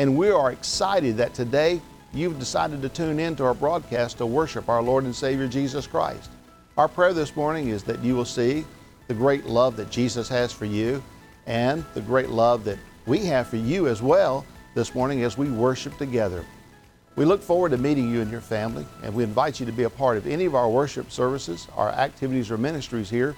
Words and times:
And 0.00 0.16
we 0.16 0.30
are 0.30 0.50
excited 0.50 1.18
that 1.18 1.34
today 1.34 1.78
you've 2.14 2.38
decided 2.38 2.80
to 2.80 2.88
tune 2.88 3.20
in 3.20 3.36
to 3.36 3.44
our 3.44 3.52
broadcast 3.52 4.16
to 4.16 4.24
worship 4.24 4.70
our 4.70 4.82
Lord 4.82 5.04
and 5.04 5.14
Savior 5.14 5.46
Jesus 5.46 5.86
Christ. 5.86 6.30
Our 6.78 6.88
prayer 6.88 7.12
this 7.12 7.36
morning 7.36 7.68
is 7.68 7.82
that 7.82 8.02
you 8.02 8.16
will 8.16 8.24
see 8.24 8.64
the 9.08 9.12
great 9.12 9.44
love 9.44 9.76
that 9.76 9.90
Jesus 9.90 10.26
has 10.30 10.54
for 10.54 10.64
you 10.64 11.02
and 11.44 11.84
the 11.92 12.00
great 12.00 12.30
love 12.30 12.64
that 12.64 12.78
we 13.04 13.26
have 13.26 13.48
for 13.48 13.58
you 13.58 13.88
as 13.88 14.00
well 14.00 14.46
this 14.74 14.94
morning 14.94 15.22
as 15.22 15.36
we 15.36 15.50
worship 15.50 15.94
together. 15.98 16.46
We 17.16 17.26
look 17.26 17.42
forward 17.42 17.72
to 17.72 17.76
meeting 17.76 18.10
you 18.10 18.22
and 18.22 18.30
your 18.30 18.40
family, 18.40 18.86
and 19.02 19.14
we 19.14 19.22
invite 19.22 19.60
you 19.60 19.66
to 19.66 19.72
be 19.72 19.82
a 19.82 19.90
part 19.90 20.16
of 20.16 20.26
any 20.26 20.46
of 20.46 20.54
our 20.54 20.70
worship 20.70 21.12
services, 21.12 21.68
our 21.76 21.90
activities, 21.90 22.50
or 22.50 22.56
ministries 22.56 23.10
here. 23.10 23.36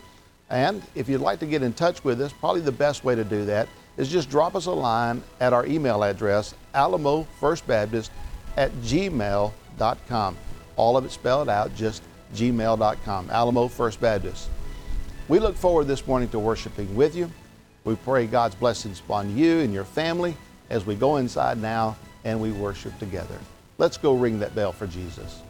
And 0.48 0.80
if 0.94 1.08
you'd 1.08 1.22
like 1.22 1.40
to 1.40 1.46
get 1.46 1.64
in 1.64 1.72
touch 1.72 2.04
with 2.04 2.20
us, 2.20 2.32
probably 2.32 2.60
the 2.60 2.70
best 2.70 3.02
way 3.02 3.16
to 3.16 3.24
do 3.24 3.44
that 3.46 3.68
is 3.96 4.08
just 4.08 4.30
drop 4.30 4.54
us 4.54 4.66
a 4.66 4.70
line 4.70 5.22
at 5.40 5.52
our 5.52 5.66
email 5.66 6.02
address, 6.02 6.54
alamofirstbaptist 6.74 8.10
at 8.56 8.72
gmail.com. 8.82 10.36
All 10.76 10.96
of 10.96 11.04
it 11.04 11.10
spelled 11.10 11.48
out, 11.48 11.74
just 11.74 12.02
gmail.com, 12.34 13.30
Alamo 13.30 13.68
First 13.68 14.00
Baptist. 14.00 14.48
We 15.28 15.38
look 15.38 15.56
forward 15.56 15.86
this 15.86 16.06
morning 16.06 16.28
to 16.30 16.38
worshiping 16.38 16.94
with 16.94 17.14
you. 17.14 17.30
We 17.84 17.96
pray 17.96 18.26
God's 18.26 18.54
blessings 18.54 19.00
upon 19.00 19.36
you 19.36 19.60
and 19.60 19.72
your 19.72 19.84
family 19.84 20.36
as 20.70 20.86
we 20.86 20.94
go 20.94 21.16
inside 21.16 21.58
now 21.58 21.96
and 22.24 22.40
we 22.40 22.52
worship 22.52 22.98
together. 22.98 23.38
Let's 23.78 23.96
go 23.96 24.14
ring 24.14 24.38
that 24.40 24.54
bell 24.54 24.72
for 24.72 24.86
Jesus. 24.86 25.42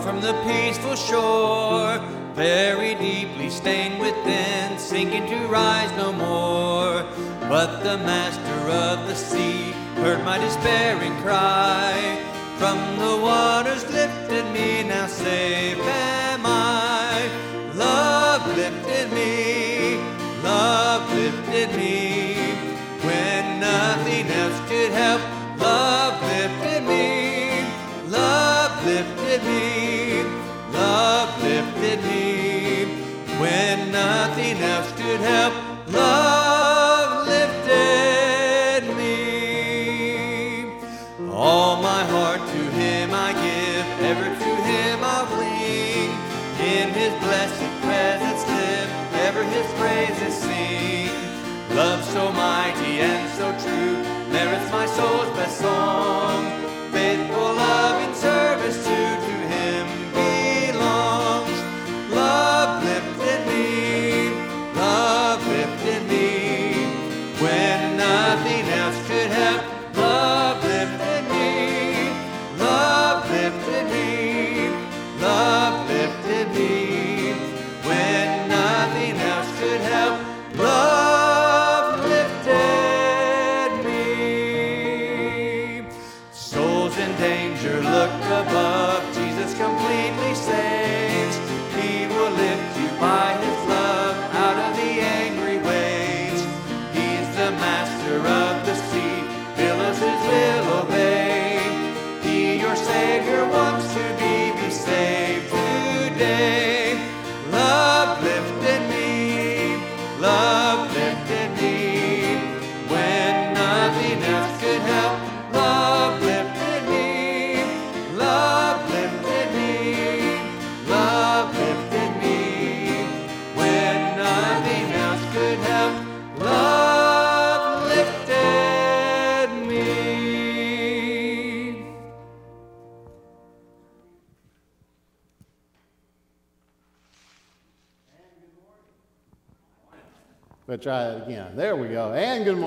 From 0.00 0.20
the 0.20 0.32
peaceful 0.44 0.94
shore, 0.94 1.98
very 2.34 2.94
deeply 2.94 3.48
stained 3.50 4.00
within, 4.00 4.78
sinking 4.78 5.26
to 5.26 5.46
rise 5.46 5.90
no 5.96 6.12
more. 6.12 7.04
But 7.48 7.82
the 7.82 7.96
true 53.58 54.05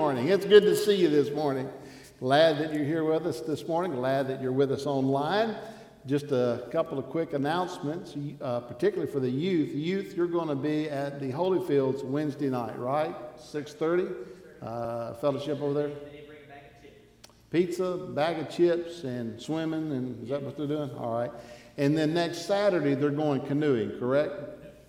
morning. 0.09 0.29
It's 0.29 0.45
good 0.45 0.63
to 0.63 0.75
see 0.75 0.95
you 0.95 1.07
this 1.07 1.29
morning. 1.29 1.69
Glad 2.19 2.57
that 2.57 2.73
you're 2.73 2.83
here 2.83 3.03
with 3.03 3.27
us 3.27 3.41
this 3.41 3.67
morning. 3.67 3.91
Glad 3.91 4.27
that 4.27 4.41
you're 4.41 4.51
with 4.51 4.71
us 4.71 4.87
online. 4.87 5.55
Just 6.07 6.31
a 6.31 6.67
couple 6.71 6.97
of 6.97 7.05
quick 7.11 7.33
announcements, 7.33 8.15
uh, 8.41 8.61
particularly 8.61 9.11
for 9.11 9.19
the 9.19 9.29
youth. 9.29 9.75
Youth, 9.75 10.17
you're 10.17 10.25
going 10.25 10.47
to 10.47 10.55
be 10.55 10.89
at 10.89 11.19
the 11.19 11.31
Holyfields 11.31 12.03
Wednesday 12.03 12.49
night, 12.49 12.75
right? 12.79 13.13
6:30. 13.37 14.11
Uh, 14.63 15.13
fellowship 15.13 15.61
over 15.61 15.75
there. 15.75 15.91
Pizza, 17.51 17.95
bag 18.09 18.39
of 18.39 18.49
chips, 18.49 19.03
and 19.03 19.39
swimming, 19.39 19.91
and 19.91 20.23
is 20.23 20.29
that 20.29 20.41
what 20.41 20.57
they're 20.57 20.65
doing? 20.65 20.89
All 20.97 21.19
right. 21.19 21.31
And 21.77 21.95
then 21.95 22.15
next 22.15 22.47
Saturday 22.47 22.95
they're 22.95 23.11
going 23.11 23.41
canoeing, 23.41 23.99
correct? 23.99 24.33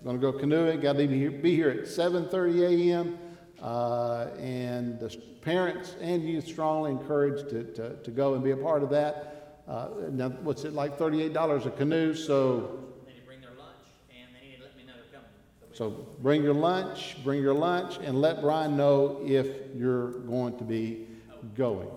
Going 0.03 0.19
to 0.19 0.33
go 0.33 0.33
canoeing. 0.33 0.81
Got 0.81 0.95
to 0.95 1.07
be 1.07 1.19
here, 1.19 1.31
be 1.31 1.55
here 1.55 1.69
at 1.69 1.81
7:30 1.81 2.89
a.m. 2.89 3.19
Uh, 3.61 4.29
and 4.39 4.99
the 4.99 5.15
parents 5.43 5.97
and 6.01 6.27
youth 6.27 6.47
strongly 6.47 6.91
encouraged 6.91 7.51
to, 7.51 7.65
to, 7.75 7.97
to 7.97 8.11
go 8.11 8.35
and 8.35 8.43
be 8.43 8.53
a 8.53 8.57
part 8.57 8.83
of 8.83 8.91
that. 8.91 9.63
Uh, 9.69 9.89
now, 10.11 10.31
what's 10.31 10.65
it 10.65 10.73
like? 10.73 10.99
$38 10.99 11.67
a 11.67 11.71
canoe. 11.71 12.15
So, 12.15 12.81
They 13.07 13.13
need 13.13 13.21
to 13.21 13.27
bring 13.27 13.41
their 13.41 13.51
lunch, 13.51 13.77
and 14.11 14.29
they 14.35 14.49
need 14.49 14.57
to 14.57 14.63
let 14.65 14.77
me 14.77 14.85
know 14.85 14.95
they're 14.95 15.21
coming. 15.21 15.31
So 15.75 15.91
so 15.91 16.07
bring 16.23 16.43
your 16.43 16.55
lunch, 16.55 17.17
bring 17.23 17.43
your 17.43 17.55
lunch, 17.55 17.99
and 18.03 18.21
let 18.21 18.41
Brian 18.41 18.77
know 18.77 19.21
if 19.25 19.47
you're 19.77 20.13
going 20.21 20.57
to 20.59 20.65
be 20.65 21.07
going. 21.55 21.89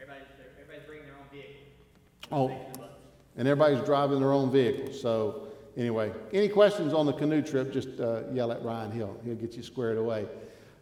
Everybody's, 0.00 0.26
everybody's 0.58 0.86
bringing 0.86 1.06
their 1.06 1.14
own 1.14 1.28
vehicle. 1.30 1.54
Oh, 2.32 2.48
Taking 2.48 2.72
the 2.72 2.78
bus. 2.78 2.88
and 3.36 3.46
everybody's 3.48 3.84
driving 3.84 4.20
their 4.20 4.32
own 4.32 4.50
vehicle. 4.50 4.92
So, 4.92 5.48
anyway, 5.76 6.12
any 6.32 6.48
questions 6.48 6.92
on 6.92 7.06
the 7.06 7.12
canoe 7.12 7.42
trip, 7.42 7.72
just 7.72 8.00
uh, 8.00 8.22
yell 8.32 8.50
at 8.50 8.64
Ryan. 8.64 8.90
He'll, 8.90 9.16
he'll 9.24 9.36
get 9.36 9.52
you 9.54 9.62
squared 9.62 9.98
away. 9.98 10.26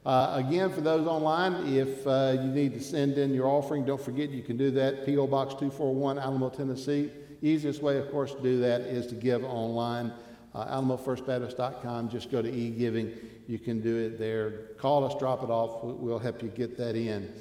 Uh, 0.04 0.32
again, 0.46 0.70
for 0.70 0.80
those 0.80 1.06
online, 1.06 1.66
if 1.76 2.06
uh, 2.06 2.32
you 2.40 2.48
need 2.48 2.72
to 2.72 2.80
send 2.80 3.18
in 3.18 3.34
your 3.34 3.46
offering, 3.46 3.84
don't 3.84 4.00
forget 4.00 4.30
you 4.30 4.42
can 4.42 4.56
do 4.56 4.70
that. 4.70 5.04
P.O. 5.04 5.26
Box 5.26 5.52
241, 5.54 6.18
Alamo, 6.18 6.48
Tennessee. 6.48 7.10
Easiest 7.42 7.82
way, 7.82 7.98
of 7.98 8.10
course, 8.10 8.34
to 8.34 8.42
do 8.42 8.60
that 8.60 8.80
is 8.82 9.06
to 9.08 9.14
give 9.14 9.44
online. 9.44 10.12
Uh, 10.54 10.80
AlamoFirstBaptist.com. 10.80 12.08
Just 12.08 12.30
go 12.30 12.40
to 12.42 12.48
e-giving. 12.50 13.12
You 13.46 13.58
can 13.58 13.80
do 13.80 13.96
it 13.96 14.18
there. 14.18 14.50
Call 14.78 15.04
us, 15.04 15.14
drop 15.18 15.42
it 15.42 15.50
off. 15.50 15.84
We- 15.84 15.92
We'll 15.92 16.18
help 16.18 16.42
you 16.42 16.48
get 16.48 16.76
that 16.78 16.96
in. 16.96 17.32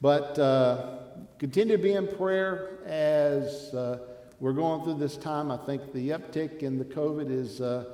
But 0.00 0.38
uh, 0.38 0.98
continue 1.38 1.76
to 1.76 1.82
be 1.82 1.94
in 1.94 2.06
prayer 2.08 2.78
as 2.84 3.72
uh, 3.74 3.98
we're 4.38 4.52
going 4.52 4.84
through 4.84 4.98
this 4.98 5.16
time. 5.16 5.50
I 5.50 5.56
think 5.56 5.92
the 5.92 6.10
uptick 6.10 6.62
in 6.62 6.78
the 6.78 6.84
COVID 6.84 7.30
is 7.30 7.60
uh, 7.60 7.84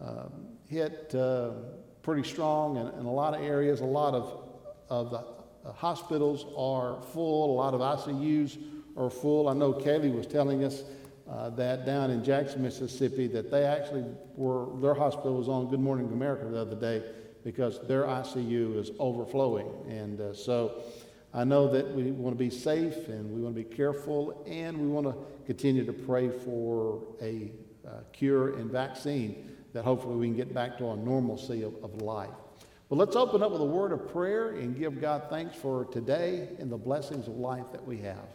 uh, 0.00 0.24
hit 0.68 1.14
uh, 1.14 1.50
pretty 2.02 2.28
strong 2.28 2.76
in, 2.76 2.86
in 3.00 3.06
a 3.06 3.12
lot 3.12 3.34
of 3.34 3.42
areas. 3.42 3.80
A 3.80 3.84
lot 3.84 4.14
of, 4.14 4.40
of 4.88 5.10
the 5.10 5.72
hospitals 5.72 6.46
are 6.56 7.00
full. 7.12 7.52
A 7.52 7.56
lot 7.56 7.74
of 7.74 7.80
ICUs 7.80 8.58
are 8.96 9.10
full. 9.10 9.48
I 9.48 9.54
know 9.54 9.72
Kaylee 9.72 10.14
was 10.14 10.26
telling 10.26 10.64
us 10.64 10.82
uh, 11.30 11.50
that 11.50 11.86
down 11.86 12.10
in 12.10 12.24
Jackson, 12.24 12.62
Mississippi, 12.62 13.26
that 13.28 13.50
they 13.50 13.64
actually 13.64 14.04
were, 14.34 14.66
their 14.80 14.94
hospital 14.94 15.36
was 15.36 15.48
on 15.48 15.68
Good 15.68 15.80
Morning 15.80 16.12
America 16.12 16.44
the 16.46 16.58
other 16.58 16.76
day 16.76 17.02
because 17.44 17.80
their 17.86 18.02
ICU 18.02 18.78
is 18.78 18.90
overflowing. 18.98 19.66
And 19.88 20.20
uh, 20.20 20.34
so 20.34 20.82
I 21.32 21.44
know 21.44 21.68
that 21.72 21.94
we 21.94 22.10
want 22.10 22.36
to 22.36 22.38
be 22.38 22.50
safe 22.50 23.08
and 23.08 23.30
we 23.32 23.40
want 23.40 23.54
to 23.54 23.62
be 23.62 23.74
careful 23.74 24.44
and 24.46 24.78
we 24.78 24.88
want 24.88 25.06
to 25.06 25.14
continue 25.46 25.84
to 25.84 25.92
pray 25.92 26.28
for 26.28 27.02
a 27.20 27.52
uh, 27.86 28.00
cure 28.12 28.58
and 28.58 28.70
vaccine 28.70 29.48
that 29.72 29.84
hopefully 29.84 30.16
we 30.16 30.26
can 30.26 30.36
get 30.36 30.52
back 30.52 30.78
to 30.78 30.88
our 30.88 30.96
normalcy 30.96 31.62
of, 31.62 31.74
of 31.82 32.02
life. 32.02 32.30
Well, 32.88 32.98
let's 32.98 33.16
open 33.16 33.42
up 33.42 33.52
with 33.52 33.62
a 33.62 33.64
word 33.64 33.92
of 33.92 34.12
prayer 34.12 34.50
and 34.50 34.78
give 34.78 35.00
God 35.00 35.24
thanks 35.30 35.56
for 35.56 35.86
today 35.86 36.50
and 36.58 36.70
the 36.70 36.76
blessings 36.76 37.26
of 37.26 37.36
life 37.36 37.64
that 37.72 37.86
we 37.86 37.98
have. 37.98 38.28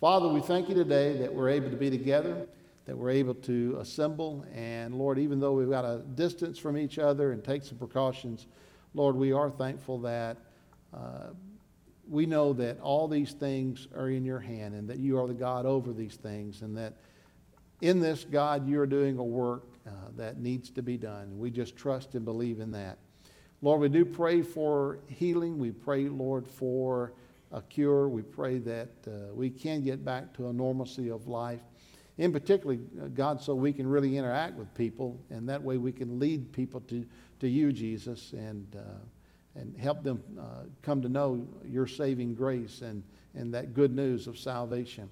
Father, 0.00 0.28
we 0.28 0.40
thank 0.40 0.68
you 0.68 0.74
today 0.74 1.16
that 1.18 1.34
we're 1.34 1.48
able 1.48 1.70
to 1.70 1.76
be 1.76 1.88
together, 1.88 2.46
that 2.84 2.96
we're 2.96 3.10
able 3.10 3.34
to 3.34 3.78
assemble. 3.80 4.44
And 4.54 4.94
Lord, 4.94 5.18
even 5.18 5.40
though 5.40 5.52
we've 5.52 5.70
got 5.70 5.86
a 5.86 6.02
distance 6.14 6.58
from 6.58 6.76
each 6.76 6.98
other 6.98 7.32
and 7.32 7.42
take 7.42 7.62
some 7.64 7.78
precautions, 7.78 8.46
Lord, 8.92 9.16
we 9.16 9.32
are 9.32 9.48
thankful 9.48 9.98
that 10.00 10.36
uh, 10.92 11.28
we 12.08 12.26
know 12.26 12.52
that 12.54 12.80
all 12.80 13.08
these 13.08 13.32
things 13.32 13.88
are 13.96 14.10
in 14.10 14.24
your 14.24 14.40
hand 14.40 14.74
and 14.74 14.88
that 14.88 14.98
you 14.98 15.18
are 15.18 15.26
the 15.26 15.32
God 15.32 15.64
over 15.64 15.92
these 15.92 16.16
things 16.16 16.60
and 16.62 16.76
that 16.76 16.94
in 17.80 18.00
this, 18.00 18.24
God, 18.24 18.68
you're 18.68 18.86
doing 18.86 19.16
a 19.16 19.24
work 19.24 19.64
uh, 19.86 19.90
that 20.16 20.38
needs 20.38 20.70
to 20.70 20.82
be 20.82 20.96
done. 20.96 21.38
We 21.38 21.50
just 21.50 21.76
trust 21.76 22.14
and 22.14 22.24
believe 22.24 22.60
in 22.60 22.70
that. 22.72 22.98
Lord, 23.62 23.80
we 23.80 23.88
do 23.88 24.04
pray 24.04 24.42
for 24.42 24.98
healing. 25.06 25.58
We 25.58 25.70
pray, 25.70 26.08
Lord, 26.08 26.48
for 26.48 27.12
a 27.52 27.60
cure. 27.62 28.08
We 28.08 28.22
pray 28.22 28.58
that 28.58 28.88
uh, 29.06 29.34
we 29.34 29.50
can 29.50 29.82
get 29.82 30.04
back 30.04 30.32
to 30.34 30.48
a 30.48 30.52
normalcy 30.52 31.10
of 31.10 31.28
life. 31.28 31.60
In 32.18 32.32
particular, 32.32 32.76
uh, 33.02 33.08
God, 33.08 33.40
so 33.40 33.54
we 33.54 33.72
can 33.72 33.86
really 33.86 34.16
interact 34.16 34.56
with 34.56 34.72
people, 34.74 35.18
and 35.30 35.48
that 35.48 35.62
way 35.62 35.78
we 35.78 35.92
can 35.92 36.18
lead 36.18 36.52
people 36.52 36.80
to, 36.82 37.04
to 37.40 37.48
you, 37.48 37.72
Jesus, 37.72 38.32
and, 38.32 38.66
uh, 38.76 39.58
and 39.58 39.76
help 39.76 40.02
them 40.02 40.22
uh, 40.38 40.64
come 40.82 41.00
to 41.02 41.08
know 41.08 41.46
your 41.64 41.86
saving 41.86 42.34
grace 42.34 42.82
and, 42.82 43.02
and 43.34 43.52
that 43.54 43.74
good 43.74 43.94
news 43.94 44.26
of 44.26 44.38
salvation. 44.38 45.08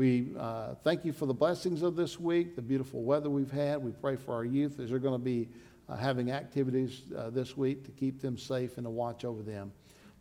We 0.00 0.32
uh, 0.38 0.76
thank 0.76 1.04
you 1.04 1.12
for 1.12 1.26
the 1.26 1.34
blessings 1.34 1.82
of 1.82 1.94
this 1.94 2.18
week, 2.18 2.56
the 2.56 2.62
beautiful 2.62 3.02
weather 3.02 3.28
we've 3.28 3.50
had. 3.50 3.82
We 3.82 3.90
pray 3.90 4.16
for 4.16 4.32
our 4.32 4.46
youth 4.46 4.80
as 4.80 4.88
they're 4.88 4.98
going 4.98 5.20
to 5.20 5.22
be 5.22 5.50
uh, 5.90 5.96
having 5.96 6.30
activities 6.30 7.02
uh, 7.14 7.28
this 7.28 7.54
week 7.54 7.84
to 7.84 7.90
keep 7.90 8.22
them 8.22 8.38
safe 8.38 8.78
and 8.78 8.86
to 8.86 8.90
watch 8.90 9.26
over 9.26 9.42
them. 9.42 9.72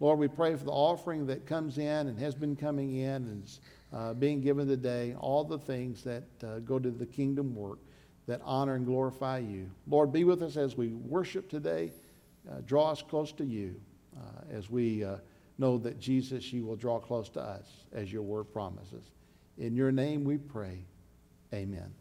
Lord, 0.01 0.19
we 0.19 0.27
pray 0.27 0.53
for 0.57 0.65
the 0.65 0.71
offering 0.73 1.25
that 1.27 1.45
comes 1.45 1.77
in 1.77 2.07
and 2.07 2.19
has 2.19 2.35
been 2.35 2.57
coming 2.57 2.97
in 2.97 3.23
and 3.23 3.45
is 3.45 3.61
uh, 3.93 4.13
being 4.15 4.41
given 4.41 4.67
today, 4.67 5.15
all 5.17 5.45
the 5.45 5.59
things 5.59 6.03
that 6.03 6.25
uh, 6.43 6.59
go 6.59 6.77
to 6.77 6.91
the 6.91 7.05
kingdom 7.05 7.55
work 7.55 7.79
that 8.27 8.41
honor 8.43 8.75
and 8.75 8.85
glorify 8.85 9.37
you. 9.37 9.71
Lord, 9.87 10.11
be 10.11 10.25
with 10.25 10.43
us 10.43 10.57
as 10.57 10.75
we 10.75 10.89
worship 10.89 11.49
today. 11.49 11.93
Uh, 12.51 12.55
draw 12.65 12.91
us 12.91 13.01
close 13.01 13.31
to 13.31 13.45
you 13.45 13.79
as 14.51 14.69
we 14.69 15.05
know 15.57 15.77
that 15.77 16.01
Jesus, 16.01 16.51
you 16.51 16.65
will 16.65 16.75
draw 16.75 16.99
close 16.99 17.29
to 17.29 17.39
us 17.39 17.85
as 17.93 18.11
your 18.11 18.23
word 18.23 18.51
promises. 18.51 19.05
In 19.59 19.75
your 19.75 19.91
name 19.91 20.23
we 20.23 20.37
pray. 20.37 20.85
Amen. 21.53 21.93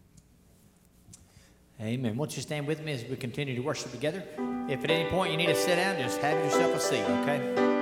Amen. 1.81 2.17
Won't 2.17 2.37
you 2.37 2.43
stand 2.43 2.67
with 2.67 2.83
me 2.83 2.93
as 2.93 3.05
we 3.05 3.17
continue 3.17 3.55
to 3.57 3.61
worship 3.61 3.91
together? 3.91 4.23
If 4.69 4.85
at 4.85 4.91
any 4.91 5.09
point 5.11 5.33
you 5.33 5.37
need 5.37 5.47
to 5.47 5.55
sit 5.55 5.77
down, 5.77 6.01
just 6.01 6.21
have 6.21 6.45
yourself 6.45 6.75
a 6.75 6.81
seat, 6.81 7.03
okay? 7.03 7.78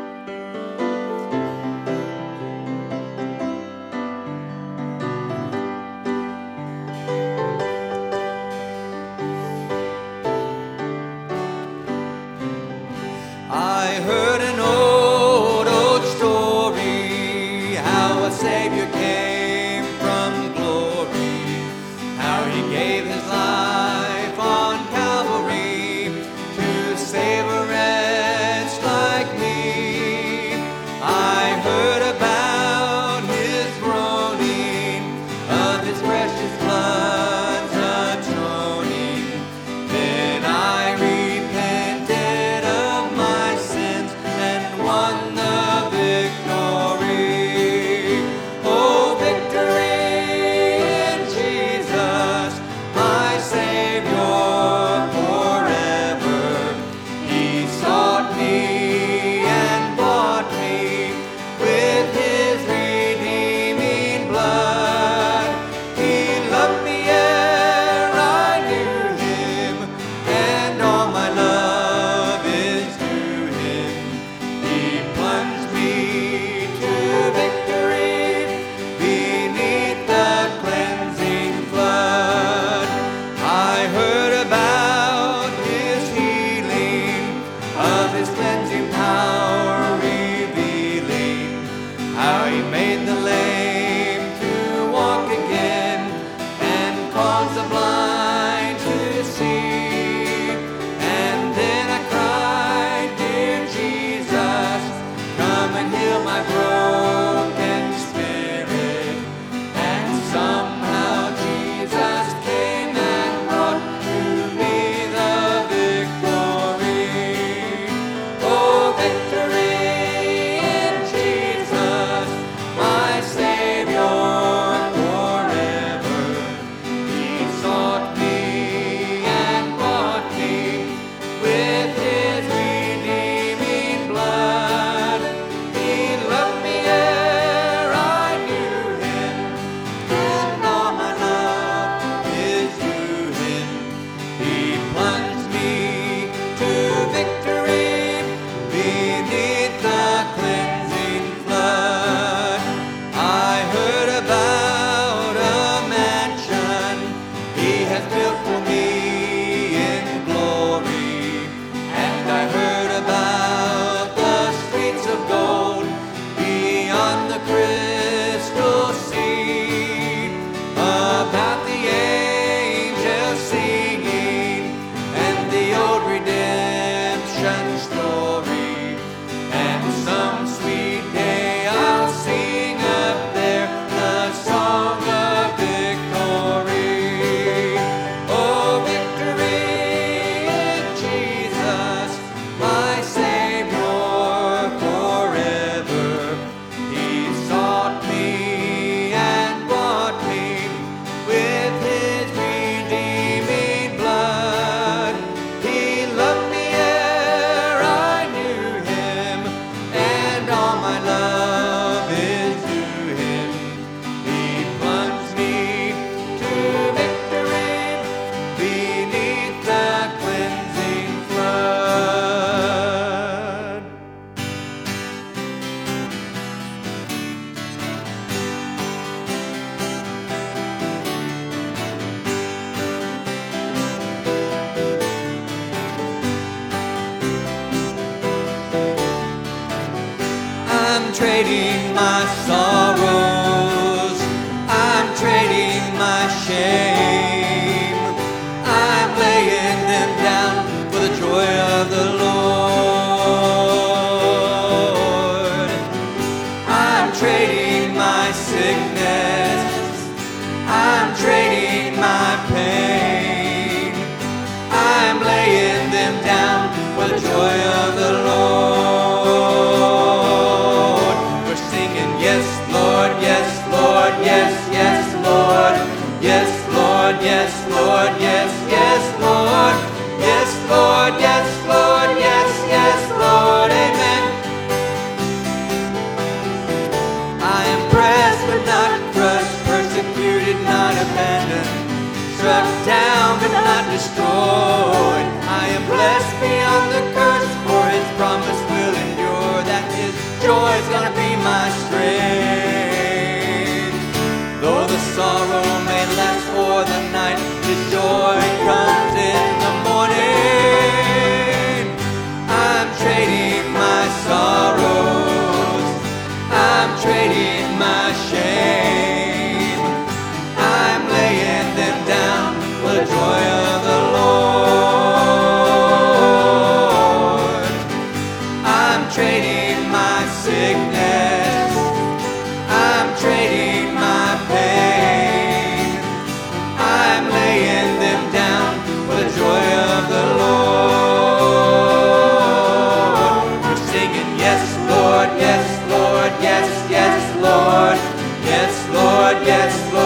Lord, 349.46 349.54
yes, 349.60 350.05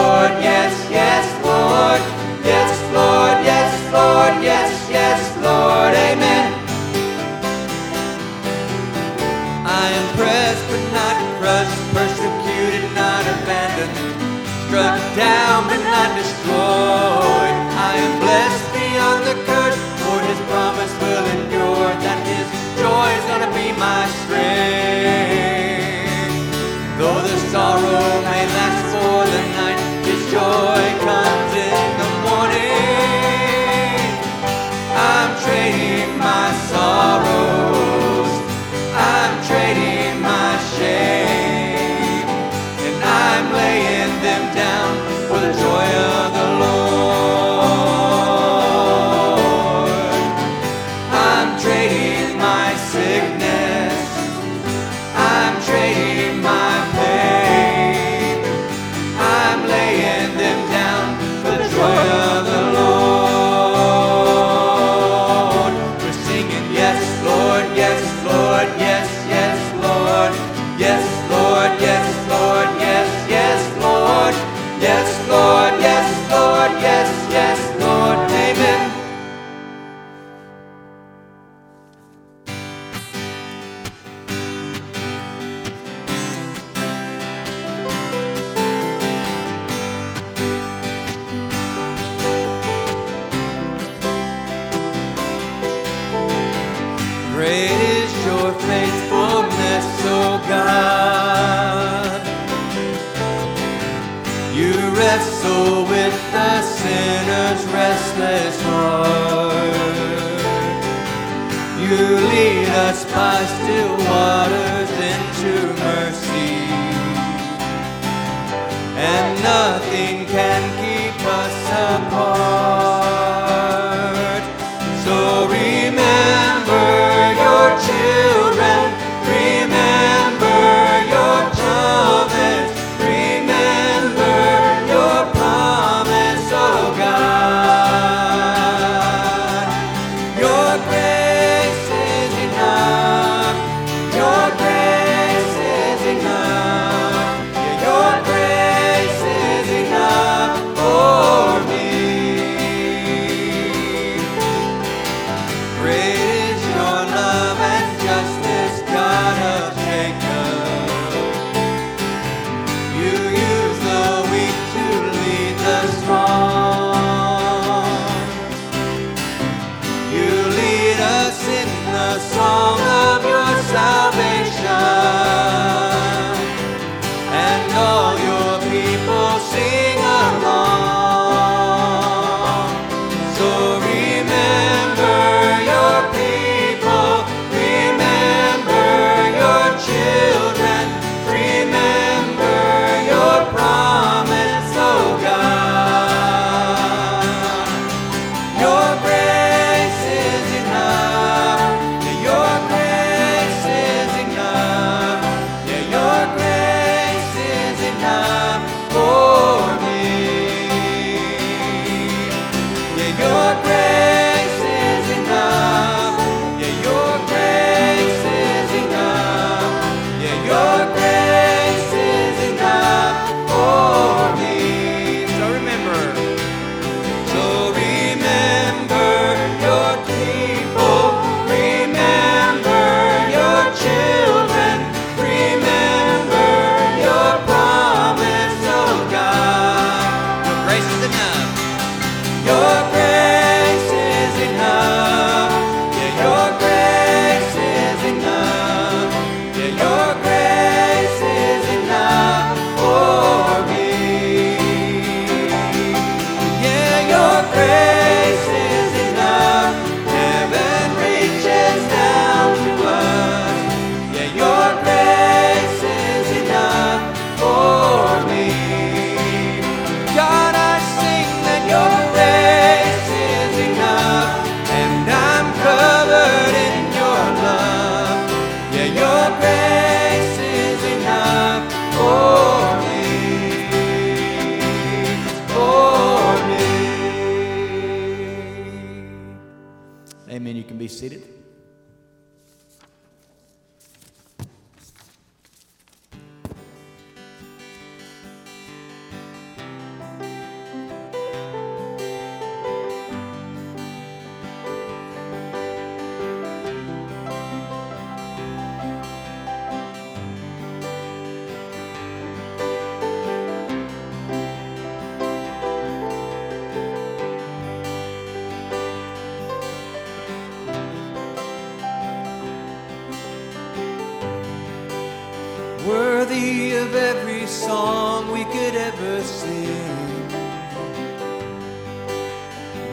every 327.11 327.45
song 327.45 328.31
we 328.31 328.43
could 328.45 328.75
ever 328.75 329.21
sing. 329.21 330.31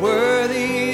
Worthy 0.01 0.88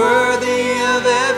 worthy 0.00 0.80
of 0.80 1.04
it. 1.04 1.29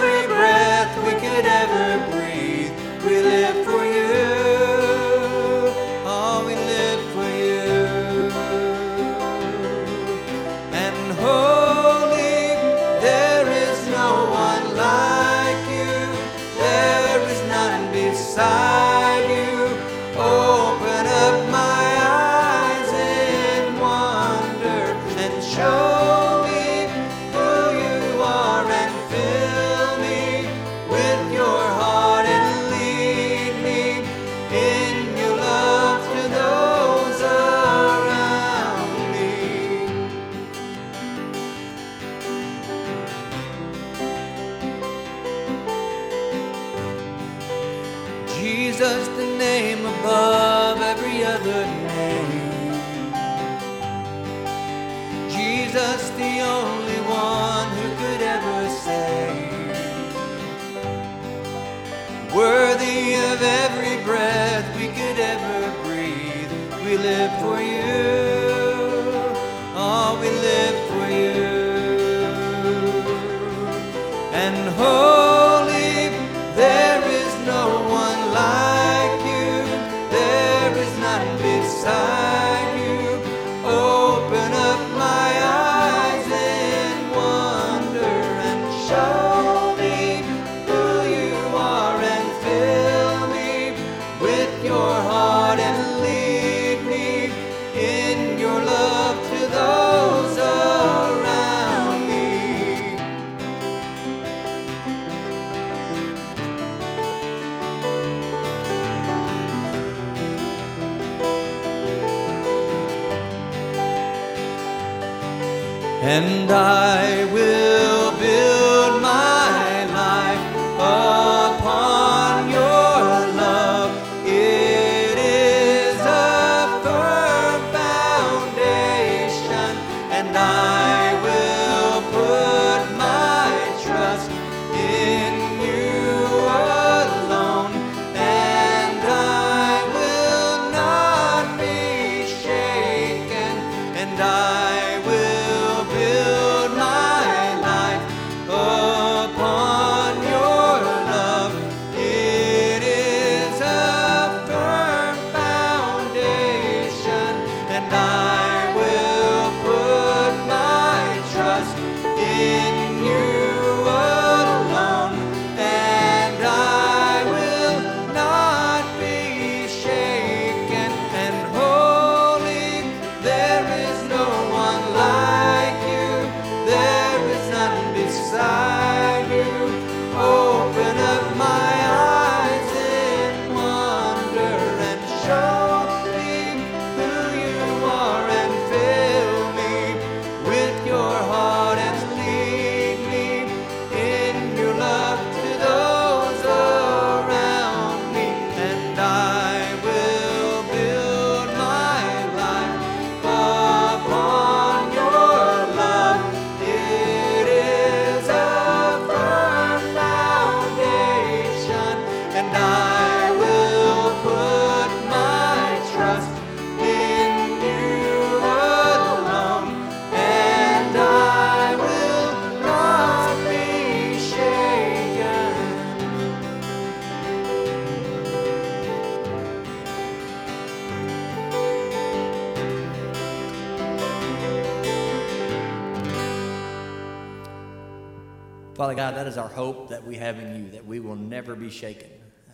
We 240.12 240.18
have 240.18 240.38
in 240.38 240.66
you, 240.66 240.70
that 240.72 240.84
we 240.84 241.00
will 241.00 241.16
never 241.16 241.56
be 241.56 241.70
shaken. 241.70 242.10
Uh, 242.46 242.52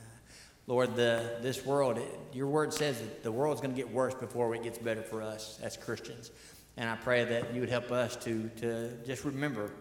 Lord, 0.68 0.94
the, 0.94 1.38
this 1.42 1.66
world, 1.66 1.98
it, 1.98 2.20
your 2.32 2.46
word 2.46 2.72
says 2.72 3.00
that 3.00 3.24
the 3.24 3.32
world's 3.32 3.60
going 3.60 3.74
to 3.74 3.76
get 3.76 3.92
worse 3.92 4.14
before 4.14 4.54
it 4.54 4.62
gets 4.62 4.78
better 4.78 5.02
for 5.02 5.22
us 5.22 5.58
as 5.60 5.76
Christians. 5.76 6.30
And 6.76 6.88
I 6.88 6.94
pray 6.94 7.24
that 7.24 7.52
you 7.52 7.60
would 7.60 7.68
help 7.68 7.90
us 7.90 8.14
to, 8.18 8.48
to 8.58 8.92
just 9.04 9.24
remember 9.24 9.72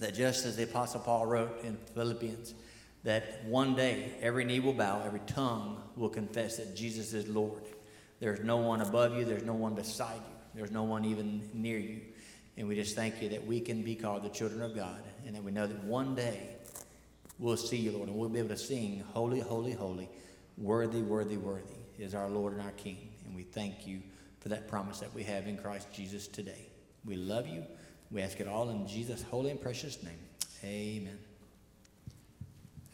that 0.00 0.16
just 0.16 0.44
as 0.46 0.56
the 0.56 0.64
Apostle 0.64 0.98
Paul 0.98 1.26
wrote 1.26 1.62
in 1.62 1.76
Philippians, 1.94 2.54
that 3.04 3.44
one 3.44 3.76
day 3.76 4.14
every 4.20 4.44
knee 4.44 4.58
will 4.58 4.72
bow, 4.72 5.00
every 5.06 5.20
tongue 5.28 5.80
will 5.94 6.08
confess 6.08 6.56
that 6.56 6.74
Jesus 6.74 7.14
is 7.14 7.28
Lord. 7.28 7.62
There's 8.18 8.40
no 8.40 8.56
one 8.56 8.80
above 8.80 9.16
you, 9.16 9.24
there's 9.24 9.44
no 9.44 9.54
one 9.54 9.76
beside 9.76 10.16
you, 10.16 10.34
there's 10.56 10.72
no 10.72 10.82
one 10.82 11.04
even 11.04 11.48
near 11.54 11.78
you. 11.78 12.00
And 12.56 12.66
we 12.66 12.74
just 12.74 12.96
thank 12.96 13.22
you 13.22 13.28
that 13.28 13.46
we 13.46 13.60
can 13.60 13.82
be 13.82 13.94
called 13.94 14.24
the 14.24 14.28
children 14.28 14.60
of 14.62 14.74
God 14.74 15.00
and 15.26 15.34
that 15.34 15.42
we 15.42 15.52
know 15.52 15.66
that 15.66 15.82
one 15.84 16.14
day 16.14 16.53
we'll 17.38 17.56
see 17.56 17.76
you, 17.76 17.92
Lord, 17.92 18.08
and 18.08 18.16
we'll 18.16 18.28
be 18.28 18.38
able 18.38 18.50
to 18.50 18.56
sing, 18.56 19.04
Holy, 19.12 19.40
Holy, 19.40 19.72
Holy, 19.72 20.08
worthy, 20.56 21.02
worthy, 21.02 21.36
worthy 21.36 21.74
is 21.98 22.14
our 22.14 22.28
Lord 22.28 22.52
and 22.52 22.62
our 22.62 22.72
King. 22.72 23.08
And 23.26 23.34
we 23.34 23.42
thank 23.42 23.86
you 23.86 24.00
for 24.40 24.48
that 24.50 24.68
promise 24.68 25.00
that 25.00 25.14
we 25.14 25.22
have 25.24 25.46
in 25.46 25.56
Christ 25.56 25.88
Jesus 25.92 26.28
today. 26.28 26.68
We 27.04 27.16
love 27.16 27.46
you. 27.46 27.64
We 28.10 28.22
ask 28.22 28.40
it 28.40 28.48
all 28.48 28.70
in 28.70 28.86
Jesus' 28.86 29.22
holy 29.22 29.50
and 29.50 29.60
precious 29.60 30.02
name. 30.02 30.18
Amen. 30.62 31.18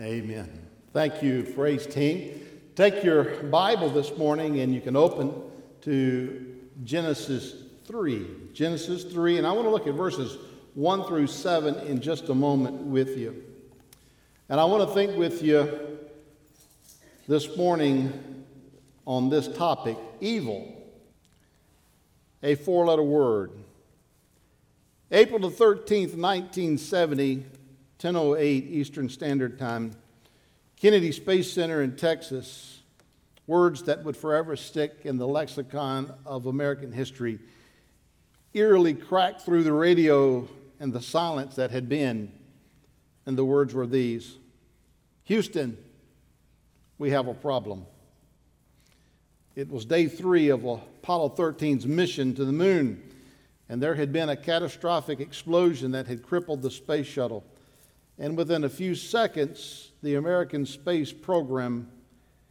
Amen. 0.01 0.51
Thank 0.93 1.23
you, 1.23 1.45
praise 1.55 1.87
team. 1.87 2.41
Take 2.75 3.05
your 3.05 3.43
Bible 3.45 3.91
this 3.91 4.17
morning 4.17 4.61
and 4.61 4.75
you 4.75 4.81
can 4.81 4.97
open 4.97 5.35
to 5.83 6.57
Genesis 6.85 7.55
3. 7.85 8.27
Genesis 8.55 9.05
3, 9.05 9.39
and 9.39 9.47
I 9.47 9.53
want 9.53 9.67
to 9.67 9.71
look 9.71 9.87
at 9.87 9.95
verses 9.95 10.39
1 10.75 11.05
through 11.05 11.27
7 11.27 11.75
in 11.87 12.01
just 12.01 12.29
a 12.29 12.35
moment 12.35 12.77
with 12.77 13.19
you. 13.19 13.50
And 14.51 14.59
I 14.59 14.65
want 14.65 14.89
to 14.89 14.93
think 14.93 15.17
with 15.17 15.45
you 15.45 15.97
this 17.29 17.57
morning 17.57 18.45
on 19.07 19.31
this 19.31 19.47
topic 19.47 19.97
evil, 20.21 20.75
a 22.43 22.57
four 22.57 22.85
letter 22.85 23.05
word. 23.05 23.53
April 25.13 25.39
the 25.39 25.55
13th, 25.55 26.17
1970, 26.17 27.37
1008 28.01 28.65
Eastern 28.65 29.09
Standard 29.09 29.57
Time, 29.57 29.93
Kennedy 30.75 31.13
Space 31.13 31.53
Center 31.53 31.81
in 31.81 31.95
Texas, 31.95 32.81
words 33.47 33.85
that 33.85 34.03
would 34.03 34.17
forever 34.17 34.57
stick 34.57 35.03
in 35.05 35.17
the 35.17 35.29
lexicon 35.29 36.13
of 36.27 36.47
American 36.47 36.91
history 36.91 37.39
eerily 38.53 38.95
cracked 38.95 39.43
through 39.43 39.63
the 39.63 39.73
radio 39.73 40.49
and 40.81 40.93
the 40.93 41.01
silence 41.01 41.55
that 41.55 41.71
had 41.71 41.89
been. 41.89 42.33
And 43.27 43.39
the 43.39 43.45
words 43.45 43.75
were 43.75 43.87
these 43.87 44.39
Houston, 45.31 45.79
we 46.99 47.11
have 47.11 47.29
a 47.29 47.35
problem. 47.35 47.87
It 49.55 49.71
was 49.71 49.85
day 49.85 50.09
three 50.09 50.49
of 50.49 50.65
Apollo 50.65 51.37
13's 51.37 51.87
mission 51.87 52.35
to 52.35 52.45
the 52.45 52.51
moon, 52.51 53.01
and 53.69 53.81
there 53.81 53.95
had 53.95 54.13
been 54.13 54.29
a 54.29 54.37
catastrophic 54.37 55.21
explosion 55.21 55.93
that 55.93 56.09
had 56.09 56.25
crippled 56.25 56.63
the 56.63 56.71
space 56.73 57.07
shuttle. 57.07 57.45
And 58.19 58.37
within 58.37 58.65
a 58.65 58.69
few 58.69 58.97
seconds, 58.97 59.93
the 60.03 60.17
American 60.17 60.67
space 60.67 61.13
program 61.13 61.89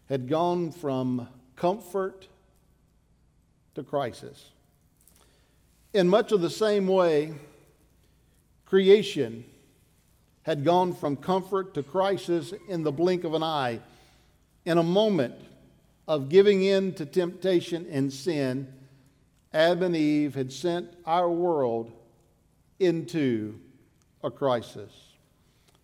had 0.07 0.29
gone 0.29 0.71
from 0.71 1.27
comfort 1.57 2.29
to 3.75 3.83
crisis. 3.83 4.51
In 5.93 6.07
much 6.07 6.31
of 6.31 6.39
the 6.39 6.49
same 6.49 6.87
way, 6.87 7.33
creation 8.65 9.43
had 10.49 10.65
gone 10.65 10.91
from 10.91 11.15
comfort 11.15 11.75
to 11.75 11.83
crisis 11.83 12.55
in 12.67 12.81
the 12.81 12.91
blink 12.91 13.23
of 13.23 13.35
an 13.35 13.43
eye. 13.43 13.79
In 14.65 14.79
a 14.79 14.83
moment 14.83 15.35
of 16.07 16.27
giving 16.27 16.63
in 16.63 16.91
to 16.95 17.05
temptation 17.05 17.85
and 17.91 18.11
sin, 18.11 18.67
Adam 19.53 19.83
and 19.83 19.95
Eve 19.95 20.33
had 20.33 20.51
sent 20.51 20.91
our 21.05 21.29
world 21.29 21.91
into 22.79 23.59
a 24.23 24.31
crisis. 24.31 24.91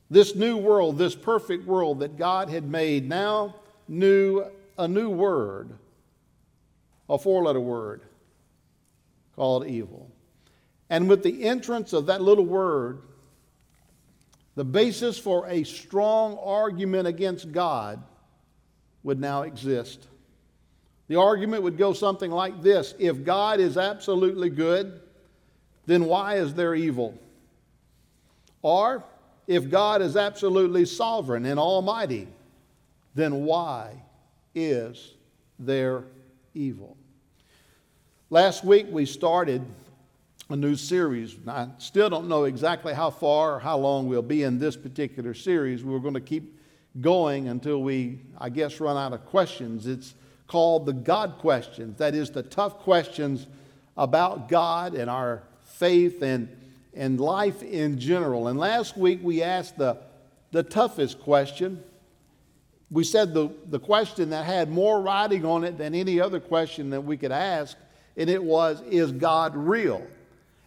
This 0.10 0.34
new 0.34 0.58
world, 0.58 0.98
this 0.98 1.14
perfect 1.14 1.68
world 1.68 2.00
that 2.00 2.18
God 2.18 2.50
had 2.50 2.68
made, 2.68 3.08
now 3.08 3.54
knew 3.88 4.46
a 4.80 4.88
new 4.88 5.12
word, 5.12 5.78
a 7.08 7.20
four 7.20 7.44
letter 7.44 7.62
word 7.62 8.02
called 9.36 9.68
evil. 9.68 10.10
And 10.90 11.08
with 11.08 11.22
the 11.22 11.44
entrance 11.44 11.94
of 11.94 12.08
that 12.08 12.24
little 12.24 12.48
word, 12.48 13.04
the 14.56 14.64
basis 14.64 15.20
for 15.20 15.48
a 15.48 15.64
strong 15.64 16.38
argument 16.38 17.08
against 17.08 17.52
God 17.52 18.02
would 19.04 19.20
now 19.20 19.44
exist. 19.44 20.08
The 21.08 21.18
argument 21.18 21.64
would 21.64 21.78
go 21.78 21.94
something 21.94 22.32
like 22.32 22.62
this 22.62 22.96
If 22.98 23.24
God 23.24 23.60
is 23.60 23.78
absolutely 23.78 24.50
good, 24.50 25.00
then 25.86 26.06
why 26.06 26.36
is 26.36 26.54
there 26.54 26.74
evil? 26.74 27.18
Or, 28.62 29.04
if 29.46 29.70
God 29.70 30.02
is 30.02 30.18
absolutely 30.18 30.86
sovereign 30.86 31.46
and 31.46 31.60
almighty, 31.60 32.28
then 33.14 33.46
why 33.46 34.02
is 34.56 35.14
there 35.60 36.04
evil? 36.56 36.98
Last 38.32 38.64
week 38.64 38.88
we 38.90 39.06
started 39.06 39.64
a 40.50 40.56
new 40.56 40.76
series. 40.76 41.36
I 41.48 41.68
still 41.80 42.10
don't 42.10 42.28
know 42.28 42.44
exactly 42.44 42.94
how 42.94 43.10
far 43.10 43.56
or 43.56 43.60
how 43.60 43.78
long 43.78 44.08
we'll 44.08 44.22
be 44.22 44.44
in 44.44 44.60
this 44.60 44.76
particular 44.76 45.34
series. 45.34 45.84
We're 45.84 46.00
going 46.00 46.14
to 46.14 46.20
keep 46.20 46.60
going 47.02 47.48
until 47.48 47.82
we, 47.82 48.20
I 48.38 48.50
guess, 48.50 48.80
run 48.80 48.96
out 48.96 49.14
of 49.14 49.26
questions. 49.26 49.88
It's 49.88 50.14
called 50.48 50.86
the 50.86 50.94
God 50.94 51.40
questions. 51.40 51.98
That 51.98 52.14
is, 52.14 52.30
the 52.30 52.44
tough 52.44 52.80
questions 52.80 53.48
about 53.98 54.48
God 54.48 54.94
and 54.94 55.10
our 55.10 55.42
faith 55.64 56.22
and, 56.22 56.48
and 56.94 57.20
life 57.20 57.64
in 57.64 58.00
general. 58.00 58.48
And 58.48 58.60
last 58.60 58.96
week 58.96 59.20
we 59.24 59.42
asked 59.42 59.78
the, 59.78 59.98
the 60.52 60.62
toughest 60.62 61.20
question. 61.22 61.84
We 62.92 63.04
said 63.04 63.34
the, 63.34 63.50
the 63.66 63.80
question 63.80 64.30
that 64.30 64.46
had 64.46 64.70
more 64.70 65.02
writing 65.02 65.44
on 65.44 65.64
it 65.64 65.80
than 65.80 65.96
any 65.96 66.20
other 66.22 66.40
question 66.40 66.92
that 66.92 67.02
we 67.02 67.18
could 67.18 67.32
ask 67.32 67.76
and 68.18 68.30
it 68.30 68.44
was, 68.44 68.82
Is 68.84 69.12
God 69.12 69.56
real? 69.56 70.06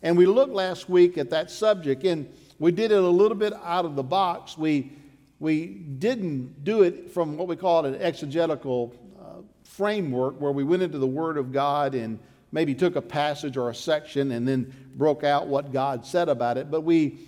And 0.02 0.16
we 0.16 0.26
looked 0.26 0.52
last 0.52 0.88
week 0.88 1.18
at 1.18 1.30
that 1.30 1.50
subject, 1.50 2.04
and 2.04 2.32
we 2.58 2.72
did 2.72 2.92
it 2.92 2.98
a 2.98 3.08
little 3.08 3.36
bit 3.36 3.52
out 3.64 3.84
of 3.84 3.96
the 3.96 4.02
box. 4.02 4.56
We, 4.56 4.92
we 5.40 5.66
didn't 5.66 6.64
do 6.64 6.82
it 6.82 7.10
from 7.10 7.36
what 7.36 7.48
we 7.48 7.56
call 7.56 7.84
an 7.84 7.96
exegetical 7.96 8.94
uh, 9.20 9.42
framework, 9.64 10.40
where 10.40 10.52
we 10.52 10.64
went 10.64 10.82
into 10.82 10.98
the 10.98 11.06
Word 11.06 11.36
of 11.36 11.52
God 11.52 11.94
and 11.94 12.18
maybe 12.52 12.74
took 12.74 12.96
a 12.96 13.02
passage 13.02 13.56
or 13.56 13.70
a 13.70 13.74
section 13.74 14.32
and 14.32 14.46
then 14.46 14.72
broke 14.94 15.24
out 15.24 15.46
what 15.48 15.72
God 15.72 16.06
said 16.06 16.28
about 16.28 16.56
it. 16.56 16.70
But 16.70 16.82
we, 16.82 17.18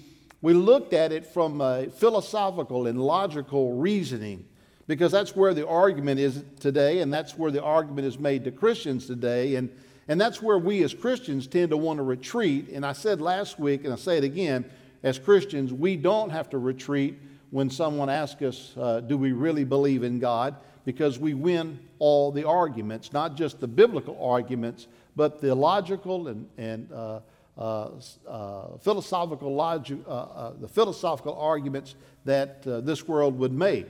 we 0.41 0.55
looked 0.55 0.93
at 0.93 1.13
it 1.13 1.27
from 1.27 1.61
a 1.61 1.89
philosophical 1.91 2.87
and 2.87 3.01
logical 3.01 3.75
reasoning 3.75 4.47
because 4.87 5.13
that's 5.13 5.37
where 5.37 5.55
the 5.55 5.69
argument 5.69 6.19
is 6.19 6.43
today, 6.59 7.01
and 7.01 7.13
that's 7.13 7.39
where 7.39 7.51
the 7.51 7.63
argument 7.63 8.07
is 8.09 8.19
made 8.19 8.45
to 8.45 8.51
Christians 8.51 9.07
today. 9.07 9.55
And 9.55 9.71
and 10.11 10.21
that's 10.21 10.43
where 10.43 10.59
we 10.59 10.83
as 10.83 10.93
Christians 10.93 11.47
tend 11.47 11.71
to 11.71 11.77
want 11.77 11.99
to 11.99 12.03
retreat. 12.03 12.71
And 12.71 12.85
I 12.85 12.95
said 12.95 13.21
last 13.21 13.61
week, 13.61 13.85
and 13.85 13.93
I 13.93 13.97
say 13.97 14.19
it 14.19 14.25
again, 14.25 14.65
as 15.05 15.21
Christians, 15.21 15.73
we 15.73 15.95
don't 15.95 16.31
have 16.31 16.51
to 16.51 16.59
retreat 16.59 17.17
when 17.51 17.71
someone 17.71 18.11
asks 18.11 18.43
us, 18.43 18.75
uh, 18.77 19.03
Do 19.03 19.17
we 19.17 19.31
really 19.31 19.63
believe 19.63 20.03
in 20.03 20.19
God? 20.19 20.57
Because 20.85 21.21
we 21.21 21.35
win 21.35 21.79
all 22.01 22.33
the 22.33 22.43
arguments, 22.43 23.13
not 23.13 23.37
just 23.37 23.61
the 23.61 23.69
biblical 23.69 24.21
arguments, 24.21 24.89
but 25.15 25.41
the 25.41 25.55
logical 25.55 26.27
and, 26.27 26.49
and 26.59 26.91
uh, 26.93 27.21
uh, 27.57 27.91
uh 28.27 28.79
philosophical 28.79 29.61
uh, 29.61 29.77
uh, 29.77 30.53
the 30.61 30.67
philosophical 30.67 31.39
arguments 31.39 31.95
that 32.25 32.65
this 32.65 33.07
world 33.07 33.39
would 33.39 33.53
make. 33.53 33.87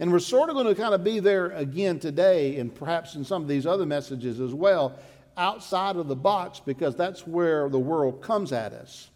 And 0.00 0.10
we're 0.10 0.18
sort 0.18 0.48
of 0.48 0.56
going 0.56 0.66
to 0.66 0.74
kind 0.74 0.94
of 0.94 1.04
be 1.04 1.20
there 1.20 1.50
again 1.50 1.98
today, 1.98 2.56
and 2.56 2.74
perhaps 2.74 3.16
in 3.16 3.24
some 3.24 3.42
of 3.42 3.48
these 3.48 3.66
other 3.66 3.84
messages 3.84 4.40
as 4.40 4.54
well, 4.54 4.98
outside 5.40 5.96
of 5.96 6.06
the 6.06 6.14
box 6.14 6.60
because 6.60 6.94
that's 6.94 7.26
where 7.26 7.68
the 7.68 7.78
world 7.78 8.20
comes 8.20 8.52
at 8.52 8.72
us. 8.72 9.08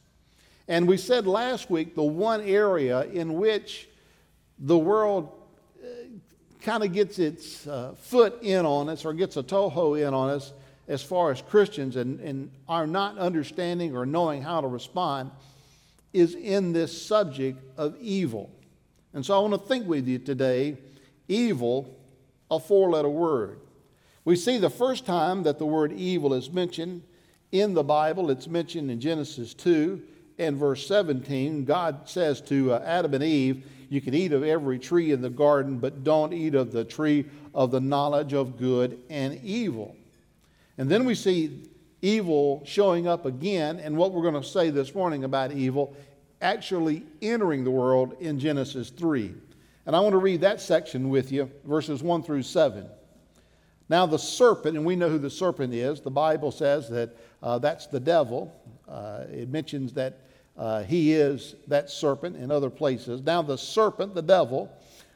And 0.67 0.89
we 0.89 0.97
said 0.97 1.27
last 1.27 1.71
week 1.71 1.95
the 1.95 2.03
one 2.03 2.41
area 2.41 3.03
in 3.03 3.35
which 3.35 3.89
the 4.59 4.79
world 4.79 5.31
uh, 5.83 5.87
kind 6.63 6.83
of 6.83 6.93
gets 6.93 7.19
its 7.19 7.67
uh, 7.67 7.95
foot 7.99 8.43
in 8.43 8.65
on 8.65 8.89
us 8.89 9.05
or 9.05 9.13
gets 9.13 9.37
a 9.37 9.43
toho 9.43 10.01
in 10.01 10.15
on 10.15 10.31
us 10.31 10.53
as 10.89 11.03
far 11.03 11.31
as 11.31 11.43
Christians 11.43 11.97
and, 11.97 12.19
and 12.21 12.51
are 12.69 12.87
not 12.87 13.19
understanding 13.19 13.95
or 13.95 14.07
knowing 14.07 14.41
how 14.43 14.63
to 14.63 14.67
respond 14.67 15.31
is 16.15 16.35
in 16.35 16.73
this 16.73 17.07
subject 17.07 17.59
of 17.77 17.97
evil. 18.01 18.51
And 19.13 19.25
so 19.25 19.37
I 19.37 19.41
want 19.47 19.61
to 19.61 19.69
think 19.69 19.87
with 19.87 20.09
you 20.09 20.19
today 20.19 20.79
evil, 21.29 21.95
a 22.51 22.59
four 22.59 22.91
letter 22.91 23.09
word. 23.09 23.61
We 24.25 24.37
see 24.37 24.59
the 24.59 24.71
first 24.71 25.05
time 25.05 25.43
that 25.43 25.59
the 25.59 25.67
word 25.67 25.93
evil 25.93 26.33
is 26.33 26.51
mentioned 26.51 27.03
in 27.53 27.75
the 27.75 27.85
Bible, 27.85 28.31
it's 28.31 28.49
mentioned 28.49 28.91
in 28.91 29.01
Genesis 29.01 29.55
2, 29.55 30.03
and 30.39 30.57
verse 30.57 30.87
17, 30.87 31.65
God 31.65 32.09
says 32.09 32.41
to 32.43 32.73
uh, 32.73 32.83
Adam 32.85 33.15
and 33.15 33.23
Eve, 33.23 33.65
You 33.89 34.01
can 34.01 34.15
eat 34.15 34.33
of 34.33 34.43
every 34.43 34.79
tree 34.79 35.13
in 35.13 35.21
the 35.21 35.31
garden, 35.31 35.79
but 35.79 36.03
don't 36.03 36.33
eat 36.33 36.55
of 36.55 36.73
the 36.73 36.85
tree 36.85 37.27
of 37.55 37.71
the 37.71 37.81
knowledge 37.81 38.33
of 38.33 38.59
good 38.59 38.99
and 39.09 39.41
evil. 39.45 39.95
And 40.79 40.91
then 40.91 41.05
we 41.05 41.15
see 41.15 41.69
evil 42.03 42.63
showing 42.67 43.07
up 43.07 43.27
again, 43.27 43.79
and 43.79 43.97
what 43.97 44.13
we're 44.13 44.29
going 44.29 44.43
to 44.43 44.49
say 44.49 44.71
this 44.71 44.95
morning 44.95 45.23
about 45.23 45.53
evil 45.53 45.95
actually 46.43 47.05
entering 47.23 47.63
the 47.63 47.71
world 47.71 48.17
in 48.21 48.41
Genesis 48.41 48.91
3. 48.91 49.33
And 49.87 49.95
I 49.95 50.01
want 50.01 50.15
to 50.15 50.19
read 50.19 50.41
that 50.41 50.61
section 50.61 51.09
with 51.09 51.31
you, 51.31 51.51
verses 51.65 52.03
1 52.03 52.23
through 52.23 52.43
7. 52.43 52.87
Now, 53.89 54.07
the 54.07 54.19
serpent, 54.19 54.77
and 54.77 54.87
we 54.87 54.97
know 54.97 55.11
who 55.11 55.19
the 55.19 55.31
serpent 55.31 55.75
is, 55.75 56.01
the 56.01 56.11
Bible 56.11 56.51
says 56.51 56.89
that 56.89 57.17
uh, 57.43 57.59
that's 57.59 57.87
the 57.87 58.01
devil. 58.01 58.55
Uh, 58.89 59.25
it 59.31 59.51
mentions 59.51 59.93
that 59.95 60.21
uh, 60.57 60.83
he 60.85 61.13
is 61.13 61.55
that 61.67 61.91
serpent 61.91 62.37
in 62.37 62.51
other 62.51 62.71
places. 62.71 63.21
Now, 63.23 63.43
the 63.43 63.59
serpent, 63.59 64.15
the 64.15 64.23
devil, 64.23 64.71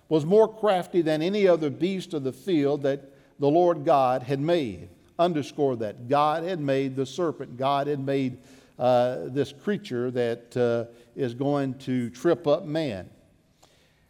was 0.08 0.24
more 0.24 0.52
crafty 0.52 1.00
than 1.00 1.22
any 1.22 1.46
other 1.46 1.70
beast 1.70 2.12
of 2.14 2.24
the 2.24 2.32
field 2.32 2.82
that 2.82 3.12
the 3.38 3.48
Lord 3.48 3.84
God 3.84 4.22
had 4.22 4.40
made. 4.40 4.88
Underscore 5.18 5.76
that. 5.76 6.08
God 6.08 6.44
had 6.44 6.60
made 6.60 6.96
the 6.96 7.06
serpent, 7.06 7.56
God 7.56 7.86
had 7.86 8.00
made 8.00 8.38
uh, 8.78 9.26
this 9.26 9.52
creature 9.52 10.10
that 10.10 10.56
uh, 10.56 10.92
is 11.16 11.34
going 11.34 11.74
to 11.74 12.10
trip 12.10 12.46
up 12.46 12.64
man. 12.64 13.08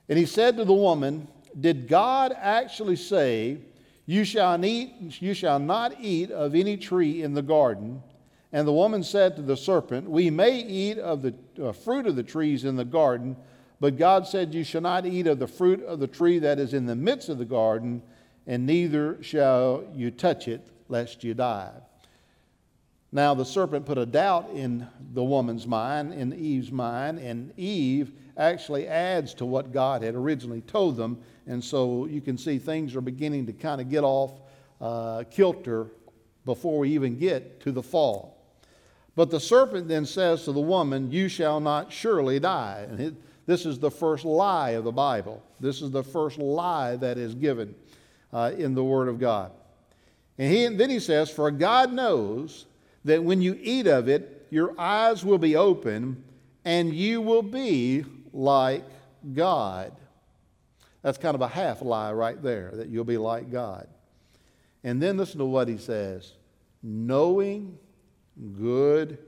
And 0.09 0.19
he 0.19 0.27
said 0.27 0.57
to 0.57 0.65
the 0.65 0.75
woman, 0.75 1.29
Did 1.59 1.89
God 1.89 2.35
actually 2.37 2.97
say, 2.97 3.59
you 4.09 4.25
shall, 4.25 4.65
eat, 4.65 5.21
you 5.21 5.35
shall 5.35 5.59
not 5.59 6.01
eat 6.01 6.31
of 6.31 6.55
any 6.55 6.79
tree 6.79 7.23
in 7.23 7.35
the 7.35 7.43
garden? 7.43 8.03
And 8.55 8.67
the 8.67 8.73
woman 8.73 9.03
said 9.03 9.37
to 9.37 9.43
the 9.43 9.55
serpent, 9.55 10.09
We 10.09 10.31
may 10.31 10.61
eat 10.61 10.97
of 10.97 11.21
the 11.21 11.35
uh, 11.63 11.73
fruit 11.73 12.07
of 12.07 12.17
the 12.17 12.23
trees 12.23 12.65
in 12.65 12.75
the 12.75 12.87
garden, 12.87 13.37
but 13.81 13.99
God 13.99 14.27
said, 14.27 14.55
You 14.55 14.65
shall 14.65 14.81
not 14.81 15.05
eat 15.05 15.27
of 15.27 15.39
the 15.39 15.47
fruit 15.47 15.85
of 15.85 16.01
the 16.01 16.07
tree 16.07 16.39
that 16.39 16.59
is 16.59 16.73
in 16.73 16.87
the 16.87 16.97
midst 16.97 17.29
of 17.29 17.37
the 17.37 17.45
garden, 17.45 18.01
and 18.47 18.65
neither 18.65 19.23
shall 19.23 19.85
you 19.93 20.11
touch 20.11 20.49
it, 20.49 20.67
lest 20.89 21.23
you 21.23 21.35
die. 21.35 21.75
Now 23.11 23.35
the 23.35 23.45
serpent 23.45 23.87
put 23.87 23.97
a 23.97 24.05
doubt 24.05 24.51
in 24.53 24.87
the 25.15 25.25
woman's 25.25 25.67
mind, 25.67 26.13
in 26.13 26.33
Eve's 26.35 26.71
mind, 26.71 27.19
and 27.19 27.59
Eve 27.59 28.13
actually 28.37 28.87
adds 28.87 29.35
to 29.35 29.47
what 29.47 29.73
God 29.73 30.03
had 30.03 30.15
originally 30.15 30.61
told 30.63 30.97
them. 30.97 31.19
And 31.47 31.63
so 31.65 32.07
you 32.07 32.21
can 32.21 32.37
see 32.37 32.59
things 32.59 32.95
are 32.95 33.01
beginning 33.01 33.47
to 33.47 33.53
kind 33.53 33.81
of 33.81 33.89
get 33.89 34.05
off 34.05 34.33
uh, 34.81 35.25
kilter 35.31 35.89
before 36.45 36.79
we 36.79 36.91
even 36.91 37.19
get 37.19 37.61
to 37.63 37.73
the 37.73 37.83
fall. 37.83 38.39
But 39.17 39.31
the 39.31 39.41
serpent 39.41 39.89
then 39.89 40.07
says 40.07 40.45
to 40.45 40.53
the 40.53 40.61
woman, 40.61 41.11
You 41.11 41.29
shall 41.29 41.59
not 41.59 41.93
surely 41.93 42.39
die. 42.39 42.87
And 42.89 43.01
it, 43.01 43.15
this 43.47 43.67
is 43.67 43.79
the 43.79 43.91
first 43.91 44.25
lie 44.25 44.71
of 44.71 44.85
the 44.85 44.93
Bible. 44.93 45.43
This 45.59 45.83
is 45.83 45.91
the 45.91 46.05
first 46.05 46.39
lie 46.39 46.95
that 46.97 47.19
is 47.19 47.35
given 47.35 47.75
uh, 48.33 48.53
in 48.57 48.75
the 48.75 48.85
Word 48.85 49.09
of 49.09 49.19
God. 49.19 49.51
And, 50.39 50.53
he, 50.53 50.65
and 50.67 50.79
then 50.79 50.91
he 50.91 51.01
says, 51.01 51.31
For 51.31 51.51
God 51.51 51.93
knows 51.93 52.67
that 53.09 53.23
when 53.23 53.43
you 53.43 53.59
eat 53.61 53.87
of 53.87 54.09
it, 54.09 54.47
your 54.51 54.75
eyes 54.79 55.25
will 55.25 55.39
be 55.39 55.57
open 55.57 56.23
and 56.65 56.95
you 56.95 57.21
will 57.21 57.43
be 57.43 58.05
like 58.33 58.85
God. 59.35 59.93
That's 61.03 61.19
kind 61.19 61.35
of 61.35 61.41
a 61.41 61.49
half 61.49 61.83
lie 61.83 62.13
right 62.13 62.41
there, 62.43 62.71
that 62.75 62.89
you'll 62.89 63.05
be 63.05 63.19
like 63.19 63.51
God. 63.51 63.89
And 64.85 65.03
then 65.03 65.17
listen 65.17 65.39
to 65.39 65.45
what 65.45 65.69
he 65.69 65.79
says 65.79 66.33
knowing 66.83 67.79
good 68.57 69.19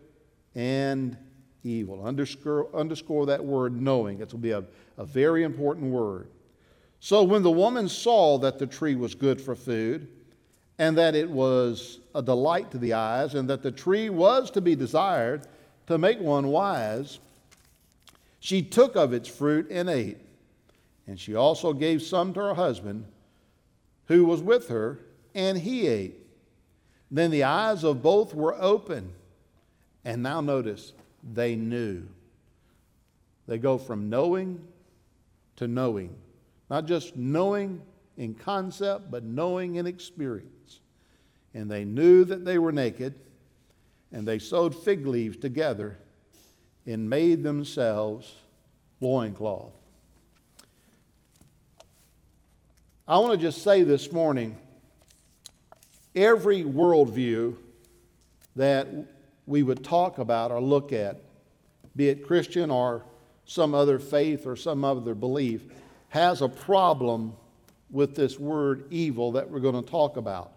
and 0.55 1.17
evil. 1.65 2.05
Underscore, 2.05 2.69
underscore 2.75 3.27
that 3.27 3.45
word 3.45 3.81
knowing. 3.81 4.21
It 4.21 4.33
will 4.33 4.39
be 4.39 4.53
a, 4.53 4.65
a 4.97 5.05
very 5.05 5.43
important 5.43 5.91
word. 5.91 6.29
So 7.01 7.23
when 7.23 7.43
the 7.43 7.51
woman 7.51 7.89
saw 7.89 8.39
that 8.39 8.59
the 8.59 8.67
tree 8.67 8.95
was 8.95 9.15
good 9.15 9.41
for 9.41 9.55
food, 9.55 10.09
and 10.81 10.97
that 10.97 11.15
it 11.15 11.29
was 11.29 12.00
a 12.15 12.23
delight 12.23 12.71
to 12.71 12.79
the 12.79 12.93
eyes, 12.93 13.35
and 13.35 13.49
that 13.51 13.63
the 13.63 13.71
tree 13.71 14.11
was 14.11 14.51
to 14.53 14.61
be 14.61 14.75
desired 14.75 15.47
to 15.87 15.99
make 15.99 16.21
one 16.21 16.49
wise, 16.49 17.19
she 18.39 18.63
took 18.63 18.97
of 18.97 19.13
its 19.13 19.29
fruit 19.29 19.67
and 19.71 19.89
ate. 19.89 20.19
And 21.07 21.19
she 21.19 21.35
also 21.35 21.73
gave 21.73 22.03
some 22.03 22.33
to 22.35 22.41
her 22.41 22.55
husband 22.55 23.05
who 24.07 24.25
was 24.25 24.43
with 24.43 24.69
her, 24.69 24.99
and 25.35 25.59
he 25.59 25.87
ate. 25.87 26.17
Then 27.11 27.31
the 27.31 27.45
eyes 27.45 27.85
of 27.85 28.03
both 28.03 28.35
were 28.35 28.55
open. 28.61 29.13
And 30.05 30.23
now 30.23 30.41
notice, 30.41 30.93
they 31.35 31.57
knew. 31.57 32.07
They 33.47 33.59
go 33.59 33.79
from 33.79 34.09
knowing 34.09 34.61
to 35.57 35.67
knowing. 35.67 36.15
Not 36.71 36.87
just 36.87 37.17
knowing 37.17 37.83
in 38.17 38.35
concept, 38.35 39.11
but 39.11 39.25
knowing 39.25 39.77
in 39.77 39.87
experience. 39.87 40.49
And 41.55 41.71
they 41.71 41.85
knew 41.85 42.25
that 42.25 42.45
they 42.45 42.59
were 42.59 42.73
naked, 42.73 43.15
and 44.13 44.27
they 44.27 44.39
sewed 44.39 44.75
fig 44.75 45.07
leaves 45.07 45.37
together 45.37 45.97
and 46.87 47.09
made 47.09 47.43
themselves 47.43 48.35
loincloth. 49.01 49.73
I 53.07 53.19
want 53.19 53.33
to 53.33 53.39
just 53.39 53.63
say 53.63 53.83
this 53.83 54.13
morning 54.13 54.57
every 56.15 56.63
worldview 56.63 57.57
that 58.57 58.87
we 59.47 59.63
would 59.63 59.83
talk 59.83 60.19
about 60.19 60.53
or 60.53 60.61
look 60.61 60.93
at, 60.93 61.21
be 61.97 62.09
it 62.09 62.27
Christian 62.27 62.71
or 62.71 63.03
some 63.45 63.75
other 63.75 63.99
faith 63.99 64.47
or 64.47 64.55
some 64.55 64.85
other 64.85 65.15
belief, 65.15 65.63
has 66.11 66.41
a 66.41 66.49
problem 66.49 67.33
with 67.91 68.15
this 68.15 68.39
word 68.39 68.85
evil 68.91 69.33
that 69.33 69.51
we're 69.51 69.59
going 69.59 69.83
to 69.83 69.91
talk 69.91 70.17
about. 70.17 70.53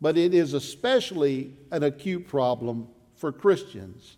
But 0.00 0.18
it 0.18 0.34
is 0.34 0.54
especially 0.54 1.54
an 1.70 1.82
acute 1.82 2.28
problem 2.28 2.88
for 3.16 3.32
Christians, 3.32 4.16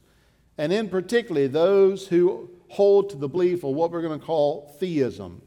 and 0.59 0.73
in 0.73 0.89
particular 0.89 1.49
those 1.49 2.09
who 2.09 2.51
hold 2.69 3.11
to 3.11 3.17
the 3.17 3.29
belief 3.29 3.63
of 3.63 3.75
what 3.75 3.91
we're 3.91 4.03
going 4.03 4.19
to 4.19 4.25
call 4.25 4.75
theism. 4.81 5.43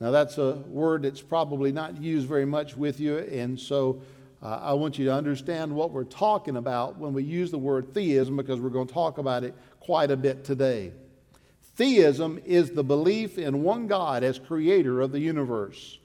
Now, 0.00 0.10
that's 0.10 0.38
a 0.38 0.52
word 0.68 1.02
that's 1.02 1.22
probably 1.22 1.72
not 1.72 2.00
used 2.00 2.28
very 2.28 2.44
much 2.44 2.76
with 2.76 3.00
you, 3.00 3.18
and 3.18 3.58
so 3.58 4.02
uh, 4.42 4.60
I 4.62 4.72
want 4.74 4.98
you 4.98 5.06
to 5.06 5.14
understand 5.14 5.74
what 5.74 5.90
we're 5.90 6.04
talking 6.04 6.56
about 6.56 6.98
when 6.98 7.14
we 7.14 7.22
use 7.22 7.50
the 7.50 7.58
word 7.58 7.94
theism 7.94 8.36
because 8.36 8.60
we're 8.60 8.68
going 8.68 8.86
to 8.86 8.92
talk 8.92 9.18
about 9.18 9.44
it 9.44 9.54
quite 9.80 10.10
a 10.10 10.16
bit 10.16 10.44
today. 10.44 10.92
Theism 11.76 12.38
is 12.44 12.70
the 12.70 12.84
belief 12.84 13.38
in 13.38 13.62
one 13.62 13.86
God 13.86 14.22
as 14.22 14.38
creator 14.38 15.00
of 15.00 15.12
the 15.12 15.18
universe. 15.18 15.98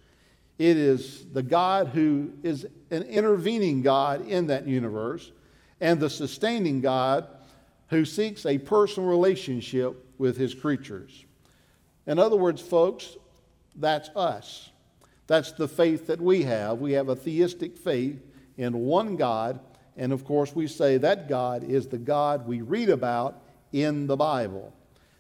It 0.60 0.76
is 0.76 1.26
the 1.32 1.42
God 1.42 1.88
who 1.88 2.34
is 2.44 2.68
an 2.92 3.04
intervening 3.04 3.82
God 3.82 4.28
in 4.28 4.48
that 4.48 4.68
universe 4.68 5.32
and 5.80 6.00
the 6.00 6.10
sustaining 6.10 6.82
God 6.82 7.28
who 7.88 8.04
seeks 8.04 8.46
a 8.46 8.58
personal 8.58 9.10
relationship 9.10 10.06
with 10.18 10.36
his 10.38 10.54
creatures. 10.54 11.26
In 12.06 12.20
other 12.20 12.36
words, 12.36 12.62
folks, 12.62 13.16
that's 13.76 14.10
us. 14.18 14.70
That's 15.28 15.54
the 15.54 15.68
faith 15.68 16.08
that 16.08 16.20
we 16.20 16.44
have. 16.44 16.80
We 16.80 16.92
have 16.94 17.08
a 17.08 17.16
theistic 17.16 17.78
faith 17.78 18.22
in 18.58 18.80
one 18.80 19.16
God, 19.16 19.62
and 19.96 20.12
of 20.12 20.26
course, 20.26 20.54
we 20.54 20.68
say 20.68 20.98
that 20.98 21.30
God 21.30 21.64
is 21.64 21.88
the 21.88 21.98
God 21.98 22.46
we 22.46 22.62
read 22.62 22.90
about 22.90 23.42
in 23.72 24.08
the 24.08 24.18
Bible. 24.18 24.74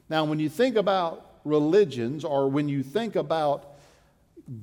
Now, 0.09 0.25
when 0.25 0.39
you 0.39 0.49
think 0.49 0.75
about 0.75 1.39
religions 1.45 2.25
or 2.25 2.49
when 2.49 2.67
you 2.67 2.83
think 2.83 3.15
about 3.15 3.68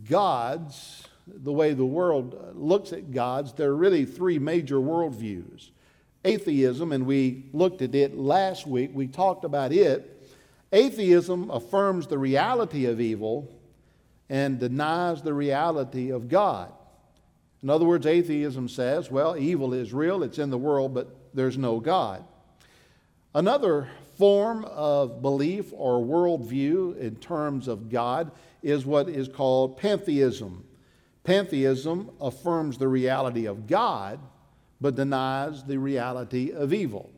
gods, 0.09 1.05
the 1.27 1.53
way 1.53 1.73
the 1.73 1.85
world 1.85 2.55
looks 2.55 2.93
at 2.93 3.13
gods, 3.13 3.53
there 3.53 3.71
are 3.71 3.77
really 3.77 4.05
three 4.05 4.39
major 4.39 4.77
worldviews. 4.77 5.71
Atheism, 6.25 6.93
and 6.93 7.07
we 7.07 7.45
looked 7.53 7.83
at 7.83 7.95
it 7.95 8.17
last 8.17 8.67
week, 8.67 8.91
we 8.93 9.07
talked 9.07 9.45
about 9.45 9.73
it. 9.73 10.13
Atheism 10.73 11.51
affirms 11.51 12.07
the 12.07 12.19
reality 12.19 12.87
of 12.87 13.01
evil 13.01 13.49
and 14.29 14.59
denies 14.59 15.23
the 15.23 15.33
reality 15.33 16.11
of 16.11 16.29
God. 16.29 16.73
In 17.63 17.71
other 17.71 17.85
words, 17.85 18.07
atheism 18.07 18.69
says, 18.69 19.11
well, 19.11 19.37
evil 19.37 19.73
is 19.73 19.93
real, 19.93 20.23
it's 20.23 20.39
in 20.39 20.51
the 20.51 20.59
world, 20.59 20.95
but 20.95 21.15
there's 21.33 21.57
no 21.57 21.81
God. 21.81 22.25
Another 23.35 23.89
form 24.19 24.65
of 24.65 25.23
belief 25.23 25.73
or 25.73 25.99
worldview 26.05 26.99
in 26.99 27.17
terms 27.17 27.69
of 27.69 27.91
God 27.91 28.31
is 28.63 28.87
what 28.87 29.09
is 29.09 29.29
called 29.29 29.77
pantheism. 29.77 30.65
Pantheism 31.25 32.11
affirms 32.21 32.79
the 32.79 32.89
reality 32.89 33.47
of 33.47 33.67
God, 33.67 34.21
but 34.81 34.95
denies 34.95 35.65
the 35.65 35.79
reality 35.79 36.53
of 36.53 36.73
evil. 36.73 37.11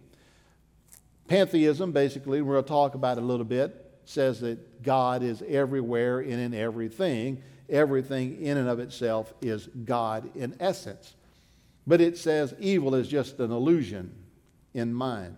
Pantheism, 1.29 1.93
basically, 1.93 2.41
we'll 2.41 2.63
talk 2.63 2.95
about 2.95 3.19
it 3.19 3.23
a 3.23 3.27
little 3.27 3.45
bit, 3.45 4.01
says 4.05 4.41
that 4.41 4.83
God 4.83 5.23
is 5.23 5.43
everywhere 5.47 6.21
and 6.21 6.33
in 6.33 6.55
everything. 6.55 7.43
Everything 7.69 8.41
in 8.41 8.57
and 8.57 8.69
of 8.69 8.79
itself 8.79 9.35
is 9.43 9.67
God 9.85 10.31
in 10.35 10.57
essence. 10.59 11.15
But 11.87 12.01
it 12.01 12.17
says 12.17 12.55
evil 12.59 12.95
is 12.95 13.09
just 13.09 13.39
an 13.41 13.51
illusion 13.51 14.11
in 14.73 14.95
mind. 14.95 15.37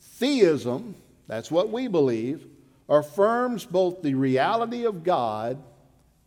Theism, 0.00 0.94
that's 1.26 1.50
what 1.50 1.70
we 1.70 1.86
believe, 1.86 2.46
affirms 2.90 3.64
both 3.64 4.02
the 4.02 4.14
reality 4.14 4.84
of 4.84 5.04
God 5.04 5.62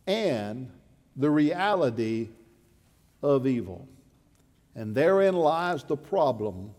and 0.06 0.70
the 1.14 1.30
reality 1.30 2.30
of 3.22 3.46
evil. 3.46 3.86
And 4.74 4.94
therein 4.94 5.34
lies 5.34 5.84
the 5.84 5.96
problem 5.96 6.70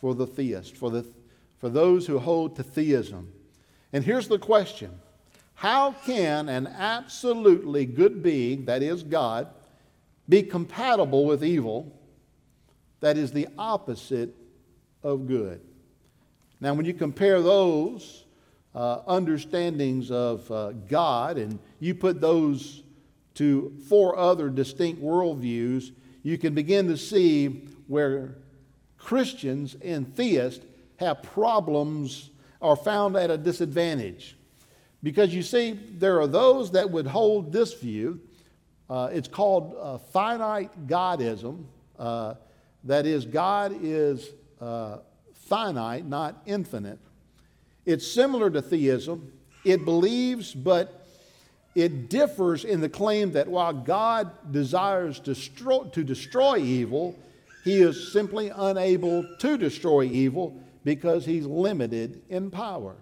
for 0.00 0.14
the 0.14 0.26
theist, 0.26 0.76
for, 0.76 0.90
the, 0.90 1.04
for 1.58 1.68
those 1.68 2.06
who 2.06 2.18
hold 2.18 2.56
to 2.56 2.62
theism. 2.62 3.30
And 3.92 4.04
here's 4.04 4.28
the 4.28 4.38
question 4.38 4.98
How 5.54 5.92
can 5.92 6.48
an 6.48 6.68
absolutely 6.68 7.84
good 7.84 8.22
being, 8.22 8.64
that 8.66 8.82
is 8.82 9.02
God, 9.02 9.48
be 10.28 10.42
compatible 10.42 11.26
with 11.26 11.44
evil, 11.44 11.92
that 13.00 13.18
is 13.18 13.32
the 13.32 13.48
opposite 13.58 14.34
of 15.02 15.26
good? 15.26 15.60
Now, 16.60 16.74
when 16.74 16.86
you 16.86 16.94
compare 16.94 17.42
those 17.42 18.24
uh, 18.74 19.00
understandings 19.06 20.10
of 20.10 20.50
uh, 20.50 20.72
God 20.88 21.38
and 21.38 21.58
you 21.80 21.94
put 21.94 22.20
those 22.20 22.82
to 23.34 23.76
four 23.88 24.18
other 24.18 24.48
distinct 24.48 25.02
worldviews, 25.02 25.92
you 26.22 26.36
can 26.38 26.54
begin 26.54 26.88
to 26.88 26.96
see 26.96 27.68
where 27.86 28.36
Christians 28.98 29.76
and 29.82 30.14
theists 30.14 30.64
have 30.96 31.22
problems 31.22 32.30
or 32.60 32.76
found 32.76 33.16
at 33.16 33.30
a 33.30 33.38
disadvantage. 33.38 34.36
Because 35.02 35.34
you 35.34 35.42
see, 35.42 35.72
there 35.72 36.20
are 36.20 36.26
those 36.26 36.72
that 36.72 36.90
would 36.90 37.06
hold 37.06 37.52
this 37.52 37.72
view. 37.74 38.20
Uh, 38.88 39.08
it's 39.12 39.28
called 39.28 39.74
uh, 39.80 39.96
finite 39.96 40.86
Godism. 40.86 41.64
Uh, 41.98 42.34
that 42.84 43.06
is, 43.06 43.24
God 43.24 43.76
is 43.80 44.28
uh, 44.60 44.98
finite, 45.32 46.04
not 46.04 46.42
infinite. 46.44 46.98
It's 47.86 48.06
similar 48.06 48.50
to 48.50 48.62
theism. 48.62 49.32
It 49.64 49.84
believes, 49.84 50.54
but 50.54 51.06
it 51.74 52.08
differs 52.08 52.64
in 52.64 52.80
the 52.80 52.88
claim 52.88 53.32
that 53.32 53.48
while 53.48 53.72
God 53.72 54.52
desires 54.52 55.18
to 55.20 55.34
destroy, 55.34 55.84
to 55.84 56.02
destroy 56.02 56.58
evil, 56.58 57.18
he 57.64 57.82
is 57.82 58.12
simply 58.12 58.50
unable 58.54 59.24
to 59.38 59.58
destroy 59.58 60.04
evil 60.04 60.60
because 60.84 61.24
he's 61.24 61.46
limited 61.46 62.22
in 62.28 62.50
power. 62.50 62.96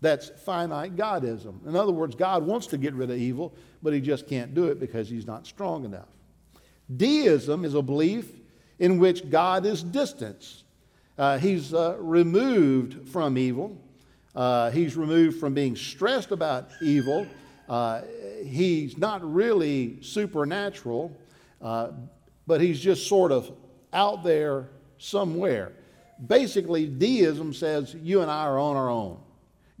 That's 0.00 0.28
finite 0.44 0.96
Godism. 0.96 1.66
In 1.66 1.76
other 1.76 1.92
words, 1.92 2.14
God 2.14 2.44
wants 2.44 2.66
to 2.68 2.78
get 2.78 2.94
rid 2.94 3.10
of 3.10 3.18
evil, 3.18 3.54
but 3.82 3.92
he 3.92 4.00
just 4.00 4.28
can't 4.28 4.54
do 4.54 4.66
it 4.66 4.78
because 4.78 5.08
he's 5.08 5.26
not 5.26 5.46
strong 5.46 5.84
enough. 5.84 6.08
Deism 6.94 7.64
is 7.64 7.74
a 7.74 7.82
belief 7.82 8.28
in 8.78 8.98
which 8.98 9.30
God 9.30 9.64
is 9.64 9.82
distant. 9.82 10.64
Uh, 11.16 11.38
he's 11.38 11.72
uh, 11.72 11.96
removed 11.98 13.08
from 13.08 13.38
evil. 13.38 13.80
Uh, 14.34 14.70
he's 14.70 14.96
removed 14.96 15.38
from 15.38 15.54
being 15.54 15.76
stressed 15.76 16.32
about 16.32 16.68
evil. 16.82 17.26
Uh, 17.68 18.02
he's 18.44 18.98
not 18.98 19.22
really 19.22 20.02
supernatural, 20.02 21.16
uh, 21.62 21.88
but 22.46 22.60
he's 22.60 22.80
just 22.80 23.06
sort 23.06 23.32
of 23.32 23.50
out 23.92 24.24
there 24.24 24.68
somewhere. 24.98 25.72
Basically, 26.26 26.86
deism 26.86 27.52
says 27.54 27.94
you 27.94 28.22
and 28.22 28.30
I 28.30 28.44
are 28.44 28.58
on 28.58 28.76
our 28.76 28.90
own. 28.90 29.20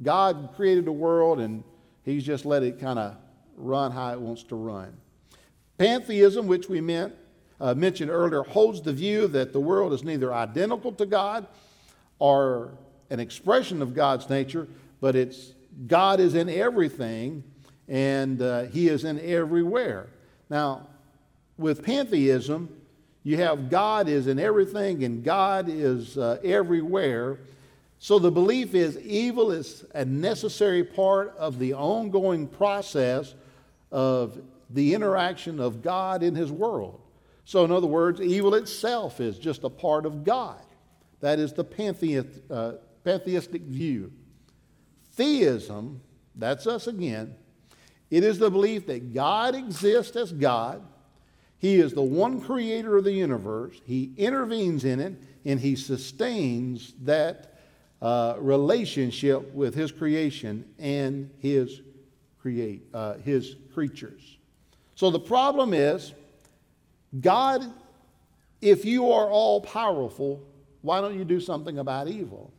God 0.02 0.50
created 0.56 0.84
the 0.84 0.92
world 0.92 1.40
and 1.40 1.62
he's 2.02 2.24
just 2.24 2.44
let 2.44 2.62
it 2.62 2.80
kind 2.80 2.98
of 2.98 3.16
run 3.56 3.92
how 3.92 4.12
it 4.12 4.20
wants 4.20 4.42
to 4.44 4.56
run. 4.56 4.96
Pantheism, 5.78 6.46
which 6.46 6.68
we 6.68 6.80
meant, 6.80 7.14
uh, 7.60 7.74
mentioned 7.74 8.10
earlier, 8.10 8.42
holds 8.42 8.82
the 8.82 8.92
view 8.92 9.26
that 9.28 9.52
the 9.52 9.60
world 9.60 9.92
is 9.92 10.04
neither 10.04 10.32
identical 10.32 10.92
to 10.92 11.06
God 11.06 11.46
or 12.18 12.72
an 13.10 13.20
expression 13.20 13.82
of 13.82 13.94
God's 13.94 14.28
nature, 14.28 14.68
but 15.00 15.16
it's 15.16 15.52
God 15.86 16.20
is 16.20 16.34
in 16.34 16.48
everything 16.48 17.44
and 17.88 18.40
uh, 18.40 18.62
He 18.64 18.88
is 18.88 19.04
in 19.04 19.20
everywhere. 19.20 20.08
Now, 20.48 20.86
with 21.58 21.84
pantheism, 21.84 22.68
you 23.22 23.38
have 23.38 23.70
God 23.70 24.08
is 24.08 24.26
in 24.26 24.38
everything 24.38 25.04
and 25.04 25.24
God 25.24 25.68
is 25.68 26.18
uh, 26.18 26.38
everywhere. 26.44 27.38
So 27.98 28.18
the 28.18 28.30
belief 28.30 28.74
is 28.74 28.98
evil 28.98 29.50
is 29.50 29.84
a 29.94 30.04
necessary 30.04 30.84
part 30.84 31.34
of 31.38 31.58
the 31.58 31.74
ongoing 31.74 32.46
process 32.46 33.34
of 33.90 34.38
the 34.70 34.94
interaction 34.94 35.60
of 35.60 35.82
God 35.82 36.22
in 36.22 36.34
His 36.34 36.50
world. 36.50 37.00
So, 37.44 37.64
in 37.64 37.70
other 37.70 37.86
words, 37.86 38.20
evil 38.20 38.54
itself 38.54 39.20
is 39.20 39.38
just 39.38 39.64
a 39.64 39.68
part 39.68 40.06
of 40.06 40.24
God. 40.24 40.60
That 41.20 41.38
is 41.38 41.52
the 41.52 41.64
pantheist, 41.64 42.28
uh, 42.50 42.72
pantheistic 43.04 43.62
view. 43.62 44.12
Theism, 45.12 46.00
that's 46.34 46.66
us 46.66 46.86
again, 46.86 47.34
it 48.10 48.24
is 48.24 48.38
the 48.38 48.50
belief 48.50 48.86
that 48.86 49.12
God 49.12 49.54
exists 49.54 50.16
as 50.16 50.32
God. 50.32 50.82
He 51.58 51.76
is 51.76 51.94
the 51.94 52.02
one 52.02 52.40
creator 52.40 52.96
of 52.96 53.04
the 53.04 53.12
universe. 53.12 53.80
He 53.84 54.12
intervenes 54.16 54.84
in 54.84 55.00
it 55.00 55.14
and 55.44 55.58
he 55.58 55.76
sustains 55.76 56.94
that 57.02 57.58
uh, 58.00 58.36
relationship 58.38 59.52
with 59.54 59.74
his 59.74 59.90
creation 59.90 60.64
and 60.78 61.30
his, 61.38 61.80
create, 62.40 62.82
uh, 62.92 63.14
his 63.14 63.56
creatures. 63.72 64.36
So 64.94 65.10
the 65.10 65.18
problem 65.18 65.74
is 65.74 66.12
God, 67.20 67.64
if 68.60 68.84
you 68.84 69.10
are 69.10 69.28
all 69.28 69.60
powerful, 69.60 70.42
why 70.82 71.00
don't 71.00 71.18
you 71.18 71.24
do 71.24 71.40
something 71.40 71.78
about 71.78 72.08
evil? 72.08 72.53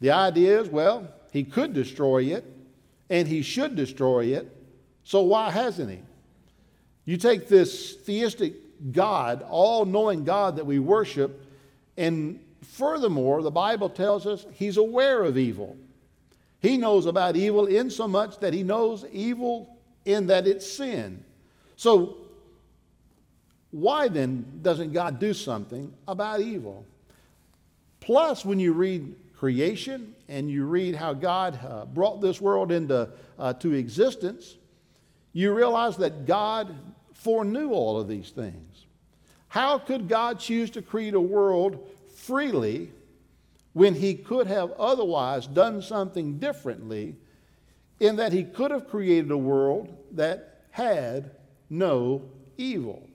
The 0.00 0.10
idea 0.10 0.60
is, 0.60 0.68
well, 0.68 1.08
he 1.32 1.44
could 1.44 1.72
destroy 1.72 2.24
it, 2.24 2.44
and 3.08 3.26
he 3.26 3.42
should 3.42 3.76
destroy 3.76 4.26
it, 4.26 4.54
so 5.04 5.22
why 5.22 5.50
hasn't 5.50 5.90
he? 5.90 6.00
You 7.04 7.16
take 7.16 7.48
this 7.48 7.94
theistic 7.94 8.54
God, 8.92 9.44
all 9.48 9.84
knowing 9.84 10.24
God 10.24 10.56
that 10.56 10.66
we 10.66 10.78
worship, 10.78 11.44
and 11.96 12.40
furthermore, 12.62 13.42
the 13.42 13.50
Bible 13.50 13.88
tells 13.88 14.26
us 14.26 14.44
he's 14.52 14.76
aware 14.76 15.22
of 15.22 15.38
evil. 15.38 15.76
He 16.60 16.76
knows 16.76 17.06
about 17.06 17.36
evil 17.36 17.66
in 17.66 17.90
so 17.90 18.08
much 18.08 18.38
that 18.40 18.52
he 18.52 18.62
knows 18.62 19.04
evil 19.12 19.76
in 20.04 20.26
that 20.26 20.46
it's 20.46 20.70
sin. 20.70 21.22
So, 21.76 22.16
why 23.70 24.08
then 24.08 24.60
doesn't 24.62 24.92
God 24.92 25.18
do 25.18 25.34
something 25.34 25.92
about 26.08 26.40
evil? 26.40 26.84
Plus, 28.00 28.44
when 28.44 28.58
you 28.58 28.72
read 28.72 29.14
creation 29.38 30.14
and 30.28 30.50
you 30.50 30.64
read 30.64 30.94
how 30.94 31.12
God 31.12 31.58
uh, 31.64 31.84
brought 31.84 32.20
this 32.20 32.40
world 32.40 32.72
into 32.72 33.08
uh, 33.38 33.52
to 33.54 33.72
existence, 33.74 34.56
you 35.32 35.52
realize 35.54 35.96
that 35.98 36.26
God 36.26 36.74
foreknew 37.12 37.70
all 37.70 38.00
of 38.00 38.08
these 38.08 38.30
things. 38.30 38.86
How 39.48 39.78
could 39.78 40.08
God 40.08 40.38
choose 40.38 40.70
to 40.70 40.82
create 40.82 41.14
a 41.14 41.20
world 41.20 41.88
freely 42.14 42.90
when 43.72 43.94
he 43.94 44.14
could 44.14 44.46
have 44.46 44.72
otherwise 44.72 45.46
done 45.46 45.82
something 45.82 46.38
differently 46.38 47.14
in 48.00 48.16
that 48.16 48.32
he 48.32 48.44
could 48.44 48.70
have 48.70 48.88
created 48.88 49.30
a 49.30 49.36
world 49.36 49.94
that 50.12 50.62
had 50.70 51.30
no 51.68 52.22
evil? 52.56 53.06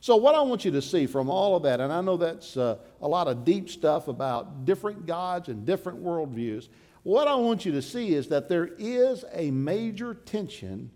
So, 0.00 0.16
what 0.16 0.34
I 0.34 0.40
want 0.42 0.64
you 0.64 0.70
to 0.72 0.82
see 0.82 1.06
from 1.06 1.28
all 1.28 1.56
of 1.56 1.62
that, 1.64 1.80
and 1.80 1.92
I 1.92 2.00
know 2.00 2.16
that's 2.16 2.56
uh, 2.56 2.76
a 3.00 3.08
lot 3.08 3.28
of 3.28 3.44
deep 3.44 3.68
stuff 3.68 4.08
about 4.08 4.64
different 4.64 5.06
gods 5.06 5.48
and 5.48 5.64
different 5.64 6.02
worldviews, 6.02 6.68
what 7.02 7.28
I 7.28 7.34
want 7.36 7.64
you 7.64 7.72
to 7.72 7.82
see 7.82 8.14
is 8.14 8.28
that 8.28 8.48
there 8.48 8.70
is 8.78 9.24
a 9.32 9.50
major 9.50 10.14
tension 10.14 10.90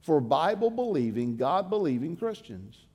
for 0.00 0.20
Bible 0.20 0.70
believing, 0.70 1.36
God 1.36 1.68
believing 1.68 2.16
Christians. 2.16 2.86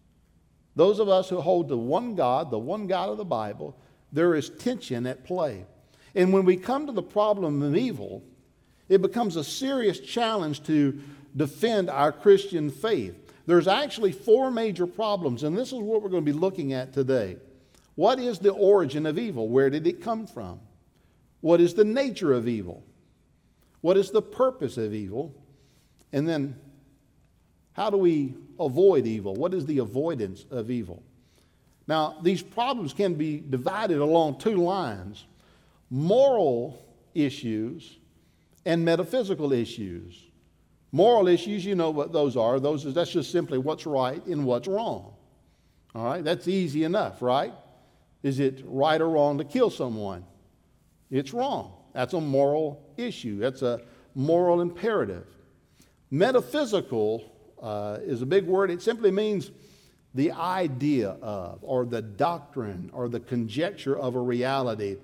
Those 0.75 0.99
of 0.99 1.09
us 1.09 1.29
who 1.29 1.39
hold 1.39 1.69
to 1.69 1.77
one 1.77 2.15
God, 2.15 2.49
the 2.49 2.59
one 2.59 2.88
God 2.88 3.09
of 3.09 3.17
the 3.17 3.25
Bible, 3.25 3.77
there 4.11 4.36
is 4.36 4.49
tension 4.49 5.05
at 5.05 5.23
play. 5.23 5.65
And 6.15 6.34
when 6.34 6.45
we 6.45 6.57
come 6.57 6.88
to 6.88 6.91
the 6.91 7.03
problem 7.03 7.61
of 7.61 7.75
evil, 7.75 8.23
it 8.89 9.01
becomes 9.01 9.36
a 9.36 9.43
serious 9.43 9.99
challenge 9.99 10.63
to 10.63 10.99
defend 11.36 11.89
our 11.89 12.11
Christian 12.11 12.69
faith. 12.69 13.15
There's 13.45 13.67
actually 13.67 14.11
four 14.11 14.51
major 14.51 14.88
problems, 14.88 15.43
and 15.43 15.57
this 15.57 15.69
is 15.69 15.79
what 15.79 16.01
we're 16.01 16.09
going 16.09 16.25
to 16.25 16.31
be 16.31 16.38
looking 16.38 16.73
at 16.73 16.93
today. 16.93 17.38
What 17.96 18.20
is 18.20 18.39
the 18.39 18.52
origin 18.52 19.06
of 19.06 19.20
evil? 19.20 19.48
Where 19.50 19.70
did 19.70 19.86
it 19.86 20.02
come 20.02 20.26
from? 20.26 20.60
What 21.41 21.62
is 21.62 21.74
the 21.74 21.84
nature 21.84 22.34
of 22.34 22.48
evil? 22.48 22.84
What 23.82 23.98
is 23.98 24.12
the 24.12 24.22
purpose 24.22 24.78
of 24.78 24.94
evil? 24.94 25.36
And 26.12 26.28
then, 26.28 26.56
how 27.74 27.89
do 27.89 27.98
we 27.98 28.36
avoid 28.60 29.06
evil? 29.06 29.34
What 29.36 29.54
is 29.54 29.66
the 29.66 29.80
avoidance 29.80 30.46
of 30.50 30.72
evil? 30.72 31.04
Now, 31.88 32.18
these 32.22 32.41
problems 32.41 32.94
can 32.94 33.16
be 33.16 33.44
divided 33.50 34.00
along 34.00 34.39
two 34.39 34.56
lines 34.56 35.26
moral 35.89 36.84
issues 37.14 37.98
and 38.66 38.84
metaphysical 38.84 39.54
issues. 39.54 40.20
Moral 40.91 41.28
issues, 41.28 41.66
you 41.66 41.76
know 41.76 41.89
what 41.89 42.14
those 42.14 42.38
are. 42.38 42.60
Those 42.60 42.86
is, 42.86 42.94
that's 42.94 43.12
just 43.12 43.32
simply 43.32 43.58
what's 43.58 43.86
right 43.86 44.26
and 44.26 44.46
what's 44.46 44.68
wrong. 44.68 45.14
All 45.94 46.06
right, 46.06 46.24
that's 46.24 46.48
easy 46.48 46.84
enough, 46.84 47.22
right? 47.22 47.54
Is 48.24 48.39
it 48.39 48.63
right 48.65 48.99
or 48.99 49.09
wrong 49.09 49.38
to 49.38 49.43
kill 49.43 49.69
someone? 49.69 50.26
It's 51.11 51.34
wrong. 51.34 51.74
That's 51.93 52.13
a 52.13 52.21
moral 52.21 52.82
issue, 52.97 53.38
that's 53.38 53.61
a 53.61 53.82
moral 54.15 54.61
imperative. 54.61 55.28
Metaphysical 56.09 57.32
uh, 57.61 57.99
is 58.01 58.21
a 58.21 58.26
big 58.26 58.45
word, 58.47 58.71
it 58.71 58.82
simply 58.82 59.11
means 59.11 59.51
the 60.15 60.32
idea 60.32 61.09
of, 61.21 61.59
or 61.61 61.86
the 61.86 62.01
doctrine, 62.01 62.89
or 62.93 63.09
the 63.09 63.19
conjecture 63.19 63.97
of 63.97 64.15
a 64.15 64.19
reality. 64.19 64.97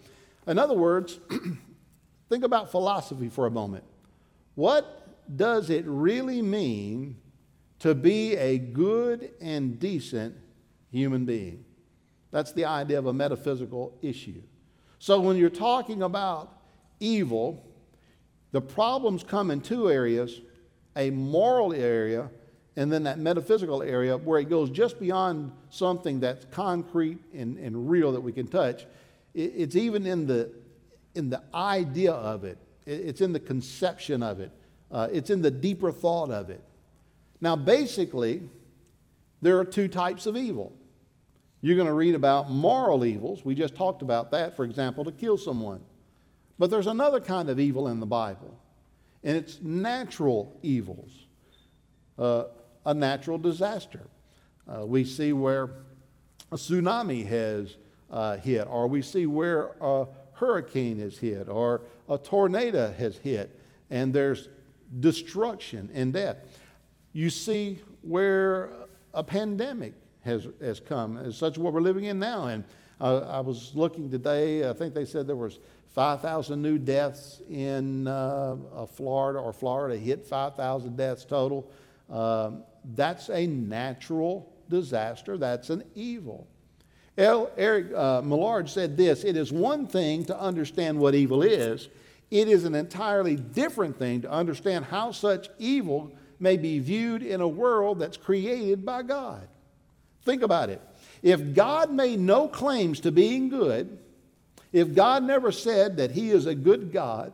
In 0.47 0.59
other 0.59 0.75
words, 0.75 1.19
think 2.29 2.43
about 2.43 2.71
philosophy 2.71 3.29
for 3.29 3.47
a 3.47 3.51
moment. 3.51 3.83
What 4.55 5.07
does 5.35 5.69
it 5.69 5.85
really 5.87 6.41
mean 6.41 7.17
to 7.79 7.95
be 7.95 8.35
a 8.35 8.57
good 8.57 9.31
and 9.41 9.79
decent 9.79 10.35
human 10.91 11.25
being? 11.25 11.65
That's 12.31 12.51
the 12.51 12.65
idea 12.65 12.99
of 12.99 13.07
a 13.07 13.13
metaphysical 13.13 13.97
issue. 14.01 14.41
So 14.99 15.19
when 15.19 15.37
you're 15.37 15.49
talking 15.49 16.03
about 16.03 16.51
evil, 16.99 17.65
the 18.51 18.61
problems 18.61 19.23
come 19.23 19.51
in 19.51 19.61
two 19.61 19.89
areas 19.89 20.41
a 20.95 21.09
moral 21.11 21.73
area 21.73 22.29
and 22.75 22.91
then 22.91 23.03
that 23.03 23.19
metaphysical 23.19 23.81
area 23.81 24.17
where 24.17 24.39
it 24.39 24.49
goes 24.49 24.69
just 24.69 24.99
beyond 24.99 25.51
something 25.69 26.19
that's 26.19 26.45
concrete 26.45 27.19
and, 27.33 27.57
and 27.57 27.89
real 27.89 28.11
that 28.11 28.21
we 28.21 28.31
can 28.31 28.47
touch. 28.47 28.85
It, 29.33 29.53
it's 29.55 29.75
even 29.75 30.05
in 30.05 30.27
the, 30.27 30.51
in 31.15 31.29
the 31.29 31.41
idea 31.53 32.11
of 32.11 32.43
it, 32.43 32.57
it 32.85 32.91
it's 32.91 33.21
in 33.21 33.33
the 33.33 33.39
conception 33.39 34.23
of 34.23 34.39
it, 34.39 34.51
uh, 34.91 35.07
it's 35.11 35.29
in 35.29 35.41
the 35.41 35.51
deeper 35.51 35.91
thought 35.91 36.31
of 36.31 36.49
it. 36.49 36.63
Now, 37.41 37.55
basically, 37.55 38.41
there 39.41 39.57
are 39.59 39.65
two 39.65 39.87
types 39.87 40.25
of 40.25 40.35
evil. 40.35 40.73
You're 41.61 41.75
going 41.75 41.87
to 41.87 41.93
read 41.93 42.15
about 42.15 42.49
moral 42.49 43.03
evils. 43.03 43.43
We 43.43 43.53
just 43.53 43.75
talked 43.75 44.01
about 44.01 44.31
that, 44.31 44.55
for 44.55 44.63
example, 44.63 45.03
to 45.05 45.11
kill 45.11 45.37
someone. 45.37 45.81
But 46.57 46.69
there's 46.69 46.87
another 46.87 47.19
kind 47.19 47.49
of 47.49 47.59
evil 47.59 47.87
in 47.87 47.99
the 47.99 48.05
Bible, 48.05 48.57
and 49.23 49.37
it's 49.37 49.61
natural 49.61 50.57
evils, 50.61 51.11
uh, 52.17 52.45
a 52.85 52.93
natural 52.93 53.37
disaster. 53.37 54.07
Uh, 54.67 54.85
we 54.85 55.03
see 55.03 55.33
where 55.33 55.71
a 56.51 56.55
tsunami 56.55 57.25
has 57.25 57.77
uh, 58.11 58.37
hit, 58.37 58.67
or 58.69 58.87
we 58.87 59.01
see 59.01 59.25
where 59.25 59.71
a 59.81 60.05
hurricane 60.33 60.99
has 60.99 61.17
hit, 61.17 61.47
or 61.49 61.81
a 62.09 62.17
tornado 62.17 62.91
has 62.91 63.17
hit, 63.17 63.57
and 63.89 64.13
there's 64.13 64.49
destruction 64.99 65.89
and 65.93 66.13
death. 66.13 66.37
You 67.13 67.29
see 67.29 67.79
where 68.01 68.71
a 69.13 69.23
pandemic 69.23 69.93
has, 70.21 70.47
has 70.61 70.79
come, 70.79 71.17
as 71.17 71.37
such 71.37 71.57
what 71.57 71.73
we're 71.73 71.81
living 71.81 72.05
in 72.05 72.19
now. 72.19 72.47
And 72.47 72.63
I 73.01 73.39
was 73.39 73.71
looking 73.75 74.09
today, 74.09 74.69
I 74.69 74.73
think 74.73 74.93
they 74.93 75.05
said 75.05 75.25
there 75.25 75.35
was 75.35 75.59
5,000 75.93 76.61
new 76.61 76.77
deaths 76.77 77.41
in 77.49 78.07
uh, 78.07 78.85
Florida, 78.93 79.39
or 79.39 79.53
Florida 79.53 79.97
hit 79.97 80.25
5,000 80.25 80.95
deaths 80.95 81.25
total. 81.25 81.71
Um, 82.09 82.63
that's 82.95 83.29
a 83.29 83.47
natural 83.47 84.51
disaster, 84.69 85.37
that's 85.37 85.69
an 85.69 85.83
evil. 85.95 86.47
L. 87.17 87.51
Eric 87.57 87.93
uh, 87.93 88.21
Millard 88.21 88.69
said 88.69 88.95
this 88.95 89.25
It 89.25 89.35
is 89.35 89.51
one 89.51 89.87
thing 89.87 90.23
to 90.25 90.39
understand 90.39 90.97
what 90.97 91.15
evil 91.15 91.41
is, 91.41 91.89
it 92.31 92.47
is 92.47 92.63
an 92.63 92.75
entirely 92.75 93.35
different 93.35 93.99
thing 93.99 94.21
to 94.21 94.31
understand 94.31 94.85
how 94.85 95.11
such 95.11 95.49
evil 95.57 96.13
may 96.39 96.55
be 96.55 96.79
viewed 96.79 97.23
in 97.23 97.41
a 97.41 97.47
world 97.47 97.99
that's 97.99 98.15
created 98.15 98.85
by 98.85 99.03
God. 99.03 99.48
Think 100.29 100.43
about 100.43 100.69
it. 100.69 100.79
If 101.23 101.55
God 101.55 101.91
made 101.91 102.19
no 102.19 102.47
claims 102.47 102.99
to 102.99 103.11
being 103.11 103.49
good, 103.49 103.97
if 104.71 104.93
God 104.93 105.23
never 105.23 105.51
said 105.51 105.97
that 105.97 106.11
He 106.11 106.29
is 106.29 106.45
a 106.45 106.53
good 106.53 106.93
God, 106.93 107.33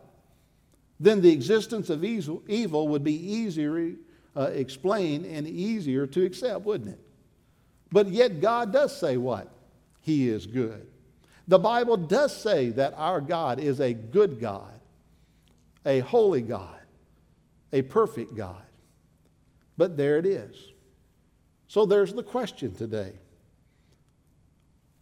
then 0.97 1.19
the 1.19 1.33
existence 1.33 1.89
of 1.89 2.05
evil 2.05 2.87
would 2.87 3.03
be 3.03 3.33
easier 3.33 3.91
uh, 4.37 4.43
explained 4.43 5.25
and 5.25 5.45
easier 5.45 6.07
to 6.07 6.23
accept, 6.23 6.63
wouldn't 6.63 6.91
it? 6.91 6.99
But 7.91 8.07
yet, 8.07 8.39
God 8.39 8.71
does 8.71 8.97
say 8.97 9.17
what? 9.17 9.51
He 9.99 10.29
is 10.29 10.45
good. 10.45 10.87
The 11.49 11.59
Bible 11.59 11.97
does 11.97 12.33
say 12.33 12.69
that 12.69 12.93
our 12.95 13.19
God 13.19 13.59
is 13.59 13.81
a 13.81 13.91
good 13.91 14.39
God, 14.39 14.79
a 15.85 15.99
holy 15.99 16.41
God, 16.41 16.79
a 17.73 17.81
perfect 17.81 18.37
God. 18.37 18.63
But 19.75 19.97
there 19.97 20.17
it 20.17 20.25
is. 20.25 20.55
So 21.76 21.86
there's 21.86 22.13
the 22.13 22.23
question 22.23 22.73
today 22.73 23.11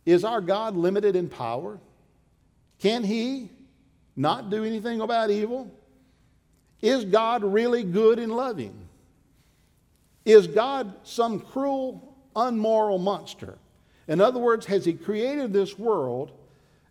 Is 0.08 0.24
our 0.24 0.42
God 0.42 0.76
limited 0.76 1.16
in 1.16 1.30
power? 1.30 1.80
Can 2.80 3.04
He 3.04 3.52
not 4.16 4.50
do 4.50 4.64
anything 4.64 5.00
about 5.00 5.30
evil? 5.30 5.72
Is 6.82 7.06
God 7.06 7.44
really 7.44 7.84
good 7.84 8.18
and 8.18 8.36
loving? 8.36 8.74
Is 10.26 10.48
God 10.48 10.96
some 11.04 11.42
cruel, 11.42 12.18
unmoral 12.36 12.98
monster? 12.98 13.60
In 14.08 14.20
other 14.20 14.40
words, 14.40 14.66
has 14.66 14.84
He 14.84 14.94
created 14.94 15.54
this 15.54 15.78
world 15.78 16.32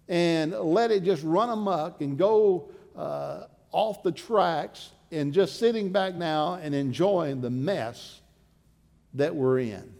and 0.08 0.52
let 0.52 0.92
it 0.92 1.02
just 1.02 1.24
run 1.24 1.48
amok 1.48 2.02
and 2.02 2.16
go 2.16 2.70
uh, 2.94 3.46
off 3.72 4.04
the 4.04 4.12
tracks 4.12 4.92
and 5.10 5.34
just 5.34 5.58
sitting 5.58 5.90
back 5.90 6.14
now 6.14 6.54
and 6.62 6.72
enjoying 6.72 7.40
the 7.40 7.50
mess 7.50 8.21
that 9.14 9.34
we're 9.34 9.60
in. 9.60 9.92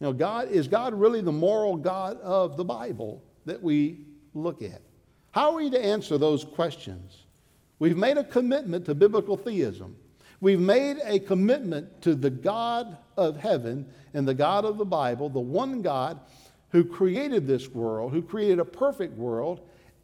Know, 0.00 0.12
God 0.12 0.50
is 0.50 0.66
God 0.66 0.94
really 0.94 1.20
the 1.20 1.30
moral 1.32 1.76
God 1.76 2.20
of 2.20 2.56
the 2.56 2.64
Bible 2.64 3.22
that 3.46 3.62
we 3.62 4.00
look 4.34 4.60
at? 4.60 4.82
How 5.30 5.50
are 5.50 5.56
we 5.56 5.70
to 5.70 5.82
answer 5.82 6.18
those 6.18 6.44
questions? 6.44 7.18
We've 7.78 7.96
made 7.96 8.18
a 8.18 8.24
commitment 8.24 8.84
to 8.86 8.94
biblical 8.96 9.36
theism. 9.36 9.96
We've 10.40 10.60
made 10.60 10.98
a 11.04 11.20
commitment 11.20 12.02
to 12.02 12.16
the 12.16 12.30
God 12.30 12.96
of 13.16 13.36
heaven 13.36 13.86
and 14.12 14.26
the 14.26 14.34
God 14.34 14.64
of 14.64 14.76
the 14.76 14.84
Bible, 14.84 15.28
the 15.28 15.38
one 15.38 15.82
God 15.82 16.18
who 16.70 16.84
created 16.84 17.46
this 17.46 17.68
world, 17.68 18.12
who 18.12 18.22
created 18.22 18.58
a 18.58 18.64
perfect 18.64 19.16
world, 19.16 19.60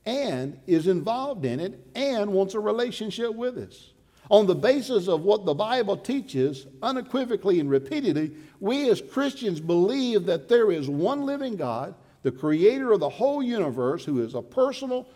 and 0.06 0.58
is 0.68 0.86
involved 0.86 1.44
in 1.44 1.58
it 1.58 1.84
and 1.96 2.32
wants 2.32 2.54
a 2.54 2.60
relationship 2.60 3.34
with 3.34 3.58
us. 3.58 3.90
On 4.30 4.46
the 4.46 4.54
basis 4.54 5.08
of 5.08 5.22
what 5.22 5.46
the 5.46 5.54
Bible 5.54 5.96
teaches, 5.96 6.66
unequivocally 6.82 7.60
and 7.60 7.70
repeatedly, 7.70 8.32
we 8.60 8.90
as 8.90 9.00
Christians 9.00 9.60
believe 9.60 10.26
that 10.26 10.48
there 10.48 10.70
is 10.70 10.88
one 10.88 11.24
living 11.24 11.56
God, 11.56 11.94
the 12.22 12.32
creator 12.32 12.92
of 12.92 13.00
the 13.00 13.08
whole 13.08 13.42
universe, 13.42 14.04
who 14.04 14.22
is 14.22 14.34
a 14.34 14.42
personal, 14.42 15.06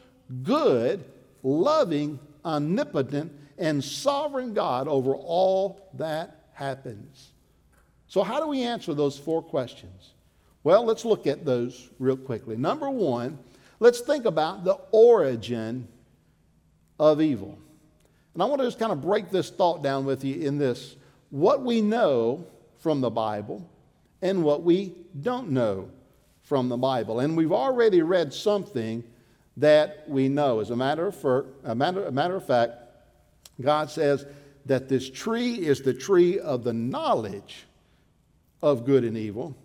good, 0.42 1.04
loving, 1.42 2.18
omnipotent, 2.44 3.32
and 3.58 3.84
sovereign 3.84 4.54
God 4.54 4.88
over 4.88 5.14
all 5.14 5.90
that 5.94 6.46
happens. 6.54 7.32
So, 8.08 8.22
how 8.22 8.40
do 8.40 8.46
we 8.46 8.62
answer 8.62 8.94
those 8.94 9.18
four 9.18 9.42
questions? 9.42 10.12
Well, 10.64 10.84
let's 10.84 11.04
look 11.04 11.26
at 11.26 11.44
those 11.44 11.90
real 11.98 12.16
quickly. 12.16 12.56
Number 12.56 12.88
one, 12.88 13.38
let's 13.80 14.00
think 14.00 14.24
about 14.24 14.64
the 14.64 14.78
origin 14.92 15.88
of 16.98 17.20
evil. 17.20 17.58
And 18.34 18.42
I 18.42 18.46
want 18.46 18.60
to 18.60 18.66
just 18.66 18.78
kind 18.78 18.92
of 18.92 19.00
break 19.00 19.30
this 19.30 19.50
thought 19.50 19.82
down 19.82 20.04
with 20.04 20.24
you 20.24 20.36
in 20.36 20.58
this 20.58 20.96
what 21.30 21.62
we 21.62 21.80
know 21.80 22.46
from 22.78 23.00
the 23.00 23.10
Bible 23.10 23.68
and 24.20 24.42
what 24.42 24.62
we 24.62 24.94
don't 25.20 25.50
know 25.50 25.88
from 26.42 26.68
the 26.68 26.76
Bible. 26.76 27.20
And 27.20 27.36
we've 27.36 27.52
already 27.52 28.02
read 28.02 28.32
something 28.32 29.04
that 29.56 30.08
we 30.08 30.28
know. 30.28 30.60
As 30.60 30.70
a 30.70 30.76
matter 30.76 31.08
of, 31.08 31.16
for, 31.16 31.46
a 31.64 31.74
matter, 31.74 32.06
a 32.06 32.12
matter 32.12 32.36
of 32.36 32.46
fact, 32.46 32.72
God 33.60 33.90
says 33.90 34.26
that 34.66 34.88
this 34.88 35.10
tree 35.10 35.54
is 35.54 35.82
the 35.82 35.94
tree 35.94 36.38
of 36.38 36.64
the 36.64 36.72
knowledge 36.72 37.66
of 38.62 38.84
good 38.84 39.04
and 39.04 39.16
evil. 39.16 39.56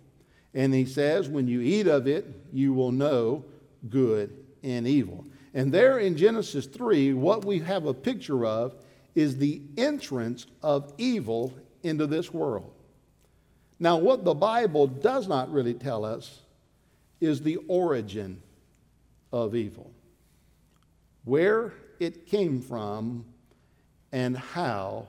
And 0.54 0.74
He 0.74 0.84
says, 0.84 1.28
when 1.28 1.46
you 1.46 1.60
eat 1.60 1.86
of 1.86 2.06
it, 2.06 2.26
you 2.52 2.72
will 2.74 2.92
know 2.92 3.44
good 3.88 4.44
and 4.62 4.86
evil. 4.86 5.24
And 5.54 5.72
there 5.72 5.98
in 5.98 6.16
Genesis 6.16 6.66
3, 6.66 7.14
what 7.14 7.44
we 7.44 7.58
have 7.60 7.86
a 7.86 7.94
picture 7.94 8.44
of 8.44 8.74
is 9.14 9.36
the 9.36 9.62
entrance 9.76 10.46
of 10.62 10.92
evil 10.98 11.54
into 11.82 12.06
this 12.06 12.32
world. 12.32 12.72
Now, 13.80 13.96
what 13.96 14.24
the 14.24 14.34
Bible 14.34 14.86
does 14.86 15.28
not 15.28 15.52
really 15.52 15.74
tell 15.74 16.04
us 16.04 16.42
is 17.20 17.40
the 17.40 17.56
origin 17.68 18.42
of 19.32 19.54
evil, 19.54 19.92
where 21.24 21.72
it 21.98 22.26
came 22.26 22.60
from, 22.60 23.24
and 24.12 24.36
how 24.36 25.06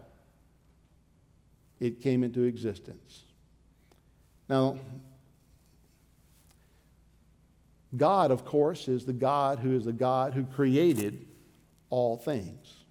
it 1.79 2.01
came 2.01 2.23
into 2.23 2.43
existence. 2.43 3.23
Now, 4.49 4.77
God, 7.97 8.31
of 8.31 8.45
course, 8.45 8.87
is 8.87 9.05
the 9.05 9.13
God 9.13 9.59
who 9.59 9.75
is 9.75 9.85
the 9.85 9.93
God 9.93 10.33
who 10.33 10.43
created 10.43 11.25
all 11.89 12.17
things. 12.17 12.83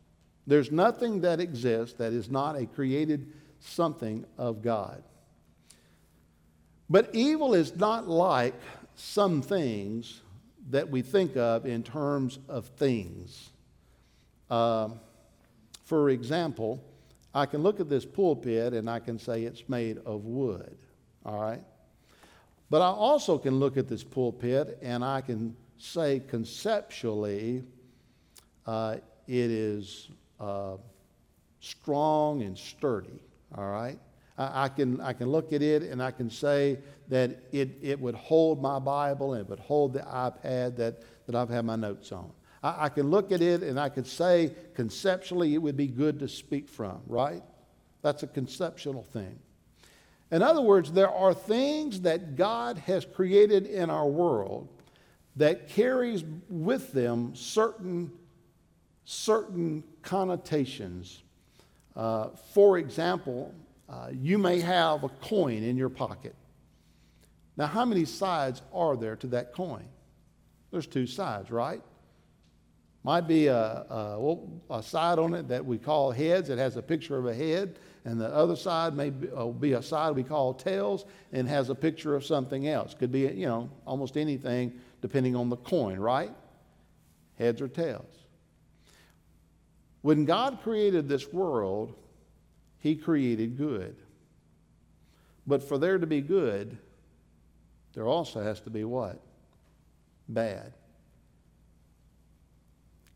There's 0.47 0.73
nothing 0.73 1.21
that 1.21 1.41
exists 1.41 1.97
that 1.99 2.13
is 2.13 2.31
not 2.31 2.57
a 2.57 2.67
created 2.67 3.33
something 3.61 4.25
of 4.37 4.63
God. 4.63 5.03
But 6.91 7.11
evil 7.15 7.55
is 7.55 7.77
not 7.77 8.09
like 8.09 8.55
some 8.95 9.43
things 9.43 10.21
that 10.71 10.91
we 10.91 11.03
think 11.03 11.37
of 11.37 11.67
in 11.67 11.83
terms 11.83 12.39
of 12.49 12.67
things. 12.67 13.51
Um, 14.51 14.99
for 15.85 16.11
example, 16.11 16.83
I 17.35 17.47
can 17.47 17.63
look 17.63 17.79
at 17.81 17.89
this 17.89 18.05
pulpit 18.05 18.73
and 18.73 18.89
I 18.89 19.01
can 19.01 19.19
say 19.19 19.43
it's 19.43 19.69
made 19.69 19.99
of 20.05 20.25
wood, 20.25 20.77
all 21.25 21.41
right? 21.41 21.63
But 22.71 22.83
I 22.83 22.89
also 22.89 23.39
can 23.39 23.59
look 23.59 23.77
at 23.77 23.89
this 23.89 24.05
pulpit 24.05 24.79
and 24.83 25.05
I 25.05 25.21
can 25.21 25.57
say 25.79 26.21
conceptually 26.21 27.65
uh, 28.67 28.97
it 29.27 29.51
is 29.51 30.09
uh, 30.39 30.77
strong 31.61 32.43
and 32.43 32.57
sturdy, 32.57 33.23
all 33.57 33.71
right? 33.71 33.99
I, 34.37 34.65
I, 34.65 34.69
can, 34.69 35.01
I 35.01 35.13
can 35.13 35.31
look 35.31 35.53
at 35.53 35.63
it 35.63 35.83
and 35.83 36.03
I 36.03 36.11
can 36.11 36.31
say 36.31 36.79
that 37.09 37.39
it, 37.53 37.79
it 37.81 37.99
would 37.99 38.15
hold 38.15 38.61
my 38.61 38.79
Bible 38.79 39.33
and 39.33 39.43
it 39.43 39.49
would 39.49 39.61
hold 39.61 39.95
the 39.95 40.01
iPad 40.01 40.77
that, 40.77 41.03
that 41.27 41.35
I've 41.35 41.49
had 41.49 41.65
my 41.65 41.77
notes 41.77 42.13
on. 42.13 42.31
I, 42.63 42.85
I 42.85 42.89
can 42.91 43.11
look 43.11 43.33
at 43.33 43.41
it 43.41 43.63
and 43.63 43.81
I 43.81 43.89
could 43.89 44.07
say 44.07 44.53
conceptually 44.75 45.55
it 45.55 45.59
would 45.59 45.77
be 45.77 45.87
good 45.87 46.19
to 46.21 46.29
speak 46.29 46.69
from, 46.69 47.01
right? 47.07 47.43
That's 48.03 48.23
a 48.23 48.27
conceptual 48.27 49.03
thing. 49.03 49.39
In 50.31 50.43
other 50.43 50.61
words, 50.61 50.93
there 50.93 51.11
are 51.11 51.33
things 51.33 52.03
that 52.03 52.37
God 52.37 52.79
has 52.79 53.05
created 53.05 53.67
in 53.67 53.89
our 53.89 54.07
world 54.07 54.69
that 55.37 55.69
carries 55.69 56.25
with 56.49 56.93
them 56.93 57.35
certain, 57.35 58.11
certain 59.05 59.85
connotations. 60.03 61.23
Uh, 61.97 62.29
for 62.53 62.79
example, 62.79 63.55
uh, 63.89 64.09
you 64.13 64.37
may 64.37 64.61
have 64.61 65.05
a 65.05 65.09
coin 65.09 65.63
in 65.63 65.77
your 65.77 65.89
pocket. 65.89 66.35
Now, 67.57 67.67
how 67.67 67.85
many 67.85 68.05
sides 68.05 68.63
are 68.73 68.97
there 68.97 69.17
to 69.17 69.27
that 69.29 69.55
coin? 69.55 69.85
There's 70.71 70.87
two 70.87 71.07
sides, 71.07 71.51
right? 71.51 71.83
Might 73.03 73.27
be 73.27 73.47
a, 73.47 73.57
a, 73.57 74.37
a, 74.71 74.83
side 74.83 75.19
on 75.19 75.35
it 75.35 75.49
that 75.49 75.65
we 75.65 75.79
call 75.79 76.11
heads. 76.11 76.51
It 76.51 76.59
has 76.59 76.77
a 76.77 76.83
picture 76.83 77.17
of 77.17 77.27
a 77.27 77.35
head. 77.35 77.79
And 78.09 78.19
the 78.19 78.35
other 78.35 78.57
side 78.57 78.95
may 78.95 79.11
be, 79.11 79.29
uh, 79.31 79.49
be 79.49 79.75
a 79.75 79.83
side 79.83 80.17
we 80.17 80.23
call 80.23 80.55
tails 80.55 81.05
and 81.31 81.47
has 81.47 81.69
a 81.69 81.75
picture 81.75 82.17
of 82.17 82.25
something 82.25 82.67
else. 82.67 82.95
Could 82.95 83.13
be, 83.13 83.27
you 83.27 83.45
know, 83.45 83.69
almost 83.87 84.17
anything 84.17 84.73
depending 85.03 85.37
on 85.37 85.51
the 85.51 85.59
coin, 85.59 86.01
right? 86.01 86.33
Heads 87.37 87.61
or 87.61 87.69
tails. 87.69 88.15
When 90.01 90.25
God 90.25 90.61
created 90.63 91.07
this 91.07 91.31
world, 91.31 91.93
He 92.79 92.97
created 92.97 93.59
good. 93.59 93.95
But 95.47 95.63
for 95.63 95.77
there 95.77 95.99
to 95.99 96.07
be 96.07 96.23
good, 96.23 96.79
there 97.93 98.07
also 98.07 98.43
has 98.43 98.59
to 98.61 98.71
be 98.71 98.85
what? 98.85 99.21
Bad. 100.31 100.73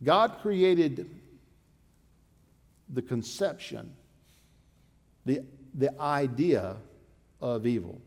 God 0.04 0.36
created 0.42 1.08
the 2.92 3.00
conception, 3.00 3.94
the, 5.24 5.42
the 5.74 6.00
idea 6.00 6.76
of 7.40 7.66
evil. 7.66 8.00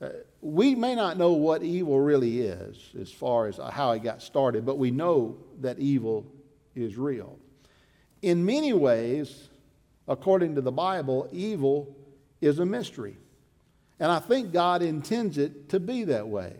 Uh, 0.00 0.08
we 0.40 0.74
may 0.74 0.94
not 0.94 1.16
know 1.16 1.32
what 1.32 1.62
evil 1.62 2.00
really 2.00 2.40
is 2.40 2.76
as 3.00 3.10
far 3.10 3.46
as 3.46 3.60
how 3.70 3.92
it 3.92 4.02
got 4.02 4.20
started, 4.20 4.66
but 4.66 4.78
we 4.78 4.90
know 4.90 5.36
that 5.60 5.78
evil 5.78 6.26
is 6.74 6.96
real. 6.96 7.38
In 8.22 8.44
many 8.44 8.72
ways, 8.72 9.48
according 10.08 10.56
to 10.56 10.60
the 10.60 10.72
Bible, 10.72 11.28
evil 11.32 11.94
is 12.40 12.58
a 12.58 12.66
mystery. 12.66 13.16
And 14.00 14.10
I 14.10 14.18
think 14.18 14.52
God 14.52 14.82
intends 14.82 15.38
it 15.38 15.68
to 15.68 15.78
be 15.78 16.04
that 16.04 16.26
way. 16.26 16.54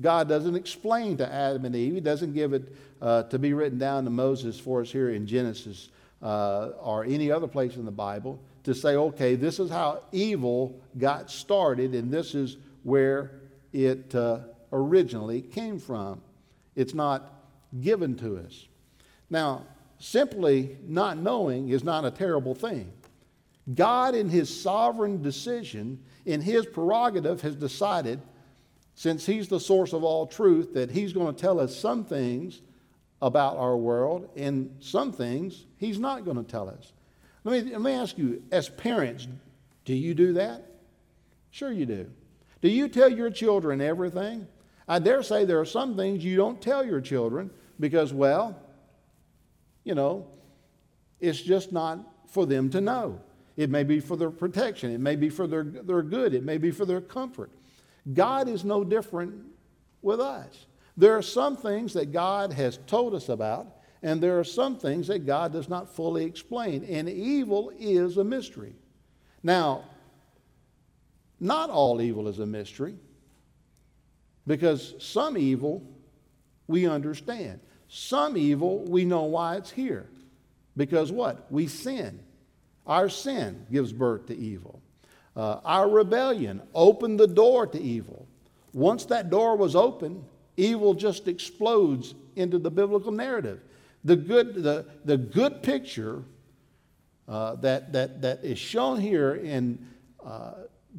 God 0.00 0.28
doesn't 0.28 0.56
explain 0.56 1.18
to 1.18 1.30
Adam 1.30 1.66
and 1.66 1.76
Eve, 1.76 1.94
He 1.94 2.00
doesn't 2.00 2.32
give 2.32 2.54
it 2.54 2.74
uh, 3.02 3.24
to 3.24 3.38
be 3.38 3.52
written 3.52 3.78
down 3.78 4.04
to 4.04 4.10
Moses 4.10 4.58
for 4.58 4.80
us 4.80 4.90
here 4.90 5.10
in 5.10 5.26
Genesis 5.26 5.90
uh, 6.22 6.68
or 6.80 7.04
any 7.04 7.30
other 7.30 7.46
place 7.46 7.76
in 7.76 7.84
the 7.84 7.90
Bible 7.90 8.40
to 8.64 8.74
say, 8.74 8.96
okay, 8.96 9.34
this 9.34 9.58
is 9.58 9.70
how 9.70 10.02
evil 10.12 10.80
got 10.98 11.30
started 11.30 11.94
and 11.94 12.12
this 12.12 12.34
is 12.34 12.56
where 12.82 13.40
it 13.72 14.14
uh, 14.14 14.40
originally 14.72 15.42
came 15.42 15.78
from. 15.78 16.20
It's 16.76 16.94
not 16.94 17.32
given 17.80 18.16
to 18.16 18.38
us. 18.38 18.66
Now, 19.28 19.66
simply 19.98 20.76
not 20.86 21.18
knowing 21.18 21.68
is 21.68 21.84
not 21.84 22.04
a 22.04 22.10
terrible 22.10 22.54
thing. 22.54 22.92
God, 23.74 24.14
in 24.14 24.28
His 24.28 24.62
sovereign 24.62 25.22
decision, 25.22 26.02
in 26.26 26.40
His 26.40 26.66
prerogative, 26.66 27.40
has 27.42 27.54
decided, 27.54 28.20
since 28.94 29.26
He's 29.26 29.48
the 29.48 29.60
source 29.60 29.92
of 29.92 30.02
all 30.02 30.26
truth, 30.26 30.74
that 30.74 30.90
He's 30.90 31.12
going 31.12 31.34
to 31.34 31.40
tell 31.40 31.60
us 31.60 31.76
some 31.76 32.04
things 32.04 32.62
about 33.22 33.58
our 33.58 33.76
world, 33.76 34.30
and 34.34 34.74
some 34.80 35.12
things 35.12 35.66
He's 35.76 35.98
not 35.98 36.24
going 36.24 36.38
to 36.38 36.50
tell 36.50 36.68
us. 36.68 36.92
Let 37.44 37.64
me, 37.64 37.72
let 37.72 37.80
me 37.80 37.92
ask 37.92 38.18
you, 38.18 38.42
as 38.50 38.68
parents, 38.68 39.26
do 39.84 39.94
you 39.94 40.14
do 40.14 40.34
that? 40.34 40.66
Sure, 41.50 41.72
you 41.72 41.86
do. 41.86 42.10
Do 42.60 42.68
you 42.68 42.88
tell 42.88 43.08
your 43.08 43.30
children 43.30 43.80
everything? 43.80 44.46
I 44.86 44.98
dare 44.98 45.22
say 45.22 45.44
there 45.44 45.60
are 45.60 45.64
some 45.64 45.96
things 45.96 46.24
you 46.24 46.36
don't 46.36 46.60
tell 46.60 46.84
your 46.84 47.00
children 47.00 47.50
because, 47.78 48.12
well, 48.12 48.60
you 49.84 49.94
know, 49.94 50.26
it's 51.20 51.40
just 51.40 51.72
not 51.72 52.00
for 52.26 52.46
them 52.46 52.70
to 52.70 52.80
know. 52.80 53.20
It 53.56 53.70
may 53.70 53.84
be 53.84 54.00
for 54.00 54.16
their 54.16 54.30
protection, 54.30 54.90
it 54.90 55.00
may 55.00 55.16
be 55.16 55.28
for 55.28 55.46
their, 55.46 55.64
their 55.64 56.02
good, 56.02 56.34
it 56.34 56.44
may 56.44 56.58
be 56.58 56.70
for 56.70 56.84
their 56.84 57.00
comfort. 57.00 57.50
God 58.12 58.48
is 58.48 58.64
no 58.64 58.84
different 58.84 59.34
with 60.02 60.20
us. 60.20 60.66
There 60.96 61.16
are 61.16 61.22
some 61.22 61.56
things 61.56 61.92
that 61.94 62.12
God 62.12 62.52
has 62.52 62.78
told 62.86 63.14
us 63.14 63.28
about, 63.28 63.66
and 64.02 64.20
there 64.20 64.38
are 64.38 64.44
some 64.44 64.78
things 64.78 65.08
that 65.08 65.26
God 65.26 65.52
does 65.52 65.68
not 65.68 65.94
fully 65.94 66.24
explain, 66.24 66.84
and 66.84 67.08
evil 67.08 67.72
is 67.78 68.16
a 68.16 68.24
mystery. 68.24 68.74
Now, 69.42 69.84
not 71.38 71.70
all 71.70 72.00
evil 72.00 72.28
is 72.28 72.38
a 72.38 72.46
mystery, 72.46 72.94
because 74.46 74.94
some 74.98 75.36
evil 75.36 75.82
we 76.66 76.86
understand. 76.86 77.60
Some 77.88 78.36
evil 78.36 78.84
we 78.84 79.04
know 79.04 79.24
why 79.24 79.56
it's 79.56 79.70
here. 79.70 80.08
Because 80.76 81.10
what? 81.10 81.50
We 81.50 81.66
sin. 81.66 82.20
Our 82.86 83.08
sin 83.08 83.66
gives 83.70 83.92
birth 83.92 84.26
to 84.26 84.36
evil. 84.36 84.80
Uh, 85.36 85.60
our 85.64 85.88
rebellion 85.88 86.62
opened 86.74 87.18
the 87.18 87.26
door 87.26 87.66
to 87.66 87.80
evil. 87.80 88.26
Once 88.72 89.04
that 89.06 89.30
door 89.30 89.56
was 89.56 89.74
open, 89.74 90.24
evil 90.56 90.94
just 90.94 91.28
explodes 91.28 92.14
into 92.36 92.58
the 92.58 92.70
biblical 92.70 93.12
narrative. 93.12 93.60
The 94.04 94.16
good, 94.16 94.54
the, 94.54 94.86
the 95.04 95.16
good 95.16 95.62
picture 95.62 96.22
uh, 97.28 97.56
that, 97.56 97.92
that, 97.92 98.22
that 98.22 98.44
is 98.44 98.58
shown 98.58 99.00
here 99.00 99.34
in 99.34 99.86
uh, 100.24 100.52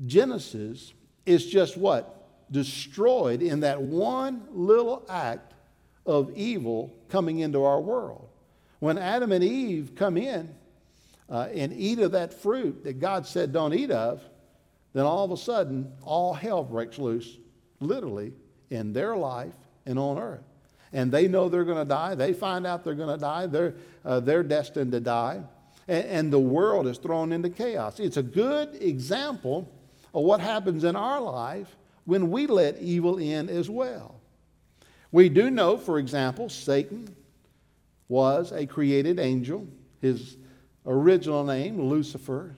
Genesis 0.05 0.93
is 1.25 1.45
just 1.45 1.77
what? 1.77 2.27
Destroyed 2.51 3.41
in 3.41 3.61
that 3.61 3.81
one 3.81 4.43
little 4.51 5.05
act 5.09 5.53
of 6.05 6.31
evil 6.35 6.95
coming 7.09 7.39
into 7.39 7.63
our 7.63 7.81
world. 7.81 8.29
When 8.79 8.97
Adam 8.97 9.31
and 9.31 9.43
Eve 9.43 9.93
come 9.95 10.17
in 10.17 10.53
uh, 11.29 11.47
and 11.53 11.73
eat 11.73 11.99
of 11.99 12.13
that 12.13 12.33
fruit 12.33 12.83
that 12.83 12.99
God 12.99 13.25
said 13.27 13.53
don't 13.53 13.73
eat 13.73 13.91
of, 13.91 14.23
then 14.93 15.05
all 15.05 15.23
of 15.23 15.31
a 15.31 15.37
sudden, 15.37 15.91
all 16.03 16.33
hell 16.33 16.63
breaks 16.63 16.97
loose, 16.97 17.37
literally, 17.79 18.33
in 18.69 18.93
their 18.93 19.15
life 19.15 19.53
and 19.85 19.97
on 19.97 20.17
earth. 20.17 20.43
And 20.93 21.11
they 21.11 21.27
know 21.27 21.47
they're 21.49 21.63
going 21.63 21.77
to 21.77 21.85
die. 21.85 22.15
They 22.15 22.33
find 22.33 22.67
out 22.67 22.83
they're 22.83 22.95
going 22.95 23.15
to 23.15 23.21
die. 23.21 23.47
They're, 23.47 23.75
uh, 24.03 24.19
they're 24.19 24.43
destined 24.43 24.91
to 24.91 24.99
die. 24.99 25.41
And, 25.87 26.05
and 26.05 26.33
the 26.33 26.39
world 26.39 26.87
is 26.87 26.97
thrown 26.97 27.31
into 27.31 27.49
chaos. 27.49 27.99
It's 27.99 28.17
a 28.17 28.23
good 28.23 28.81
example 28.81 29.71
of 30.13 30.23
what 30.23 30.39
happens 30.39 30.83
in 30.83 30.95
our 30.95 31.21
life 31.21 31.75
when 32.05 32.29
we 32.29 32.47
let 32.47 32.77
evil 32.79 33.17
in 33.17 33.49
as 33.49 33.69
well. 33.69 34.19
We 35.11 35.29
do 35.29 35.49
know, 35.49 35.77
for 35.77 35.99
example, 35.99 36.49
Satan 36.49 37.15
was 38.07 38.51
a 38.51 38.65
created 38.65 39.19
angel. 39.19 39.67
His 40.01 40.37
original 40.85 41.43
name, 41.43 41.81
Lucifer, 41.81 42.55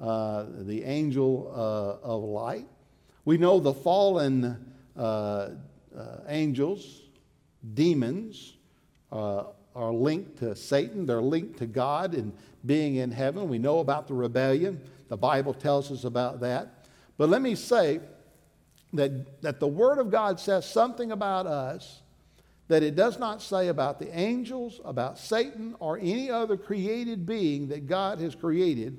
uh, 0.00 0.46
the 0.60 0.82
angel 0.84 1.52
uh, 1.54 2.06
of 2.06 2.22
light. 2.22 2.66
We 3.24 3.36
know 3.36 3.60
the 3.60 3.74
fallen 3.74 4.72
uh, 4.96 5.00
uh 5.00 5.50
angels, 6.28 6.99
demons, 7.74 8.54
uh, 9.12 9.44
are 9.74 9.92
linked 9.92 10.38
to 10.38 10.54
Satan. 10.56 11.06
They're 11.06 11.22
linked 11.22 11.58
to 11.58 11.66
God 11.66 12.14
and 12.14 12.32
being 12.66 12.96
in 12.96 13.10
heaven. 13.10 13.48
We 13.48 13.58
know 13.58 13.78
about 13.78 14.08
the 14.08 14.14
rebellion. 14.14 14.80
The 15.08 15.16
Bible 15.16 15.54
tells 15.54 15.90
us 15.90 16.04
about 16.04 16.40
that. 16.40 16.86
But 17.16 17.28
let 17.28 17.42
me 17.42 17.54
say 17.54 18.00
that, 18.92 19.42
that 19.42 19.60
the 19.60 19.68
Word 19.68 19.98
of 19.98 20.10
God 20.10 20.40
says 20.40 20.68
something 20.68 21.12
about 21.12 21.46
us 21.46 22.02
that 22.70 22.84
it 22.84 22.94
does 22.94 23.18
not 23.18 23.42
say 23.42 23.66
about 23.66 23.98
the 23.98 24.16
angels, 24.16 24.80
about 24.84 25.18
Satan, 25.18 25.74
or 25.80 25.98
any 25.98 26.30
other 26.30 26.56
created 26.56 27.26
being 27.26 27.66
that 27.66 27.88
God 27.88 28.20
has 28.20 28.36
created. 28.36 28.96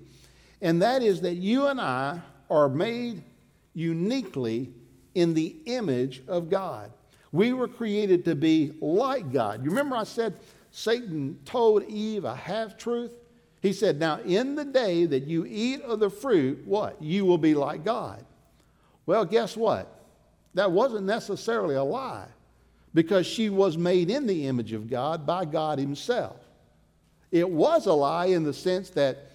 And 0.61 0.81
that 0.81 1.01
is 1.01 1.21
that 1.21 1.35
you 1.35 1.67
and 1.67 1.79
I 1.79 2.19
are 2.49 2.67
made 2.67 3.23
uniquely 3.73 4.73
in 5.15 5.33
the 5.33 5.55
image 5.65 6.21
of 6.27 6.49
God. 6.49 6.91
We 7.31 7.53
were 7.53 7.67
created 7.67 8.25
to 8.25 8.35
be 8.35 8.73
like 8.81 9.31
God. 9.31 9.63
You 9.63 9.69
remember 9.69 9.95
I 9.95 10.03
said 10.03 10.35
Satan 10.71 11.39
told 11.45 11.83
Eve 11.85 12.25
a 12.25 12.35
half 12.35 12.77
truth? 12.77 13.13
He 13.61 13.73
said, 13.73 13.99
Now, 13.99 14.19
in 14.19 14.55
the 14.55 14.65
day 14.65 15.05
that 15.05 15.27
you 15.27 15.45
eat 15.47 15.81
of 15.81 15.99
the 15.99 16.09
fruit, 16.09 16.65
what? 16.65 17.01
You 17.01 17.25
will 17.25 17.37
be 17.37 17.53
like 17.53 17.85
God. 17.85 18.25
Well, 19.05 19.25
guess 19.25 19.55
what? 19.55 19.99
That 20.53 20.71
wasn't 20.71 21.05
necessarily 21.05 21.75
a 21.75 21.83
lie 21.83 22.27
because 22.93 23.25
she 23.25 23.49
was 23.49 23.77
made 23.77 24.09
in 24.09 24.27
the 24.27 24.47
image 24.47 24.73
of 24.73 24.89
God 24.89 25.25
by 25.25 25.45
God 25.45 25.79
Himself. 25.79 26.37
It 27.31 27.49
was 27.49 27.85
a 27.85 27.93
lie 27.93 28.25
in 28.25 28.43
the 28.43 28.53
sense 28.53 28.89
that 28.91 29.31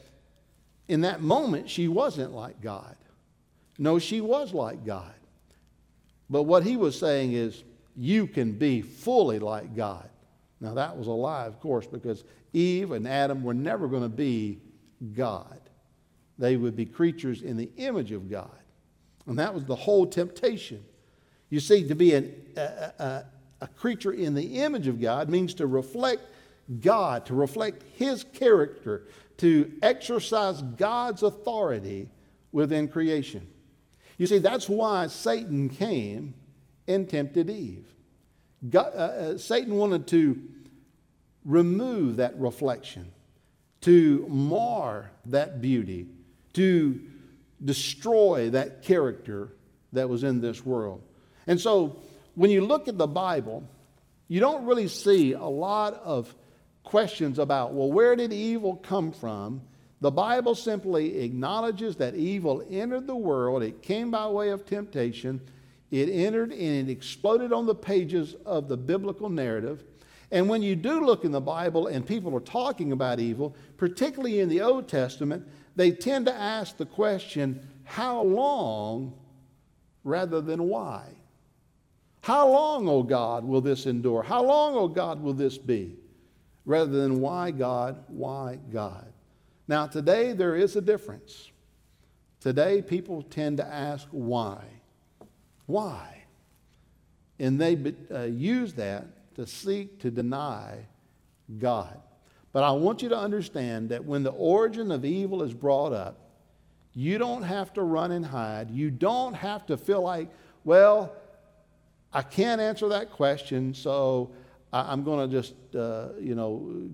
in 0.89 1.01
that 1.01 1.23
moment 1.23 1.71
she 1.71 1.89
wasn't 1.89 2.33
like 2.33 2.61
God. 2.61 2.97
No, 3.79 3.99
she 3.99 4.21
was 4.21 4.53
like 4.53 4.85
God. 4.85 5.15
But 6.29 6.43
what 6.43 6.65
he 6.65 6.77
was 6.77 6.99
saying 6.99 7.33
is, 7.33 7.63
you 7.97 8.27
can 8.27 8.53
be 8.53 8.83
fully 8.83 9.39
like 9.39 9.75
God. 9.75 10.09
Now, 10.61 10.75
that 10.75 10.97
was 10.97 11.07
a 11.07 11.13
lie, 11.13 11.47
of 11.47 11.61
course, 11.61 11.87
because 11.87 12.25
Eve 12.53 12.93
and 12.93 13.07
Adam 13.07 13.43
were 13.43 13.55
never 13.55 13.89
going 13.89 14.03
to 14.03 14.09
be 14.09 14.59
God. 15.15 15.61
They 16.39 16.57
would 16.57 16.77
be 16.77 16.87
creatures 16.87 17.43
in 17.43 17.57
the 17.57 17.71
image 17.77 18.13
of 18.13 18.31
God. 18.31 18.51
And 19.27 19.39
that 19.39 19.53
was 19.53 19.65
the 19.65 19.75
whole 19.75 20.07
temptation. 20.07 20.85
You 21.51 21.61
see, 21.61 21.87
to 21.89 21.95
be 21.95 22.15
an, 22.15 22.35
a, 22.57 22.61
a, 22.61 23.25
a 23.63 23.69
creature 23.69 24.13
in 24.13 24.35
the 24.35 24.61
image 24.61 24.87
of 24.87 25.01
God 25.01 25.29
means 25.29 25.55
to 25.55 25.67
reflect 25.67 26.23
God, 26.81 27.27
to 27.27 27.35
reflect 27.35 27.85
His 27.97 28.25
character, 28.25 29.07
to 29.39 29.73
exercise 29.83 30.63
God's 30.63 31.23
authority 31.23 32.09
within 32.53 32.89
creation. 32.89 33.47
You 34.19 34.27
see, 34.27 34.39
that's 34.39 34.69
why 34.69 35.07
Satan 35.09 35.69
came 35.69 36.35
and 36.89 37.09
tempted 37.09 37.51
Eve. 37.51 37.87
God, 38.69 38.93
uh, 38.95 38.99
uh, 38.99 39.39
Satan 39.39 39.75
wanted 39.75 40.07
to 40.09 40.41
remove 41.45 42.17
that 42.17 42.39
reflection, 42.39 43.13
to 43.83 44.27
mar 44.29 45.11
that 45.27 45.61
beauty, 45.61 46.07
to 46.55 47.01
destroy 47.65 48.51
that 48.51 48.83
character 48.83 49.51
that 49.93 50.09
was 50.09 50.25
in 50.25 50.41
this 50.41 50.65
world. 50.65 51.03
And 51.47 51.61
so, 51.61 51.97
when 52.35 52.51
you 52.51 52.67
look 52.67 52.89
at 52.89 52.99
the 52.99 53.07
Bible, 53.07 53.63
you 54.29 54.41
don't 54.41 54.67
really 54.67 54.89
see 54.89 55.33
a 55.33 55.45
lot 55.45 55.95
of 55.95 56.35
questions 56.83 57.39
about, 57.39 57.73
well, 57.73 57.91
where 57.91 58.17
did 58.17 58.33
evil 58.33 58.77
come 58.77 59.13
from? 59.13 59.63
The 60.01 60.11
Bible 60.11 60.55
simply 60.55 61.21
acknowledges 61.21 61.97
that 61.97 62.15
evil 62.15 62.65
entered 62.69 63.07
the 63.07 63.17
world. 63.17 63.63
It 63.63 63.83
came 63.83 64.11
by 64.11 64.27
way 64.29 64.51
of 64.51 64.67
temptation. 64.67 65.41
It 65.91 66.09
entered 66.09 66.53
and 66.53 66.89
it 66.89 66.93
exploded 66.93 67.53
on 67.53 67.67
the 67.67 67.75
pages 67.75 68.35
of 68.45 68.69
the 68.69 68.77
biblical 68.77 69.29
narrative. 69.29 69.85
And 70.31 70.49
when 70.49 70.63
you 70.63 70.75
do 70.75 71.05
look 71.05 71.25
in 71.25 71.31
the 71.31 71.41
Bible 71.41 71.87
and 71.87 72.05
people 72.05 72.35
are 72.35 72.41
talking 72.41 72.93
about 72.93 73.21
evil, 73.21 73.55
particularly 73.77 74.41
in 74.41 74.49
the 74.49 74.63
Old 74.63 74.89
Testament, 74.89 75.47
they 75.77 75.93
tend 75.93 76.27
to 76.27 76.35
ask 76.35 76.77
the 76.77 76.87
question, 76.87 77.67
how 77.85 78.23
long 78.23 79.15
rather 80.03 80.41
than 80.41 80.65
why? 80.65 81.05
How 82.23 82.49
long, 82.49 82.89
O 82.89 82.93
oh 82.93 83.03
God, 83.05 83.45
will 83.45 83.61
this 83.61 83.87
endure? 83.87 84.23
How 84.23 84.43
long, 84.43 84.75
O 84.75 84.81
oh 84.81 84.89
God, 84.89 85.23
will 85.23 85.33
this 85.33 85.59
be? 85.59 85.95
Rather 86.65 86.91
than 86.91 87.21
why 87.21 87.53
God, 87.53 88.03
why 88.09 88.59
God? 88.73 89.13
Now, 89.69 89.87
today 89.87 90.33
there 90.33 90.57
is 90.57 90.75
a 90.75 90.81
difference. 90.81 91.53
Today, 92.41 92.83
people 92.83 93.23
tend 93.23 93.59
to 93.59 93.67
ask 93.67 94.09
why. 94.11 94.65
Why? 95.67 96.25
And 97.39 97.61
they 97.61 97.95
uh, 98.13 98.23
use 98.23 98.75
that 98.75 99.35
to 99.35 99.47
seek 99.47 100.01
to 100.01 100.11
deny 100.11 100.87
God. 101.59 102.01
But 102.53 102.65
I 102.65 102.71
want 102.71 103.03
you 103.03 103.11
to 103.11 103.19
understand 103.19 103.91
that 103.91 104.05
when 104.05 104.23
the 104.23 104.31
origin 104.31 104.91
of 104.91 105.05
evil 105.05 105.43
is 105.43 105.53
brought 105.53 105.93
up, 105.93 106.19
you 106.95 107.19
don't 107.19 107.43
have 107.43 107.75
to 107.75 107.83
run 107.83 108.13
and 108.13 108.25
hide. 108.25 108.71
You 108.71 108.91
don't 108.91 109.35
have 109.35 109.67
to 109.67 109.77
feel 109.77 110.01
like, 110.01 110.31
well, 110.65 111.13
I 112.13 112.23
can't 112.23 112.59
answer 112.59 112.89
that 112.89 113.11
question, 113.11 113.75
so 113.75 114.31
I, 114.73 114.95
am 114.95 115.05
going 115.05 115.29
to 115.29 115.37
just, 115.37 115.55
uh, 115.75 116.09
you 116.19 116.35
know, 116.35 116.89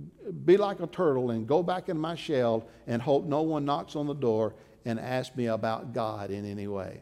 be 0.45 0.57
like 0.57 0.81
a 0.81 0.89
turtle 0.89 1.31
and 1.31 1.47
go 1.47 1.63
back 1.63 1.89
in 1.89 1.97
my 1.97 2.17
shell 2.17 2.67
and 2.89 3.01
hope 3.01 3.25
no 3.25 3.43
one 3.43 3.65
knocks 3.65 3.95
on 3.95 4.09
the 4.09 4.15
door 4.15 4.55
and 4.85 4.99
asks 4.99 5.37
me 5.37 5.47
about 5.47 5.93
God 5.93 6.33
in 6.33 6.45
any 6.45 6.67
way. 6.67 7.01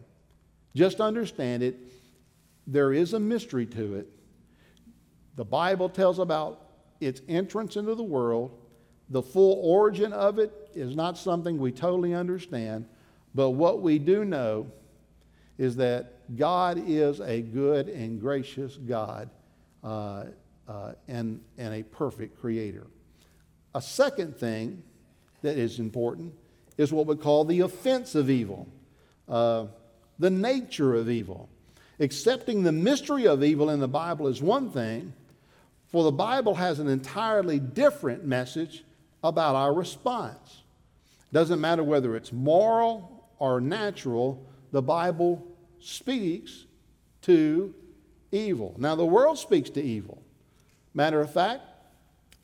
Just 0.75 1.01
understand 1.01 1.63
it. 1.63 1.77
There 2.67 2.93
is 2.93 3.15
a 3.15 3.21
mystery 3.21 3.67
to 3.67 3.97
it. 3.97 4.09
The 5.37 5.45
Bible 5.45 5.89
tells 5.89 6.19
about 6.19 6.61
its 7.01 7.23
entrance 7.29 7.77
into 7.77 7.95
the 7.95 8.03
world. 8.03 8.57
The 9.09 9.23
full 9.23 9.61
origin 9.63 10.13
of 10.13 10.39
it 10.39 10.53
is 10.75 10.95
not 10.95 11.19
something 11.19 11.59
we 11.59 11.73
totally 11.73 12.15
understand, 12.15 12.87
but 13.35 13.51
what 13.51 13.83
we 13.83 13.99
do 13.99 14.25
know 14.25 14.71
is 15.59 15.77
that 15.77 16.37
God 16.37 16.83
is 16.87 17.21
a 17.21 17.41
good 17.43 17.89
and 17.89 18.21
gracious 18.21 18.77
God. 18.77 19.31
Uh, 19.83 20.27
uh, 20.71 20.93
and, 21.09 21.41
and 21.59 21.75
a 21.75 21.83
perfect 21.83 22.41
creator. 22.41 22.87
A 23.75 23.83
second 23.83 24.37
thing 24.37 24.85
that 25.43 25.59
is 25.59 25.81
important 25.81 26.33
is 26.79 26.93
what 26.93 27.07
we 27.07 27.17
call 27.17 27.45
the 27.45 27.61
offense 27.61 28.15
of 28.15 28.31
evil, 28.31 28.69
uh, 29.29 29.67
the 30.21 30.31
nature 30.31 30.95
of 30.95 31.11
evil. 31.11 31.49
Accepting 31.99 32.63
the 32.63 32.73
mystery 32.73 33.27
of 33.27 33.43
evil 33.43 33.71
in 33.71 33.81
the 33.81 33.89
Bible 33.89 34.29
is 34.29 34.41
one 34.41 34.71
thing, 34.71 35.13
for 35.89 36.05
the 36.05 36.13
Bible 36.13 36.55
has 36.55 36.79
an 36.79 36.89
entirely 36.89 37.59
different 37.59 38.25
message 38.25 38.85
about 39.25 39.57
our 39.57 39.75
response. 39.75 40.63
Doesn't 41.33 41.61
matter 41.61 41.83
whether 41.83 42.15
it's 42.17 42.33
moral 42.33 43.29
or 43.39 43.61
natural, 43.61 44.47
the 44.73 44.83
Bible 44.83 45.45
speaks 45.81 46.67
to 47.23 47.75
evil. 48.31 48.75
Now, 48.79 48.95
the 48.95 49.05
world 49.05 49.39
speaks 49.39 49.71
to 49.71 49.83
evil. 49.83 50.23
Matter 50.95 51.21
of 51.21 51.33
fact, 51.33 51.63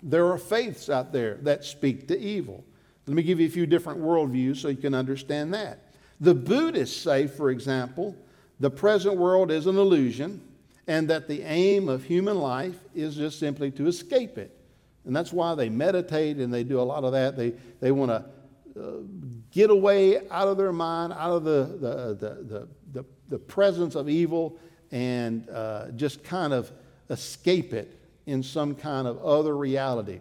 there 0.02 0.26
are 0.26 0.38
faiths 0.38 0.88
out 0.88 1.12
there 1.12 1.34
that 1.42 1.64
speak 1.64 2.08
to 2.08 2.18
evil. 2.18 2.64
Let 3.06 3.14
me 3.14 3.22
give 3.22 3.38
you 3.38 3.46
a 3.46 3.50
few 3.50 3.66
different 3.66 4.00
worldviews 4.00 4.56
so 4.56 4.68
you 4.68 4.76
can 4.76 4.94
understand 4.94 5.54
that. 5.54 5.85
The 6.20 6.34
Buddhists 6.34 6.96
say, 6.96 7.26
for 7.26 7.50
example, 7.50 8.16
the 8.58 8.70
present 8.70 9.16
world 9.16 9.50
is 9.50 9.66
an 9.66 9.76
illusion 9.76 10.40
and 10.86 11.08
that 11.10 11.28
the 11.28 11.42
aim 11.42 11.88
of 11.88 12.04
human 12.04 12.38
life 12.38 12.78
is 12.94 13.16
just 13.16 13.38
simply 13.38 13.70
to 13.72 13.86
escape 13.86 14.38
it. 14.38 14.56
And 15.04 15.14
that's 15.14 15.32
why 15.32 15.54
they 15.54 15.68
meditate 15.68 16.38
and 16.38 16.52
they 16.52 16.64
do 16.64 16.80
a 16.80 16.82
lot 16.82 17.04
of 17.04 17.12
that. 17.12 17.36
They, 17.36 17.54
they 17.80 17.92
want 17.92 18.10
to 18.10 18.80
uh, 18.80 18.90
get 19.50 19.70
away 19.70 20.28
out 20.28 20.48
of 20.48 20.56
their 20.56 20.72
mind, 20.72 21.12
out 21.12 21.32
of 21.32 21.44
the, 21.44 21.78
the, 21.80 22.14
the, 22.14 22.68
the, 22.92 23.04
the 23.28 23.38
presence 23.38 23.94
of 23.94 24.08
evil, 24.08 24.58
and 24.92 25.48
uh, 25.50 25.90
just 25.92 26.22
kind 26.24 26.52
of 26.52 26.70
escape 27.10 27.72
it 27.72 28.00
in 28.26 28.42
some 28.42 28.74
kind 28.74 29.06
of 29.06 29.22
other 29.24 29.56
reality. 29.56 30.20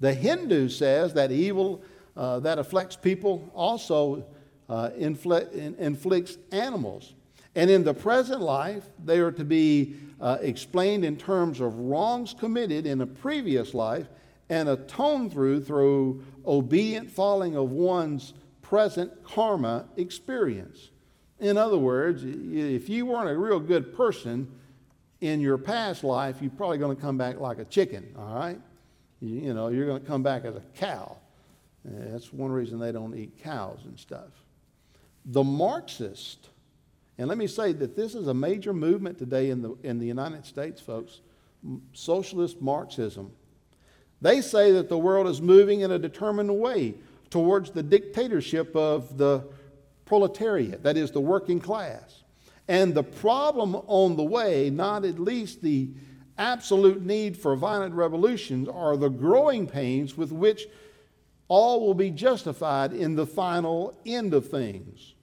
The 0.00 0.12
Hindu 0.14 0.68
says 0.68 1.14
that 1.14 1.30
evil 1.30 1.82
uh, 2.16 2.40
that 2.40 2.58
afflicts 2.58 2.96
people 2.96 3.50
also 3.54 4.24
uh, 4.68 4.90
inflict, 4.96 5.54
inflicts 5.54 6.38
animals. 6.52 7.14
And 7.54 7.70
in 7.70 7.84
the 7.84 7.94
present 7.94 8.40
life, 8.40 8.84
they 9.04 9.20
are 9.20 9.32
to 9.32 9.44
be 9.44 9.94
uh, 10.20 10.38
explained 10.40 11.04
in 11.04 11.16
terms 11.16 11.60
of 11.60 11.74
wrongs 11.74 12.34
committed 12.34 12.86
in 12.86 13.00
a 13.00 13.06
previous 13.06 13.74
life 13.74 14.06
and 14.48 14.68
atoned 14.68 15.32
through 15.32 15.64
through 15.64 16.24
obedient 16.46 17.10
following 17.10 17.56
of 17.56 17.70
one's 17.70 18.34
present 18.60 19.12
karma 19.22 19.86
experience. 19.96 20.90
In 21.38 21.56
other 21.56 21.78
words, 21.78 22.22
if 22.24 22.88
you 22.88 23.06
weren't 23.06 23.30
a 23.30 23.38
real 23.38 23.60
good 23.60 23.96
person, 23.96 24.50
in 25.24 25.40
your 25.40 25.56
past 25.56 26.04
life, 26.04 26.36
you're 26.42 26.50
probably 26.50 26.76
going 26.76 26.94
to 26.94 27.00
come 27.00 27.16
back 27.16 27.40
like 27.40 27.58
a 27.58 27.64
chicken, 27.64 28.14
all 28.18 28.34
right? 28.34 28.60
You 29.20 29.54
know, 29.54 29.68
you're 29.68 29.86
going 29.86 30.00
to 30.00 30.06
come 30.06 30.22
back 30.22 30.44
as 30.44 30.54
a 30.54 30.62
cow. 30.76 31.16
that's 31.82 32.30
one 32.30 32.52
reason 32.52 32.78
they 32.78 32.92
don't 32.92 33.16
eat 33.16 33.42
cows 33.42 33.80
and 33.84 33.98
stuff. 33.98 34.28
The 35.24 35.44
Marxist, 35.44 36.50
and 37.16 37.28
let 37.28 37.38
me 37.38 37.46
say 37.46 37.72
that 37.72 37.96
this 37.96 38.14
is 38.14 38.26
a 38.26 38.34
major 38.34 38.72
movement 38.72 39.18
today 39.18 39.50
in 39.50 39.62
the, 39.62 39.74
in 39.82 39.98
the 39.98 40.06
United 40.06 40.44
States, 40.44 40.80
folks 40.80 41.20
socialist 41.92 42.60
Marxism. 42.60 43.32
They 44.20 44.40
say 44.40 44.72
that 44.72 44.88
the 44.88 44.98
world 44.98 45.26
is 45.26 45.40
moving 45.40 45.80
in 45.80 45.90
a 45.90 45.98
determined 45.98 46.58
way 46.58 46.94
towards 47.30 47.70
the 47.70 47.82
dictatorship 47.82 48.74
of 48.76 49.18
the 49.18 49.44
proletariat, 50.04 50.82
that 50.82 50.96
is, 50.96 51.10
the 51.10 51.20
working 51.20 51.60
class. 51.60 52.22
And 52.68 52.94
the 52.94 53.02
problem 53.02 53.74
on 53.86 54.16
the 54.16 54.22
way, 54.22 54.70
not 54.70 55.04
at 55.04 55.18
least 55.18 55.62
the 55.62 55.90
absolute 56.38 57.04
need 57.04 57.36
for 57.36 57.56
violent 57.56 57.94
revolutions, 57.94 58.68
are 58.68 58.96
the 58.96 59.08
growing 59.08 59.66
pains 59.66 60.16
with 60.16 60.32
which 60.32 60.66
all 61.48 61.86
will 61.86 61.94
be 61.94 62.10
justified 62.10 62.92
in 62.92 63.16
the 63.16 63.26
final 63.26 63.98
end 64.06 64.32
of 64.32 64.48
things. 64.48 65.13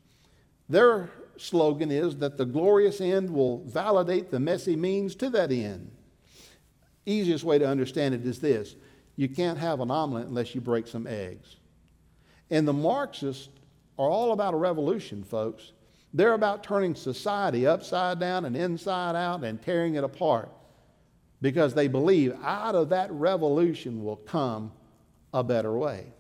Their 0.72 1.10
slogan 1.36 1.92
is 1.92 2.16
that 2.18 2.38
the 2.38 2.46
glorious 2.46 3.02
end 3.02 3.30
will 3.30 3.62
validate 3.66 4.32
the 4.32 4.40
messy 4.40 4.78
means 4.78 5.16
to 5.16 5.30
that 5.32 5.52
end. 5.52 5.92
Easiest 7.06 7.44
way 7.44 7.60
to 7.60 7.68
understand 7.68 8.16
it 8.16 8.26
is 8.26 8.40
this 8.40 8.78
you 9.18 9.28
can't 9.28 9.58
have 9.58 9.82
an 9.82 9.92
omelet 9.92 10.28
unless 10.28 10.56
you 10.56 10.62
break 10.62 10.88
some 10.88 11.08
eggs. 11.08 11.58
And 12.50 12.66
the 12.66 12.74
Marxists 12.74 13.50
are 14.00 14.10
all 14.10 14.32
about 14.32 14.54
a 14.54 14.58
revolution, 14.58 15.26
folks. 15.26 15.74
They're 16.14 16.34
about 16.34 16.64
turning 16.64 16.96
society 16.96 17.68
upside 17.68 18.20
down 18.20 18.46
and 18.46 18.56
inside 18.56 19.18
out 19.18 19.44
and 19.44 19.62
tearing 19.62 19.96
it 19.96 20.06
apart 20.06 20.50
because 21.42 21.74
they 21.74 21.90
believe 21.90 22.34
out 22.44 22.76
of 22.76 22.90
that 22.90 23.12
revolution 23.12 24.06
will 24.06 24.16
come 24.16 24.72
a 25.34 25.44
better 25.44 25.74
way. 25.78 26.14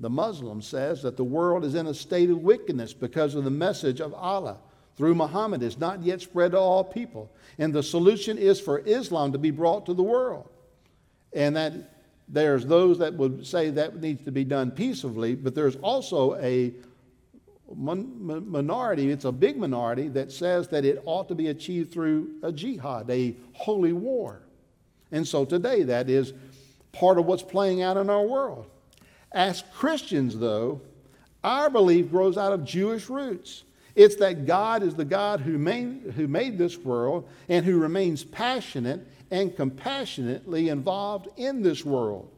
The 0.00 0.10
Muslim 0.10 0.62
says 0.62 1.02
that 1.02 1.16
the 1.16 1.24
world 1.24 1.64
is 1.64 1.74
in 1.74 1.86
a 1.86 1.94
state 1.94 2.30
of 2.30 2.38
wickedness 2.38 2.94
because 2.94 3.34
of 3.34 3.44
the 3.44 3.50
message 3.50 4.00
of 4.00 4.14
Allah 4.14 4.56
through 4.96 5.14
Muhammad 5.14 5.62
is 5.62 5.78
not 5.78 6.02
yet 6.02 6.20
spread 6.22 6.52
to 6.52 6.58
all 6.58 6.82
people. 6.82 7.30
And 7.58 7.72
the 7.72 7.82
solution 7.82 8.38
is 8.38 8.58
for 8.58 8.80
Islam 8.80 9.32
to 9.32 9.38
be 9.38 9.50
brought 9.50 9.86
to 9.86 9.94
the 9.94 10.02
world. 10.02 10.48
And 11.34 11.54
that 11.56 11.72
there's 12.28 12.64
those 12.64 12.98
that 12.98 13.14
would 13.14 13.46
say 13.46 13.70
that 13.70 14.00
needs 14.00 14.24
to 14.24 14.32
be 14.32 14.44
done 14.44 14.70
peaceably, 14.70 15.34
but 15.34 15.54
there's 15.54 15.76
also 15.76 16.34
a 16.36 16.72
minority, 17.74 19.10
it's 19.10 19.24
a 19.24 19.32
big 19.32 19.56
minority, 19.56 20.08
that 20.08 20.32
says 20.32 20.68
that 20.68 20.84
it 20.84 21.02
ought 21.04 21.28
to 21.28 21.34
be 21.34 21.48
achieved 21.48 21.92
through 21.92 22.30
a 22.42 22.50
jihad, 22.50 23.08
a 23.10 23.36
holy 23.52 23.92
war. 23.92 24.42
And 25.12 25.26
so 25.26 25.44
today, 25.44 25.82
that 25.84 26.08
is 26.08 26.32
part 26.92 27.18
of 27.18 27.26
what's 27.26 27.42
playing 27.42 27.82
out 27.82 27.96
in 27.96 28.10
our 28.10 28.26
world. 28.26 28.66
As 29.32 29.62
Christians, 29.74 30.36
though, 30.36 30.80
our 31.44 31.70
belief 31.70 32.10
grows 32.10 32.36
out 32.36 32.52
of 32.52 32.64
Jewish 32.64 33.08
roots. 33.08 33.64
It's 33.94 34.16
that 34.16 34.46
God 34.46 34.82
is 34.82 34.94
the 34.94 35.04
God 35.04 35.40
who 35.40 35.58
made, 35.58 36.12
who 36.16 36.28
made 36.28 36.58
this 36.58 36.78
world 36.78 37.28
and 37.48 37.64
who 37.64 37.78
remains 37.78 38.24
passionate 38.24 39.06
and 39.30 39.54
compassionately 39.54 40.68
involved 40.68 41.28
in 41.36 41.62
this 41.62 41.84
world. 41.84 42.30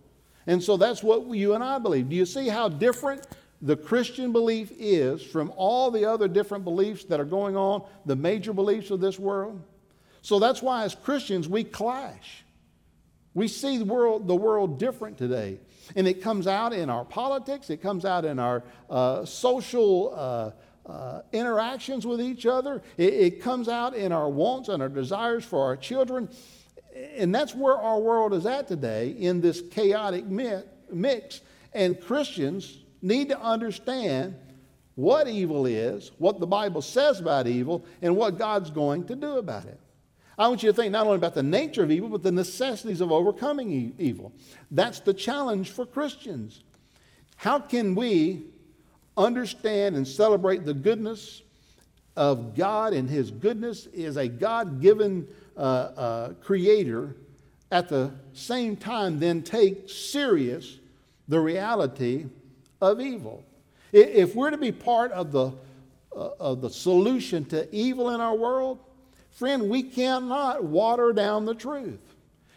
And 0.47 0.63
so 0.63 0.77
that's 0.77 1.03
what 1.03 1.27
you 1.29 1.55
and 1.55 1.63
I 1.63 1.79
believe. 1.79 2.09
Do 2.09 2.17
you 2.17 2.27
see 2.27 2.49
how 2.49 2.69
different 2.69 3.27
the 3.61 3.77
Christian 3.77 4.33
belief 4.33 4.73
is 4.77 5.23
from 5.23 5.53
all 5.57 5.91
the 5.91 6.05
other 6.05 6.27
different 6.27 6.65
beliefs 6.65 7.05
that 7.05 7.21
are 7.21 7.25
going 7.25 7.57
on, 7.57 7.85
the 8.07 8.17
major 8.17 8.53
beliefs 8.53 8.91
of 8.91 9.01
this 9.01 9.19
world? 9.19 9.63
So 10.21 10.39
that's 10.39 10.63
why, 10.63 10.85
as 10.85 10.95
Christians, 10.95 11.49
we 11.49 11.65
clash. 11.65 12.45
We 13.35 13.49
see 13.49 13.79
the 13.79 13.85
world, 13.85 14.27
the 14.27 14.37
world 14.37 14.79
different 14.79 15.17
today. 15.17 15.59
And 15.97 16.07
it 16.07 16.23
comes 16.23 16.47
out 16.47 16.73
in 16.73 16.91
our 16.91 17.05
politics, 17.05 17.71
it 17.71 17.83
comes 17.83 18.05
out 18.05 18.25
in 18.25 18.39
our 18.39 18.63
uh, 18.89 19.25
social 19.25 20.13
uh, 20.15 20.51
uh, 20.91 21.23
interactions 21.33 22.07
with 22.07 22.21
each 22.21 22.47
other, 22.47 22.83
it, 22.97 23.15
it 23.15 23.43
comes 23.43 23.69
out 23.69 23.95
in 23.95 24.13
our 24.13 24.29
wants 24.29 24.69
and 24.69 24.83
our 24.83 24.89
desires 24.89 25.45
for 25.45 25.63
our 25.65 25.77
children. 25.77 26.29
And 27.17 27.35
that's 27.35 27.55
where 27.55 27.77
our 27.77 27.99
world 27.99 28.35
is 28.35 28.47
at 28.47 28.69
today 28.69 29.11
in 29.11 29.41
this 29.41 29.63
chaotic 29.71 30.27
mix. 30.27 31.41
And 31.73 32.01
Christians 32.01 32.79
need 33.01 33.29
to 33.31 33.41
understand 33.41 34.35
what 34.95 35.27
evil 35.27 35.67
is, 35.67 36.11
what 36.19 36.39
the 36.39 36.47
Bible 36.47 36.83
says 36.83 37.19
about 37.19 37.47
evil, 37.47 37.85
and 38.03 38.17
what 38.17 38.39
God's 38.39 38.71
going 38.71 39.07
to 39.07 39.17
do 39.17 39.39
about 39.39 39.65
it. 39.65 39.81
I 40.43 40.49
want 40.49 40.65
you 40.65 40.71
to 40.71 40.75
think 40.75 40.91
not 40.91 41.07
only 41.07 41.19
about 41.19 41.35
the 41.35 41.43
nature 41.45 41.85
of 41.85 41.93
evil, 41.93 42.09
but 42.09 42.25
the 42.25 42.33
necessities 42.33 43.01
of 43.01 43.13
overcoming 43.13 43.71
e- 43.71 43.93
evil. 43.97 44.33
That's 44.73 44.99
the 44.99 45.15
challenge 45.15 45.71
for 45.71 45.87
Christians. 45.87 46.65
How 47.37 47.61
can 47.61 47.95
we 47.95 48.43
understand 49.17 49.95
and 49.95 50.07
celebrate 50.07 50.65
the 50.65 50.75
goodness 50.75 51.43
of 52.17 52.57
God 52.57 52.93
and 52.93 53.09
His 53.09 53.31
goodness 53.31 53.87
is 53.87 54.17
a 54.17 54.27
God 54.27 54.81
given 54.81 55.29
uh, 55.57 55.61
uh, 55.61 56.33
creator, 56.41 57.15
at 57.71 57.89
the 57.89 58.11
same 58.33 58.75
time, 58.75 59.21
then 59.21 59.45
take 59.45 59.89
serious 59.89 60.81
the 61.29 61.39
reality 61.39 62.27
of 62.81 63.01
evil? 63.01 63.45
If 63.93 64.35
we're 64.35 64.51
to 64.51 64.59
be 64.59 64.73
part 64.73 65.13
of 65.13 65.31
the, 65.31 65.53
uh, 66.17 66.31
of 66.41 66.63
the 66.63 66.71
solution 66.71 67.45
to 67.45 67.73
evil 67.73 68.11
in 68.11 68.21
our 68.21 68.35
world, 68.35 68.81
Friend, 69.33 69.69
we 69.69 69.83
cannot 69.83 70.65
water 70.65 71.13
down 71.13 71.47
the 71.47 71.55
truth. 71.55 72.01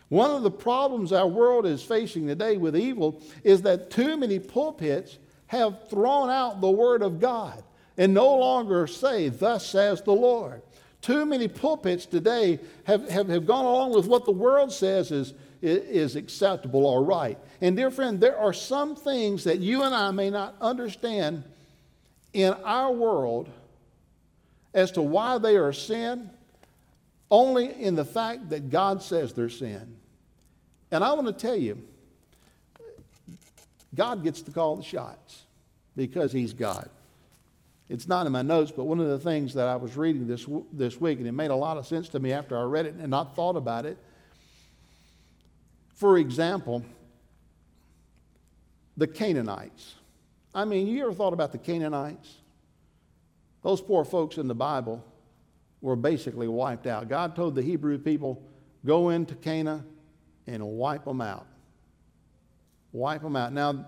One 0.10 0.32
of 0.32 0.44
the 0.44 0.52
problems 0.52 1.12
our 1.12 1.28
world 1.28 1.66
is 1.66 1.82
facing 1.82 2.28
today 2.28 2.58
with 2.58 2.78
evil 2.78 3.22
is 3.44 3.64
that 3.64 3.90
too 3.90 4.18
many 4.18 4.40
pulpits 4.40 5.18
have 5.48 5.90
thrown 5.90 6.30
out 6.30 6.62
the 6.62 6.70
Word 6.70 7.02
of 7.02 7.20
God 7.20 7.64
and 7.98 8.14
no 8.14 8.36
longer 8.36 8.88
say, 8.88 9.30
Thus 9.30 9.66
says 9.66 10.02
the 10.02 10.12
Lord. 10.12 10.62
Too 11.02 11.26
many 11.26 11.48
pulpits 11.48 12.06
today 12.06 12.60
have, 12.86 13.10
have, 13.10 13.30
have 13.30 13.46
gone 13.46 13.66
along 13.66 13.94
with 13.94 14.08
what 14.08 14.26
the 14.26 14.32
world 14.32 14.72
says 14.72 15.12
is, 15.12 15.34
is 15.62 16.16
acceptable 16.16 16.86
or 16.86 17.04
right. 17.04 17.38
And, 17.62 17.78
dear 17.78 17.92
friend, 17.92 18.20
there 18.20 18.38
are 18.38 18.54
some 18.54 18.96
things 18.96 19.44
that 19.46 19.60
you 19.60 19.84
and 19.84 19.94
I 19.94 20.12
may 20.12 20.30
not 20.30 20.56
understand 20.60 21.44
in 22.34 22.54
our 22.64 22.92
world 22.92 23.50
as 24.74 24.92
to 24.92 25.02
why 25.02 25.38
they 25.38 25.56
are 25.56 25.72
sin 25.72 26.30
only 27.32 27.82
in 27.82 27.96
the 27.96 28.06
fact 28.06 28.50
that 28.50 28.70
God 28.70 29.02
says 29.02 29.34
they're 29.34 29.50
sin. 29.50 29.98
And 30.92 31.04
I 31.04 31.14
want 31.14 31.28
to 31.28 31.34
tell 31.34 31.56
you, 31.56 31.82
God 33.94 34.24
gets 34.24 34.42
to 34.44 34.52
call 34.52 34.76
the 34.76 34.84
shots 34.84 35.44
because 35.96 36.32
He's 36.32 36.54
God. 36.54 36.90
It's 37.88 38.08
not 38.08 38.26
in 38.26 38.32
my 38.32 38.42
notes, 38.42 38.72
but 38.72 38.86
one 38.86 39.00
of 39.00 39.08
the 39.08 39.20
things 39.20 39.54
that 39.54 39.68
I 39.68 39.76
was 39.76 39.96
reading 39.96 40.28
this, 40.28 40.46
this 40.74 41.00
week, 41.00 41.20
and 41.20 41.28
it 41.28 41.34
made 41.34 41.52
a 41.52 41.56
lot 41.56 41.78
of 41.78 41.86
sense 41.86 42.10
to 42.10 42.20
me 42.20 42.32
after 42.32 42.58
I 42.58 42.64
read 42.64 42.86
it 42.86 42.96
and 42.96 43.10
not 43.10 43.36
thought 43.36 43.56
about 43.56 43.86
it. 43.86 43.98
For 45.94 46.18
example, 46.18 46.84
the 48.98 49.08
Canaanites. 49.08 49.96
I 50.54 50.66
mean, 50.66 50.88
you 50.88 51.04
ever 51.04 51.14
thought 51.14 51.34
about 51.34 51.52
the 51.52 51.58
Canaanites? 51.58 52.34
Those 53.62 53.82
poor 53.82 54.04
folks 54.04 54.38
in 54.38 54.48
the 54.48 54.56
Bible 54.56 55.04
were 55.86 55.96
basically 55.96 56.48
wiped 56.48 56.88
out. 56.88 57.08
God 57.08 57.36
told 57.36 57.54
the 57.54 57.62
Hebrew 57.62 58.00
people, 58.00 58.42
go 58.88 59.10
into 59.10 59.36
Canaan 59.36 59.86
and 60.48 60.66
wipe 60.66 61.06
them 61.06 61.22
out. 61.22 61.46
Wipe 62.92 63.22
them 63.22 63.36
out. 63.36 63.54
Now, 63.54 63.86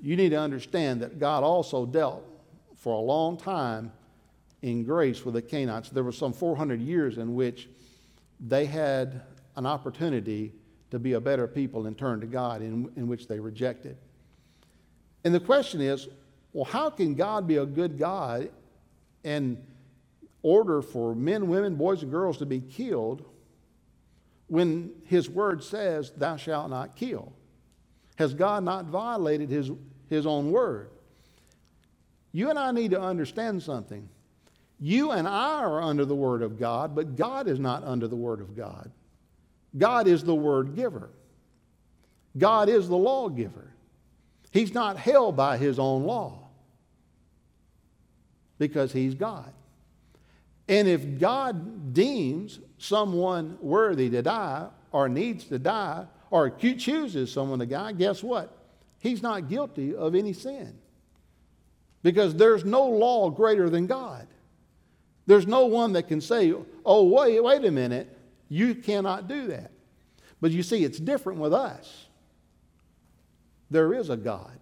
you 0.00 0.16
need 0.16 0.30
to 0.30 0.40
understand 0.40 1.02
that 1.02 1.18
God 1.18 1.44
also 1.44 1.84
dealt 1.84 2.24
for 2.74 2.94
a 2.94 3.00
long 3.00 3.36
time 3.36 3.92
in 4.62 4.82
grace 4.82 5.26
with 5.26 5.34
the 5.34 5.42
Canaanites. 5.42 5.90
There 5.90 6.04
were 6.04 6.10
some 6.10 6.32
400 6.32 6.80
years 6.80 7.18
in 7.18 7.34
which 7.34 7.68
they 8.40 8.64
had 8.64 9.20
an 9.56 9.66
opportunity 9.66 10.54
to 10.90 10.98
be 10.98 11.12
a 11.12 11.20
better 11.20 11.46
people 11.46 11.86
and 11.86 11.98
turn 11.98 12.18
to 12.20 12.26
God, 12.26 12.62
in, 12.62 12.90
in 12.96 13.08
which 13.08 13.28
they 13.28 13.38
rejected. 13.38 13.98
And 15.22 15.34
the 15.34 15.40
question 15.40 15.82
is 15.82 16.08
well, 16.54 16.64
how 16.64 16.88
can 16.88 17.14
God 17.14 17.46
be 17.46 17.58
a 17.58 17.66
good 17.66 17.98
God 17.98 18.48
and 19.22 19.62
order 20.42 20.82
for 20.82 21.14
men, 21.14 21.48
women, 21.48 21.74
boys, 21.74 22.02
and 22.02 22.10
girls 22.10 22.38
to 22.38 22.46
be 22.46 22.60
killed 22.60 23.24
when 24.46 24.92
his 25.04 25.28
word 25.28 25.62
says, 25.62 26.10
Thou 26.16 26.36
shalt 26.36 26.70
not 26.70 26.96
kill? 26.96 27.32
Has 28.16 28.34
God 28.34 28.64
not 28.64 28.86
violated 28.86 29.48
his, 29.48 29.70
his 30.08 30.26
own 30.26 30.50
word? 30.50 30.90
You 32.32 32.50
and 32.50 32.58
I 32.58 32.72
need 32.72 32.90
to 32.90 33.00
understand 33.00 33.62
something. 33.62 34.08
You 34.80 35.10
and 35.10 35.26
I 35.26 35.62
are 35.62 35.80
under 35.80 36.04
the 36.04 36.14
word 36.14 36.42
of 36.42 36.58
God, 36.58 36.94
but 36.94 37.16
God 37.16 37.48
is 37.48 37.58
not 37.58 37.82
under 37.84 38.06
the 38.06 38.16
word 38.16 38.40
of 38.40 38.56
God. 38.56 38.90
God 39.76 40.06
is 40.06 40.24
the 40.24 40.34
word 40.34 40.76
giver, 40.76 41.10
God 42.36 42.68
is 42.68 42.88
the 42.88 42.96
lawgiver. 42.96 43.72
He's 44.50 44.72
not 44.72 44.96
held 44.96 45.36
by 45.36 45.58
his 45.58 45.78
own 45.78 46.04
law 46.04 46.48
because 48.58 48.92
he's 48.92 49.14
God. 49.14 49.52
And 50.68 50.86
if 50.86 51.18
God 51.18 51.94
deems 51.94 52.60
someone 52.76 53.56
worthy 53.60 54.10
to 54.10 54.22
die 54.22 54.68
or 54.92 55.08
needs 55.08 55.44
to 55.44 55.58
die 55.58 56.06
or 56.30 56.50
chooses 56.50 57.32
someone 57.32 57.58
to 57.58 57.66
die, 57.66 57.92
guess 57.92 58.22
what? 58.22 58.54
He's 59.00 59.22
not 59.22 59.48
guilty 59.48 59.94
of 59.94 60.14
any 60.14 60.32
sin. 60.32 60.74
Because 62.02 62.34
there's 62.34 62.64
no 62.64 62.86
law 62.86 63.30
greater 63.30 63.70
than 63.70 63.86
God. 63.86 64.26
There's 65.26 65.46
no 65.46 65.66
one 65.66 65.92
that 65.94 66.08
can 66.08 66.20
say, 66.20 66.54
oh, 66.84 67.04
wait, 67.04 67.42
wait 67.42 67.64
a 67.64 67.70
minute, 67.70 68.16
you 68.48 68.74
cannot 68.74 69.28
do 69.28 69.48
that. 69.48 69.72
But 70.40 70.52
you 70.52 70.62
see, 70.62 70.84
it's 70.84 70.98
different 70.98 71.38
with 71.38 71.52
us. 71.52 72.06
There 73.70 73.92
is 73.92 74.10
a 74.10 74.16
God. 74.16 74.58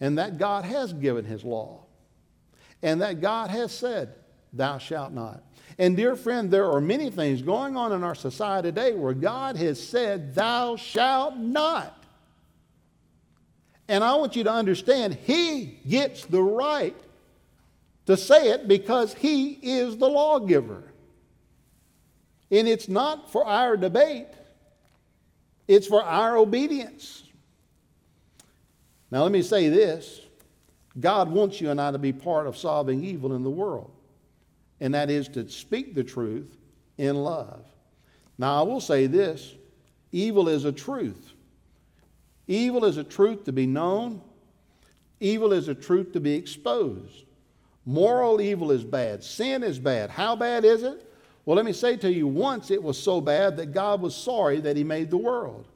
And 0.00 0.18
that 0.18 0.38
God 0.38 0.64
has 0.64 0.92
given 0.92 1.24
his 1.24 1.44
law. 1.44 1.84
And 2.82 3.00
that 3.00 3.20
God 3.20 3.50
has 3.50 3.72
said, 3.72 4.14
thou 4.52 4.78
shalt 4.78 5.12
not. 5.12 5.42
And 5.78 5.96
dear 5.96 6.16
friend, 6.16 6.50
there 6.50 6.70
are 6.70 6.80
many 6.80 7.10
things 7.10 7.42
going 7.42 7.76
on 7.76 7.92
in 7.92 8.02
our 8.02 8.14
society 8.14 8.68
today 8.68 8.92
where 8.92 9.12
God 9.14 9.56
has 9.56 9.82
said, 9.82 10.34
thou 10.34 10.76
shalt 10.76 11.36
not. 11.36 12.04
And 13.88 14.02
I 14.02 14.14
want 14.14 14.36
you 14.36 14.44
to 14.44 14.52
understand, 14.52 15.14
He 15.14 15.78
gets 15.88 16.24
the 16.24 16.42
right 16.42 16.96
to 18.06 18.16
say 18.16 18.50
it 18.50 18.66
because 18.66 19.14
He 19.14 19.52
is 19.62 19.96
the 19.96 20.08
lawgiver. 20.08 20.82
And 22.50 22.66
it's 22.66 22.88
not 22.88 23.30
for 23.30 23.44
our 23.44 23.76
debate, 23.76 24.28
it's 25.68 25.86
for 25.86 26.02
our 26.02 26.36
obedience. 26.36 27.24
Now, 29.10 29.22
let 29.22 29.32
me 29.32 29.42
say 29.42 29.68
this 29.68 30.20
God 30.98 31.30
wants 31.30 31.60
you 31.60 31.70
and 31.70 31.80
I 31.80 31.90
to 31.90 31.98
be 31.98 32.12
part 32.12 32.46
of 32.46 32.56
solving 32.56 33.04
evil 33.04 33.34
in 33.34 33.42
the 33.42 33.50
world, 33.50 33.90
and 34.80 34.94
that 34.94 35.10
is 35.10 35.28
to 35.28 35.48
speak 35.48 35.94
the 35.94 36.04
truth 36.04 36.56
in 36.98 37.16
love. 37.16 37.64
Now, 38.38 38.60
I 38.60 38.62
will 38.62 38.80
say 38.80 39.06
this 39.06 39.54
evil 40.12 40.48
is 40.48 40.64
a 40.64 40.72
truth. 40.72 41.32
Evil 42.46 42.84
is 42.84 42.96
a 42.96 43.04
truth 43.04 43.44
to 43.44 43.52
be 43.52 43.66
known, 43.66 44.20
evil 45.20 45.52
is 45.52 45.68
a 45.68 45.74
truth 45.74 46.12
to 46.12 46.20
be 46.20 46.34
exposed. 46.34 47.24
Moral 47.84 48.40
evil 48.40 48.72
is 48.72 48.84
bad, 48.84 49.22
sin 49.22 49.62
is 49.62 49.78
bad. 49.78 50.10
How 50.10 50.34
bad 50.34 50.64
is 50.64 50.82
it? 50.82 51.02
Well, 51.44 51.56
let 51.56 51.64
me 51.64 51.72
say 51.72 51.96
to 51.98 52.12
you 52.12 52.26
once 52.26 52.72
it 52.72 52.82
was 52.82 53.00
so 53.00 53.20
bad 53.20 53.56
that 53.56 53.66
God 53.66 54.00
was 54.00 54.14
sorry 54.14 54.60
that 54.60 54.76
He 54.76 54.82
made 54.82 55.10
the 55.10 55.16
world. 55.16 55.66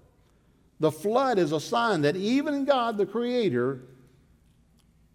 The 0.80 0.90
flood 0.90 1.38
is 1.38 1.52
a 1.52 1.60
sign 1.60 2.02
that 2.02 2.16
even 2.16 2.64
God, 2.64 2.98
the 2.98 3.06
Creator, 3.06 3.82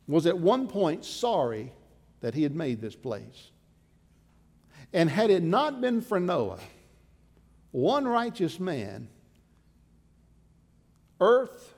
was 0.08 0.26
at 0.26 0.38
one 0.38 0.68
point 0.68 1.04
sorry 1.04 1.74
that 2.22 2.34
He 2.34 2.44
had 2.44 2.56
made 2.56 2.80
this 2.80 2.96
place. 2.96 3.52
And 4.96 5.10
had 5.10 5.30
it 5.30 5.44
not 5.44 5.82
been 5.82 6.00
for 6.00 6.22
Noah, 6.22 6.60
one 7.72 8.08
righteous 8.08 8.62
man, 8.62 9.10
earth 11.20 11.74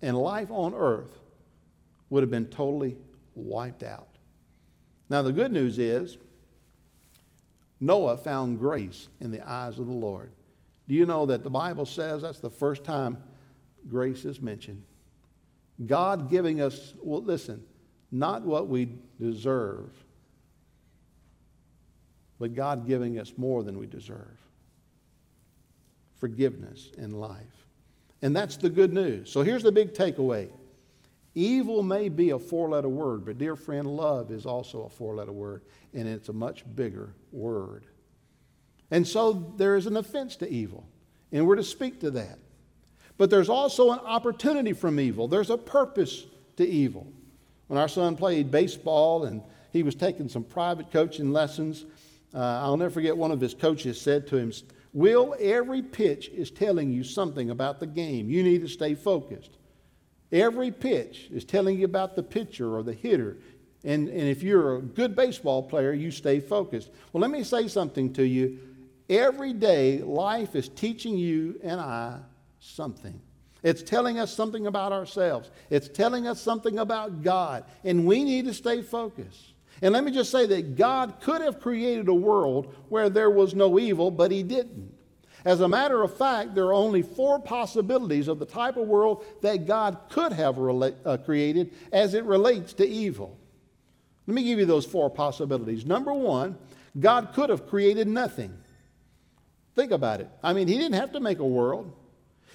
and 0.00 0.16
life 0.16 0.50
on 0.50 0.72
earth 0.72 1.18
would 2.08 2.22
have 2.22 2.30
been 2.30 2.46
totally 2.46 2.96
wiped 3.34 3.82
out. 3.82 4.08
Now, 5.10 5.20
the 5.20 5.30
good 5.30 5.52
news 5.52 5.78
is 5.78 6.16
Noah 7.80 8.16
found 8.16 8.58
grace 8.58 9.08
in 9.20 9.30
the 9.30 9.46
eyes 9.46 9.78
of 9.78 9.86
the 9.86 9.92
Lord. 9.92 10.32
Do 10.88 10.94
you 10.94 11.04
know 11.04 11.26
that 11.26 11.44
the 11.44 11.50
Bible 11.50 11.84
says 11.84 12.22
that's 12.22 12.38
the 12.38 12.48
first 12.48 12.82
time 12.82 13.18
grace 13.90 14.24
is 14.24 14.40
mentioned? 14.40 14.82
God 15.84 16.30
giving 16.30 16.62
us, 16.62 16.94
well, 17.02 17.22
listen, 17.22 17.62
not 18.10 18.40
what 18.40 18.68
we 18.68 18.88
deserve, 19.20 19.90
but 22.44 22.54
God 22.54 22.86
giving 22.86 23.18
us 23.18 23.32
more 23.38 23.62
than 23.62 23.78
we 23.78 23.86
deserve 23.86 24.36
forgiveness 26.16 26.90
in 26.98 27.18
life. 27.18 27.66
And 28.20 28.36
that's 28.36 28.58
the 28.58 28.68
good 28.68 28.92
news. 28.92 29.32
So 29.32 29.40
here's 29.40 29.62
the 29.62 29.72
big 29.72 29.94
takeaway 29.94 30.50
evil 31.34 31.82
may 31.82 32.10
be 32.10 32.28
a 32.30 32.38
four 32.38 32.68
letter 32.68 32.90
word, 32.90 33.24
but 33.24 33.38
dear 33.38 33.56
friend, 33.56 33.86
love 33.86 34.30
is 34.30 34.44
also 34.44 34.82
a 34.82 34.90
four 34.90 35.14
letter 35.14 35.32
word, 35.32 35.62
and 35.94 36.06
it's 36.06 36.28
a 36.28 36.34
much 36.34 36.64
bigger 36.76 37.14
word. 37.32 37.86
And 38.90 39.08
so 39.08 39.50
there 39.56 39.76
is 39.76 39.86
an 39.86 39.96
offense 39.96 40.36
to 40.36 40.50
evil, 40.50 40.86
and 41.32 41.46
we're 41.46 41.56
to 41.56 41.64
speak 41.64 42.00
to 42.00 42.10
that. 42.10 42.38
But 43.16 43.30
there's 43.30 43.48
also 43.48 43.90
an 43.92 44.00
opportunity 44.00 44.74
from 44.74 45.00
evil, 45.00 45.28
there's 45.28 45.48
a 45.48 45.56
purpose 45.56 46.26
to 46.58 46.68
evil. 46.68 47.06
When 47.68 47.80
our 47.80 47.88
son 47.88 48.16
played 48.16 48.50
baseball 48.50 49.24
and 49.24 49.40
he 49.74 49.82
was 49.82 49.96
taking 49.96 50.28
some 50.28 50.44
private 50.44 50.92
coaching 50.92 51.32
lessons, 51.32 51.84
uh, 52.34 52.60
I'll 52.62 52.76
never 52.76 52.90
forget 52.90 53.16
one 53.16 53.30
of 53.30 53.40
his 53.40 53.54
coaches 53.54 54.00
said 54.00 54.26
to 54.28 54.36
him, 54.36 54.52
Will, 54.92 55.34
every 55.38 55.82
pitch 55.82 56.28
is 56.28 56.50
telling 56.50 56.90
you 56.90 57.04
something 57.04 57.50
about 57.50 57.80
the 57.80 57.86
game. 57.86 58.28
You 58.28 58.42
need 58.42 58.60
to 58.62 58.68
stay 58.68 58.94
focused. 58.94 59.58
Every 60.32 60.70
pitch 60.70 61.28
is 61.32 61.44
telling 61.44 61.78
you 61.78 61.84
about 61.84 62.16
the 62.16 62.22
pitcher 62.22 62.76
or 62.76 62.82
the 62.82 62.92
hitter. 62.92 63.38
And, 63.84 64.08
and 64.08 64.28
if 64.28 64.42
you're 64.42 64.76
a 64.76 64.82
good 64.82 65.14
baseball 65.14 65.62
player, 65.62 65.92
you 65.92 66.10
stay 66.10 66.40
focused. 66.40 66.90
Well, 67.12 67.20
let 67.20 67.30
me 67.30 67.44
say 67.44 67.68
something 67.68 68.12
to 68.14 68.24
you. 68.24 68.58
Every 69.08 69.52
day, 69.52 69.98
life 69.98 70.56
is 70.56 70.68
teaching 70.68 71.16
you 71.16 71.60
and 71.62 71.80
I 71.80 72.18
something. 72.58 73.20
It's 73.62 73.82
telling 73.82 74.18
us 74.18 74.34
something 74.34 74.66
about 74.66 74.92
ourselves. 74.92 75.50
It's 75.70 75.88
telling 75.88 76.26
us 76.26 76.40
something 76.40 76.78
about 76.78 77.22
God. 77.22 77.64
And 77.82 78.06
we 78.06 78.24
need 78.24 78.44
to 78.46 78.54
stay 78.54 78.82
focused. 78.82 79.53
And 79.84 79.92
let 79.92 80.02
me 80.02 80.12
just 80.12 80.30
say 80.30 80.46
that 80.46 80.76
God 80.76 81.20
could 81.20 81.42
have 81.42 81.60
created 81.60 82.08
a 82.08 82.14
world 82.14 82.74
where 82.88 83.10
there 83.10 83.28
was 83.28 83.54
no 83.54 83.78
evil, 83.78 84.10
but 84.10 84.30
He 84.30 84.42
didn't. 84.42 84.94
As 85.44 85.60
a 85.60 85.68
matter 85.68 86.02
of 86.02 86.16
fact, 86.16 86.54
there 86.54 86.64
are 86.64 86.72
only 86.72 87.02
four 87.02 87.38
possibilities 87.38 88.26
of 88.26 88.38
the 88.38 88.46
type 88.46 88.78
of 88.78 88.88
world 88.88 89.26
that 89.42 89.66
God 89.66 89.98
could 90.08 90.32
have 90.32 90.56
rela- 90.56 90.94
uh, 91.04 91.18
created 91.18 91.74
as 91.92 92.14
it 92.14 92.24
relates 92.24 92.72
to 92.72 92.88
evil. 92.88 93.38
Let 94.26 94.36
me 94.36 94.44
give 94.44 94.58
you 94.58 94.64
those 94.64 94.86
four 94.86 95.10
possibilities. 95.10 95.84
Number 95.84 96.14
one, 96.14 96.56
God 96.98 97.34
could 97.34 97.50
have 97.50 97.68
created 97.68 98.08
nothing. 98.08 98.56
Think 99.74 99.92
about 99.92 100.22
it. 100.22 100.30
I 100.42 100.54
mean, 100.54 100.66
He 100.66 100.78
didn't 100.78 100.94
have 100.94 101.12
to 101.12 101.20
make 101.20 101.40
a 101.40 101.46
world. 101.46 101.94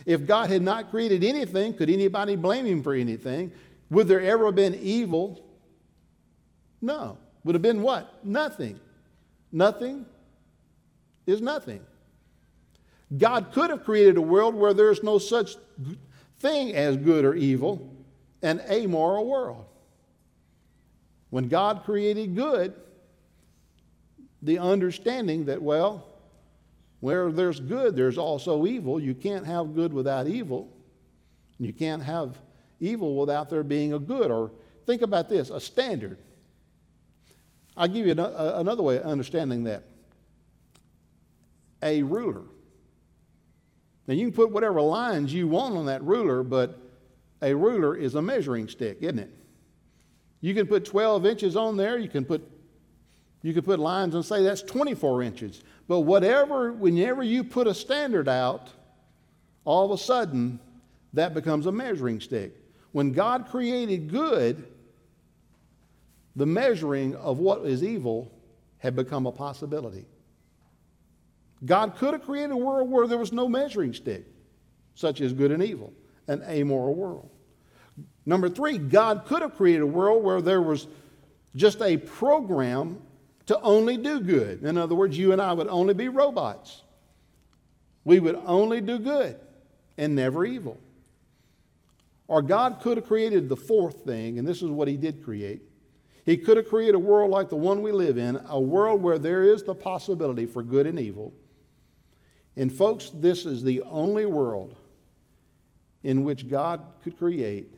If 0.04 0.26
God 0.26 0.50
had 0.50 0.64
not 0.64 0.90
created 0.90 1.24
anything, 1.24 1.76
could 1.76 1.92
anybody 1.92 2.36
blame 2.36 2.66
Him 2.66 2.82
for 2.82 2.96
anything? 2.96 3.52
Would 3.92 4.08
there 4.08 4.22
ever 4.22 4.48
have 4.48 4.56
been 4.56 4.74
evil? 4.74 5.46
No. 6.82 7.18
Would 7.44 7.56
have 7.56 7.62
been 7.62 7.82
what? 7.82 8.24
Nothing. 8.24 8.80
Nothing 9.52 10.06
is 11.26 11.42
nothing. 11.42 11.82
God 13.18 13.52
could 13.52 13.70
have 13.70 13.84
created 13.84 14.18
a 14.18 14.22
world 14.22 14.54
where 14.54 14.74
there's 14.74 15.02
no 15.02 15.18
such 15.18 15.56
thing 16.40 16.76
as 16.76 16.98
good 16.98 17.26
or 17.26 17.34
evil, 17.34 17.90
an 18.42 18.62
amoral 18.70 19.26
world. 19.26 19.66
When 21.30 21.48
God 21.48 21.84
created 21.84 22.36
good, 22.36 22.74
the 24.42 24.60
understanding 24.60 25.46
that, 25.46 25.62
well, 25.62 26.06
where 27.00 27.32
there's 27.32 27.60
good, 27.60 27.96
there's 27.96 28.18
also 28.18 28.66
evil. 28.66 29.00
You 29.00 29.14
can't 29.14 29.46
have 29.46 29.76
good 29.76 29.94
without 29.94 30.28
evil. 30.28 30.70
You 31.58 31.74
can't 31.74 32.04
have 32.04 32.38
evil 32.80 33.16
without 33.16 33.50
there 33.50 33.64
being 33.64 33.94
a 33.94 34.00
good. 34.00 34.32
Or 34.32 34.52
think 34.86 35.02
about 35.02 35.30
this 35.30 35.50
a 35.50 35.60
standard. 35.60 36.18
I'll 37.80 37.88
give 37.88 38.06
you 38.06 38.12
uh, 38.12 38.54
another 38.58 38.84
way 38.84 38.98
of 38.98 39.06
understanding 39.06 39.64
that. 39.64 39.84
A 41.82 42.04
ruler. 42.04 42.44
Now, 44.06 44.16
you 44.16 44.26
can 44.26 44.34
put 44.34 44.52
whatever 44.52 44.82
lines 44.82 45.34
you 45.34 45.48
want 45.48 45.78
on 45.78 45.86
that 45.86 46.04
ruler, 46.04 46.44
but 46.44 46.78
a 47.42 47.56
ruler 47.56 47.96
is 47.96 48.16
a 48.16 48.22
measuring 48.22 48.68
stick, 48.68 48.98
isn't 49.00 49.20
it? 49.20 49.32
You 50.42 50.54
can 50.54 50.68
put 50.68 50.84
12 50.84 51.26
inches 51.26 51.56
on 51.56 51.78
there, 51.78 51.98
you 51.98 52.10
can 52.10 52.26
put 52.26 52.48
you 53.42 53.54
can 53.54 53.64
put 53.64 53.80
lines 53.80 54.16
and 54.16 54.26
say 54.26 54.44
that's 54.44 54.62
24 54.62 55.24
inches. 55.24 55.64
But 55.88 56.02
whatever, 56.02 56.74
whenever 56.74 57.24
you 57.24 57.46
put 57.46 57.68
a 57.68 57.74
standard 57.74 58.28
out, 58.28 58.68
all 59.64 59.86
of 59.86 59.92
a 59.92 60.04
sudden 60.04 60.60
that 61.14 61.34
becomes 61.34 61.66
a 61.66 61.72
measuring 61.72 62.20
stick. 62.20 62.54
When 62.92 63.14
God 63.14 63.48
created 63.50 64.10
good, 64.10 64.68
the 66.36 66.46
measuring 66.46 67.16
of 67.16 67.40
what 67.40 67.66
is 67.66 67.84
evil 67.84 68.32
had 68.78 68.96
become 68.96 69.26
a 69.26 69.32
possibility. 69.32 70.06
God 71.66 71.96
could 71.98 72.14
have 72.14 72.24
created 72.24 72.52
a 72.52 72.58
world 72.58 72.90
where 72.90 73.08
there 73.08 73.18
was 73.18 73.34
no 73.34 73.48
measuring 73.50 73.94
stick, 73.94 74.26
such 74.96 75.22
as 75.22 75.34
good 75.34 75.52
and 75.52 75.62
evil, 75.62 75.94
an 76.28 76.42
amoral 76.44 76.96
world. 76.96 77.30
Number 78.26 78.48
three, 78.50 78.78
God 78.78 79.26
could 79.26 79.42
have 79.42 79.56
created 79.56 79.82
a 79.82 79.88
world 79.88 80.24
where 80.24 80.42
there 80.42 80.62
was 80.62 80.88
just 81.56 81.82
a 81.82 81.98
program 81.98 83.02
to 83.48 83.60
only 83.62 83.98
do 83.98 84.20
good. 84.20 84.64
In 84.64 84.78
other 84.78 84.96
words, 84.96 85.18
you 85.18 85.32
and 85.32 85.42
I 85.42 85.52
would 85.52 85.68
only 85.68 85.94
be 85.94 86.08
robots. 86.08 86.84
We 88.06 88.20
would 88.20 88.40
only 88.46 88.80
do 88.82 89.00
good 89.00 89.38
and 89.98 90.16
never 90.16 90.46
evil. 90.46 90.80
Or 92.28 92.42
God 92.42 92.80
could 92.82 92.98
have 92.98 93.08
created 93.08 93.50
the 93.50 93.56
fourth 93.58 94.06
thing, 94.06 94.38
and 94.38 94.48
this 94.48 94.62
is 94.62 94.70
what 94.70 94.88
He 94.88 94.96
did 94.96 95.24
create. 95.24 95.64
He 96.26 96.38
could 96.38 96.58
have 96.58 96.70
created 96.70 96.96
a 96.96 97.00
world 97.00 97.32
like 97.32 97.50
the 97.50 97.56
one 97.56 97.82
we 97.82 97.92
live 97.92 98.18
in, 98.18 98.40
a 98.48 98.60
world 98.60 99.02
where 99.02 99.18
there 99.18 99.44
is 99.44 99.64
the 99.64 99.76
possibility 99.76 100.46
for 100.46 100.62
good 100.62 100.86
and 100.86 101.00
evil. 101.00 101.34
And, 102.56 102.72
folks, 102.72 103.12
this 103.14 103.46
is 103.46 103.64
the 103.64 103.82
only 103.84 104.26
world 104.26 104.76
in 106.04 106.24
which 106.24 106.50
God 106.50 106.82
could 107.04 107.18
create, 107.18 107.74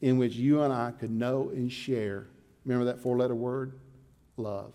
in 0.00 0.18
which 0.18 0.34
you 0.34 0.62
and 0.62 0.72
I 0.72 0.92
could 0.92 1.10
know 1.10 1.50
and 1.52 1.70
share. 1.70 2.26
Remember 2.64 2.86
that 2.86 3.00
four 3.00 3.16
letter 3.16 3.34
word? 3.34 3.78
love. 4.36 4.72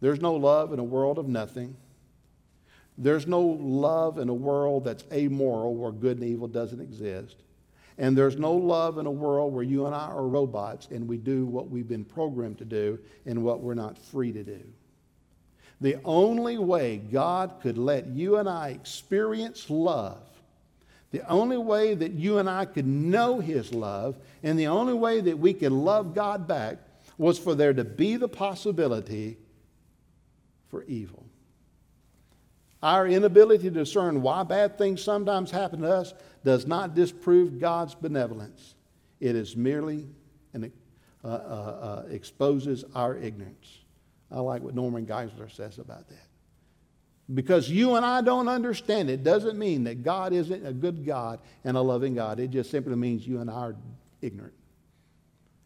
There's 0.00 0.20
no 0.20 0.34
love 0.34 0.72
in 0.72 0.78
a 0.78 0.84
world 0.84 1.18
of 1.18 1.28
nothing. 1.28 1.76
There's 2.96 3.26
no 3.26 3.40
love 3.40 4.18
in 4.18 4.28
a 4.28 4.34
world 4.34 4.84
that's 4.84 5.04
amoral 5.12 5.74
where 5.74 5.92
good 5.92 6.18
and 6.18 6.26
evil 6.26 6.48
doesn't 6.48 6.80
exist. 6.80 7.36
And 8.00 8.16
there's 8.16 8.38
no 8.38 8.54
love 8.54 8.96
in 8.96 9.04
a 9.04 9.10
world 9.10 9.52
where 9.52 9.62
you 9.62 9.84
and 9.84 9.94
I 9.94 10.06
are 10.06 10.26
robots 10.26 10.88
and 10.90 11.06
we 11.06 11.18
do 11.18 11.44
what 11.44 11.68
we've 11.68 11.86
been 11.86 12.06
programmed 12.06 12.56
to 12.58 12.64
do 12.64 12.98
and 13.26 13.44
what 13.44 13.60
we're 13.60 13.74
not 13.74 13.98
free 13.98 14.32
to 14.32 14.42
do. 14.42 14.60
The 15.82 15.98
only 16.02 16.56
way 16.56 16.96
God 16.96 17.56
could 17.60 17.76
let 17.76 18.06
you 18.06 18.38
and 18.38 18.48
I 18.48 18.70
experience 18.70 19.68
love, 19.68 20.22
The 21.10 21.28
only 21.28 21.58
way 21.58 21.94
that 21.94 22.12
you 22.12 22.38
and 22.38 22.48
I 22.48 22.64
could 22.64 22.86
know 22.86 23.38
His 23.38 23.74
love 23.74 24.16
and 24.42 24.58
the 24.58 24.68
only 24.68 24.94
way 24.94 25.20
that 25.20 25.38
we 25.38 25.52
could 25.52 25.72
love 25.72 26.14
God 26.14 26.48
back 26.48 26.78
was 27.18 27.38
for 27.38 27.54
there 27.54 27.74
to 27.74 27.84
be 27.84 28.16
the 28.16 28.28
possibility 28.28 29.36
for 30.70 30.84
evil. 30.84 31.26
Our 32.82 33.06
inability 33.06 33.64
to 33.64 33.70
discern 33.70 34.22
why 34.22 34.42
bad 34.42 34.78
things 34.78 35.02
sometimes 35.02 35.50
happen 35.50 35.80
to 35.82 35.92
us 35.92 36.14
does 36.44 36.66
not 36.66 36.94
disprove 36.94 37.60
God's 37.60 37.94
benevolence. 37.94 38.74
It 39.20 39.36
is 39.36 39.54
merely 39.54 40.06
an, 40.54 40.72
uh, 41.22 41.28
uh, 41.28 41.30
uh, 41.30 42.04
exposes 42.10 42.84
our 42.94 43.16
ignorance. 43.16 43.80
I 44.30 44.40
like 44.40 44.62
what 44.62 44.74
Norman 44.74 45.06
Geisler 45.06 45.54
says 45.54 45.78
about 45.78 46.08
that. 46.08 46.26
Because 47.32 47.68
you 47.68 47.96
and 47.96 48.04
I 48.04 48.22
don't 48.22 48.48
understand 48.48 49.10
it 49.10 49.22
doesn't 49.22 49.58
mean 49.58 49.84
that 49.84 50.02
God 50.02 50.32
isn't 50.32 50.66
a 50.66 50.72
good 50.72 51.04
God 51.04 51.40
and 51.64 51.76
a 51.76 51.80
loving 51.80 52.14
God. 52.14 52.40
It 52.40 52.50
just 52.50 52.70
simply 52.70 52.96
means 52.96 53.26
you 53.26 53.40
and 53.40 53.50
I 53.50 53.54
are 53.54 53.76
ignorant. 54.22 54.54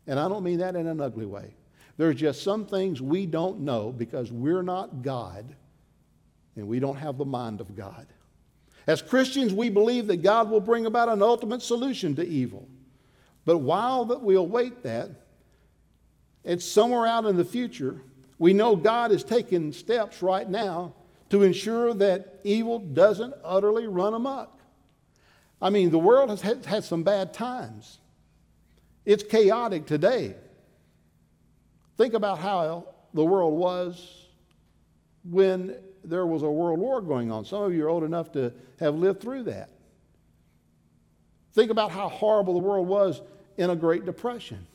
And 0.07 0.19
I 0.19 0.29
don't 0.29 0.43
mean 0.43 0.59
that 0.59 0.77
in 0.77 0.87
an 0.87 1.01
ugly 1.01 1.27
way. 1.27 1.55
There's 1.97 2.17
just 2.17 2.43
some 2.43 2.67
things 2.67 3.01
we 3.01 3.25
don't 3.25 3.61
know 3.61 3.93
because 3.93 4.33
we're 4.33 4.63
not 4.63 5.03
God 5.03 5.55
and 6.57 6.69
we 6.69 6.79
don't 6.79 6.97
have 6.97 7.19
the 7.19 7.25
mind 7.25 7.61
of 7.61 7.77
God. 7.77 8.07
As 8.87 9.01
Christians, 9.01 9.53
we 9.53 9.71
believe 9.71 10.07
that 10.09 10.23
God 10.23 10.51
will 10.51 10.61
bring 10.61 10.87
about 10.87 11.09
an 11.09 11.23
ultimate 11.23 11.63
solution 11.63 12.15
to 12.17 12.27
evil. 12.27 12.69
But 13.45 13.59
while 13.59 14.05
that 14.07 14.23
we 14.23 14.37
await 14.37 14.83
that, 14.83 15.11
it's 16.45 16.65
somewhere 16.65 17.07
out 17.07 17.25
in 17.25 17.37
the 17.37 17.45
future, 17.45 18.03
we 18.39 18.53
know 18.53 18.77
God 18.77 19.11
is 19.11 19.25
taking 19.25 19.73
steps 19.73 20.23
right 20.23 20.49
now 20.49 20.95
to 21.31 21.43
ensure 21.43 21.95
that 21.95 22.41
evil 22.45 22.79
doesn't 22.79 23.35
utterly 23.43 23.87
run 23.87 24.15
amok. 24.15 24.61
I 25.61 25.71
mean, 25.71 25.91
the 25.91 25.99
world 25.99 26.29
has 26.29 26.43
had, 26.43 26.67
had 26.67 26.85
some 26.85 27.03
bad 27.03 27.33
times. 27.33 27.99
It's 29.07 29.23
chaotic 29.23 29.87
today. 29.87 30.35
Think 31.97 32.15
about 32.15 32.39
how 32.39 32.89
the 33.15 33.25
world 33.25 33.55
was 33.55 34.27
when 35.25 35.77
there 36.05 36.27
was 36.27 36.43
a 36.43 36.51
world 36.51 36.79
war 36.79 37.01
going 37.01 37.31
on. 37.31 37.45
Some 37.45 37.63
of 37.63 37.75
you 37.75 37.85
are 37.87 37.89
old 37.89 38.05
enough 38.05 38.33
to 38.33 38.53
have 38.81 38.95
lived 38.95 39.21
through 39.21 39.45
that. 39.45 39.71
Think 41.53 41.71
about 41.71 41.91
how 41.91 42.09
horrible 42.09 42.55
the 42.55 42.61
world 42.61 42.89
was 42.89 43.23
in 43.57 43.71
a 43.71 43.77
Great 43.77 44.05
Depression. 44.05 44.67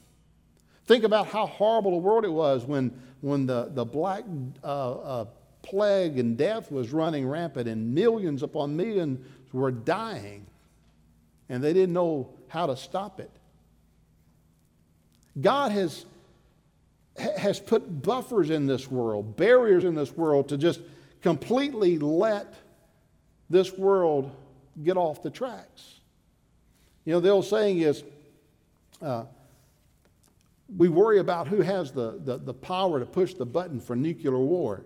Think 0.85 1.03
about 1.03 1.27
how 1.27 1.45
horrible 1.45 1.91
the 1.91 1.97
world 1.97 2.25
it 2.25 2.31
was 2.31 2.65
when, 2.65 2.99
when 3.21 3.45
the, 3.45 3.69
the 3.73 3.85
black 3.85 4.23
uh, 4.63 4.91
uh, 4.91 5.25
plague 5.61 6.17
and 6.17 6.37
death 6.37 6.71
was 6.71 6.91
running 6.91 7.27
rampant 7.27 7.67
and 7.67 7.93
millions 7.93 8.43
upon 8.43 8.75
millions 8.75 9.19
were 9.51 9.71
dying 9.71 10.45
and 11.49 11.63
they 11.63 11.73
didn't 11.73 11.93
know 11.93 12.29
how 12.47 12.67
to 12.67 12.77
stop 12.77 13.19
it. 13.19 13.31
God 15.39 15.71
has, 15.71 16.05
has 17.17 17.59
put 17.59 18.01
buffers 18.01 18.49
in 18.49 18.67
this 18.67 18.89
world, 18.89 19.35
barriers 19.35 19.83
in 19.83 19.95
this 19.95 20.11
world 20.11 20.49
to 20.49 20.57
just 20.57 20.79
completely 21.21 21.97
let 21.99 22.53
this 23.49 23.77
world 23.77 24.31
get 24.83 24.97
off 24.97 25.23
the 25.23 25.29
tracks. 25.29 25.99
You 27.05 27.13
know, 27.13 27.19
the 27.19 27.29
old 27.29 27.45
saying 27.45 27.79
is 27.79 28.03
uh, 29.01 29.25
we 30.77 30.89
worry 30.89 31.19
about 31.19 31.47
who 31.47 31.61
has 31.61 31.91
the, 31.91 32.19
the, 32.23 32.37
the 32.37 32.53
power 32.53 32.99
to 32.99 33.05
push 33.05 33.33
the 33.33 33.45
button 33.45 33.79
for 33.79 33.95
nuclear 33.95 34.37
war. 34.37 34.83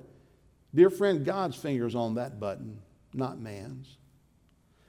Dear 0.73 0.89
friend, 0.89 1.25
God's 1.25 1.55
finger's 1.55 1.95
on 1.95 2.15
that 2.15 2.39
button, 2.39 2.79
not 3.13 3.39
man's. 3.39 3.97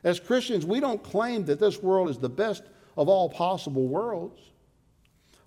As 0.03 0.21
Christians, 0.21 0.65
we 0.65 0.81
don't 0.81 1.03
claim 1.03 1.45
that 1.47 1.59
this 1.59 1.83
world 1.83 2.11
is 2.11 2.19
the 2.19 2.29
best 2.29 2.63
of 2.97 3.09
all 3.09 3.29
possible 3.29 3.87
worlds. 3.89 4.41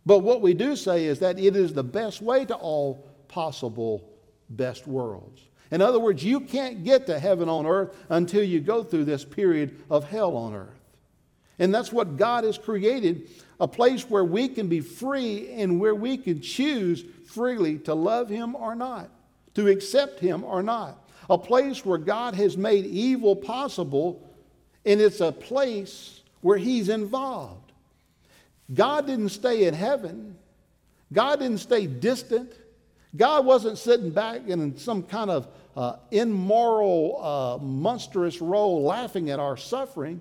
But 0.05 0.19
what 0.19 0.41
we 0.41 0.53
do 0.53 0.75
say 0.75 1.05
is 1.05 1.19
that 1.19 1.39
it 1.39 1.55
is 1.55 1.73
the 1.73 1.83
best 1.83 2.21
way 2.21 2.45
to 2.45 2.55
all 2.55 3.07
possible 3.27 4.09
best 4.49 4.87
worlds. 4.87 5.41
In 5.71 5.81
other 5.81 5.99
words, 5.99 6.23
you 6.23 6.39
can't 6.39 6.83
get 6.83 7.07
to 7.07 7.19
heaven 7.19 7.49
on 7.49 7.65
earth 7.65 7.95
until 8.09 8.43
you 8.43 8.59
go 8.59 8.83
through 8.83 9.05
this 9.05 9.25
period 9.25 9.77
of 9.89 10.09
hell 10.09 10.35
on 10.37 10.53
earth. 10.53 10.69
And 11.59 11.73
that's 11.73 11.91
what 11.91 12.17
God 12.17 12.43
has 12.43 12.57
created 12.57 13.29
a 13.59 13.67
place 13.67 14.07
where 14.09 14.23
we 14.23 14.47
can 14.47 14.67
be 14.67 14.81
free 14.81 15.51
and 15.53 15.79
where 15.79 15.95
we 15.95 16.17
can 16.17 16.41
choose 16.41 17.03
freely 17.25 17.79
to 17.79 17.93
love 17.95 18.29
Him 18.29 18.55
or 18.55 18.75
not, 18.75 19.09
to 19.55 19.67
accept 19.67 20.19
Him 20.19 20.43
or 20.43 20.61
not. 20.61 21.03
A 21.29 21.37
place 21.37 21.83
where 21.83 21.97
God 21.97 22.35
has 22.35 22.55
made 22.55 22.85
evil 22.85 23.35
possible, 23.35 24.23
and 24.85 25.01
it's 25.01 25.19
a 25.21 25.31
place 25.31 26.21
where 26.41 26.57
He's 26.57 26.87
involved. 26.89 27.71
God 28.73 29.07
didn't 29.07 29.29
stay 29.29 29.65
in 29.65 29.73
heaven, 29.73 30.37
God 31.11 31.39
didn't 31.39 31.59
stay 31.59 31.87
distant. 31.87 32.53
God 33.15 33.45
wasn't 33.45 33.77
sitting 33.77 34.11
back 34.11 34.47
in 34.47 34.77
some 34.77 35.01
kind 35.01 35.31
of 35.31 35.47
uh, 35.77 35.97
immoral, 36.09 37.23
uh, 37.23 37.63
monstrous 37.63 38.41
role 38.41 38.81
laughing 38.81 39.29
at 39.29 39.39
our 39.39 39.55
suffering. 39.55 40.19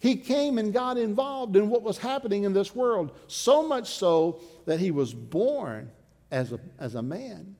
He 0.00 0.16
came 0.16 0.58
and 0.58 0.72
got 0.72 0.98
involved 0.98 1.54
in 1.54 1.70
what 1.70 1.82
was 1.82 1.98
happening 1.98 2.42
in 2.42 2.52
this 2.52 2.74
world, 2.74 3.16
so 3.28 3.66
much 3.66 3.94
so 3.94 4.40
that 4.66 4.80
he 4.80 4.90
was 4.90 5.14
born 5.14 5.92
as 6.32 6.52
a, 6.52 6.58
as 6.80 6.96
a 6.96 7.02
man. 7.02 7.54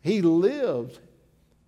He 0.00 0.22
lived 0.22 1.00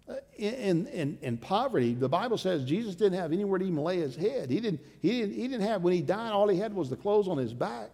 uh, 0.09 0.15
in, 0.39 0.87
in, 0.87 1.19
in 1.21 1.37
poverty. 1.37 1.93
The 1.93 2.09
Bible 2.09 2.39
says 2.39 2.65
Jesus 2.65 2.95
didn't 2.95 3.19
have 3.19 3.35
anywhere 3.35 3.59
to 3.59 3.67
even 3.67 3.83
lay 3.83 3.99
his 3.99 4.17
head. 4.17 4.49
He 4.49 4.61
didn't, 4.61 4.81
he, 5.03 5.21
didn't, 5.21 5.35
he 5.35 5.43
didn't 5.43 5.67
have, 5.67 5.83
when 5.83 5.93
he 5.93 6.01
died, 6.01 6.33
all 6.33 6.49
he 6.49 6.59
had 6.59 6.73
was 6.73 6.89
the 6.89 6.97
clothes 6.97 7.29
on 7.29 7.37
his 7.37 7.53
back. 7.53 7.91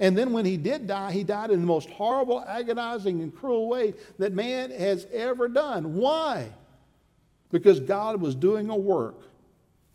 And 0.00 0.16
then 0.16 0.32
when 0.32 0.44
he 0.44 0.56
did 0.56 0.86
die, 0.86 1.12
he 1.12 1.22
died 1.22 1.50
in 1.50 1.60
the 1.60 1.66
most 1.66 1.90
horrible, 1.90 2.42
agonizing, 2.46 3.20
and 3.20 3.34
cruel 3.34 3.68
way 3.68 3.94
that 4.18 4.32
man 4.32 4.70
has 4.70 5.06
ever 5.12 5.48
done. 5.48 5.94
Why? 5.94 6.50
Because 7.50 7.78
God 7.80 8.20
was 8.20 8.34
doing 8.34 8.70
a 8.70 8.76
work 8.76 9.20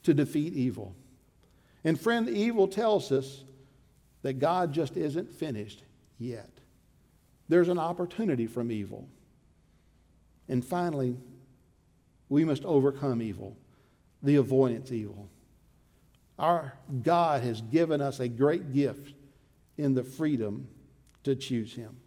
to 0.04 0.14
defeat 0.14 0.54
evil. 0.54 0.96
And 1.84 2.00
friend, 2.00 2.30
evil 2.30 2.68
tells 2.68 3.12
us 3.12 3.44
that 4.22 4.40
God 4.40 4.74
just 4.74 4.98
isn't 4.98 5.32
finished 5.32 5.84
yet. 6.20 6.50
There's 7.50 7.70
an 7.70 7.80
opportunity 7.80 8.46
from 8.46 8.72
evil. 8.72 9.08
And 10.50 10.64
finally, 10.64 11.18
we 12.30 12.46
must 12.46 12.64
overcome 12.66 13.22
evil, 13.22 13.58
the 14.22 14.36
avoidance 14.36 14.92
evil. 14.92 15.30
Our 16.38 16.74
God 17.04 17.42
has 17.44 17.62
given 17.62 18.02
us 18.02 18.20
a 18.20 18.28
great 18.28 18.74
gift 18.74 19.14
in 19.78 19.94
the 19.94 20.04
freedom 20.04 20.68
to 21.24 21.36
choose 21.36 21.74
Him. 21.74 21.98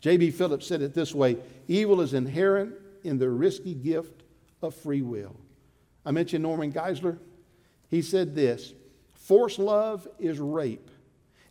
J.B. 0.00 0.30
Phillips 0.30 0.66
said 0.66 0.82
it 0.82 0.94
this 0.94 1.14
way 1.14 1.36
evil 1.68 2.00
is 2.00 2.14
inherent 2.14 2.74
in 3.04 3.18
the 3.18 3.28
risky 3.28 3.74
gift 3.74 4.22
of 4.62 4.74
free 4.74 5.02
will. 5.02 5.36
I 6.04 6.10
mentioned 6.10 6.42
Norman 6.42 6.72
Geisler. 6.72 7.18
He 7.88 8.02
said 8.02 8.34
this 8.34 8.74
Forced 9.14 9.58
love 9.58 10.06
is 10.18 10.38
rape, 10.38 10.90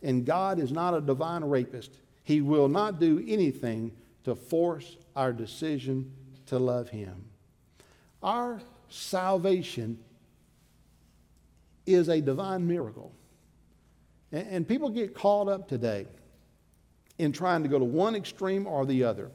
and 0.02 0.24
God 0.24 0.58
is 0.58 0.72
not 0.72 0.94
a 0.94 1.00
divine 1.00 1.44
rapist. 1.44 1.92
He 2.24 2.40
will 2.40 2.68
not 2.68 2.98
do 2.98 3.22
anything 3.26 3.92
to 4.24 4.34
force 4.34 4.96
our 5.14 5.32
decision 5.32 6.12
to 6.46 6.58
love 6.58 6.88
Him. 6.88 7.26
Our 8.22 8.60
salvation 8.88 9.98
is 11.86 12.08
a 12.08 12.20
divine 12.20 12.66
miracle. 12.66 13.12
And, 14.32 14.48
and 14.48 14.68
people 14.68 14.90
get 14.90 15.14
caught 15.14 15.48
up 15.48 15.68
today 15.68 16.06
in 17.18 17.32
trying 17.32 17.62
to 17.62 17.68
go 17.68 17.78
to 17.78 17.84
one 17.84 18.14
extreme 18.14 18.66
or 18.66 18.84
the 18.84 19.04
other. 19.04 19.30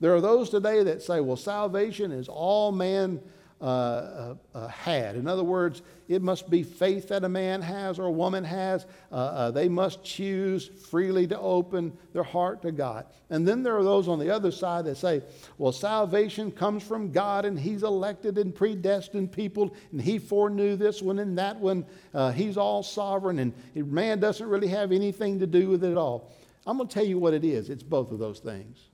There 0.00 0.14
are 0.14 0.20
those 0.20 0.50
today 0.50 0.82
that 0.82 1.02
say, 1.02 1.20
well, 1.20 1.36
salvation 1.36 2.10
is 2.10 2.28
all 2.28 2.72
man 2.72 3.20
uh, 3.62 3.64
uh, 3.64 4.34
uh, 4.56 4.66
had. 4.66 5.14
In 5.14 5.28
other 5.28 5.44
words, 5.44 5.82
it 6.08 6.20
must 6.20 6.50
be 6.50 6.64
faith 6.64 7.06
that 7.08 7.22
a 7.22 7.28
man 7.28 7.62
has 7.62 8.00
or 8.00 8.06
a 8.06 8.10
woman 8.10 8.42
has. 8.42 8.86
Uh, 9.12 9.14
uh, 9.14 9.50
they 9.52 9.68
must 9.68 10.02
choose 10.02 10.66
freely 10.66 11.28
to 11.28 11.38
open 11.38 11.96
their 12.12 12.24
heart 12.24 12.60
to 12.62 12.72
God. 12.72 13.06
And 13.30 13.46
then 13.46 13.62
there 13.62 13.76
are 13.76 13.84
those 13.84 14.08
on 14.08 14.18
the 14.18 14.34
other 14.34 14.50
side 14.50 14.84
that 14.86 14.96
say, 14.96 15.22
well, 15.58 15.70
salvation 15.70 16.50
comes 16.50 16.82
from 16.82 17.12
God 17.12 17.44
and 17.44 17.56
He's 17.56 17.84
elected 17.84 18.36
and 18.36 18.52
predestined 18.52 19.30
people 19.30 19.72
and 19.92 20.02
He 20.02 20.18
foreknew 20.18 20.74
this 20.74 21.00
one 21.00 21.20
and 21.20 21.38
that 21.38 21.56
one. 21.56 21.86
Uh, 22.12 22.32
he's 22.32 22.56
all 22.56 22.82
sovereign 22.82 23.38
and 23.38 23.52
man 23.74 24.18
doesn't 24.18 24.48
really 24.48 24.68
have 24.68 24.90
anything 24.90 25.38
to 25.38 25.46
do 25.46 25.68
with 25.68 25.84
it 25.84 25.92
at 25.92 25.96
all. 25.96 26.32
I'm 26.66 26.78
going 26.78 26.88
to 26.88 26.94
tell 26.94 27.06
you 27.06 27.18
what 27.18 27.32
it 27.32 27.44
is 27.44 27.70
it's 27.70 27.84
both 27.84 28.10
of 28.10 28.18
those 28.18 28.40
things. 28.40 28.88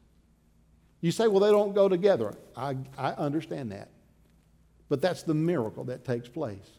You 1.00 1.10
say, 1.10 1.26
well, 1.26 1.40
they 1.40 1.50
don't 1.50 1.74
go 1.74 1.88
together. 1.88 2.34
I, 2.54 2.76
I 2.98 3.12
understand 3.12 3.72
that. 3.72 3.88
But 4.88 5.00
that's 5.00 5.22
the 5.22 5.34
miracle 5.34 5.84
that 5.84 6.04
takes 6.04 6.28
place. 6.28 6.70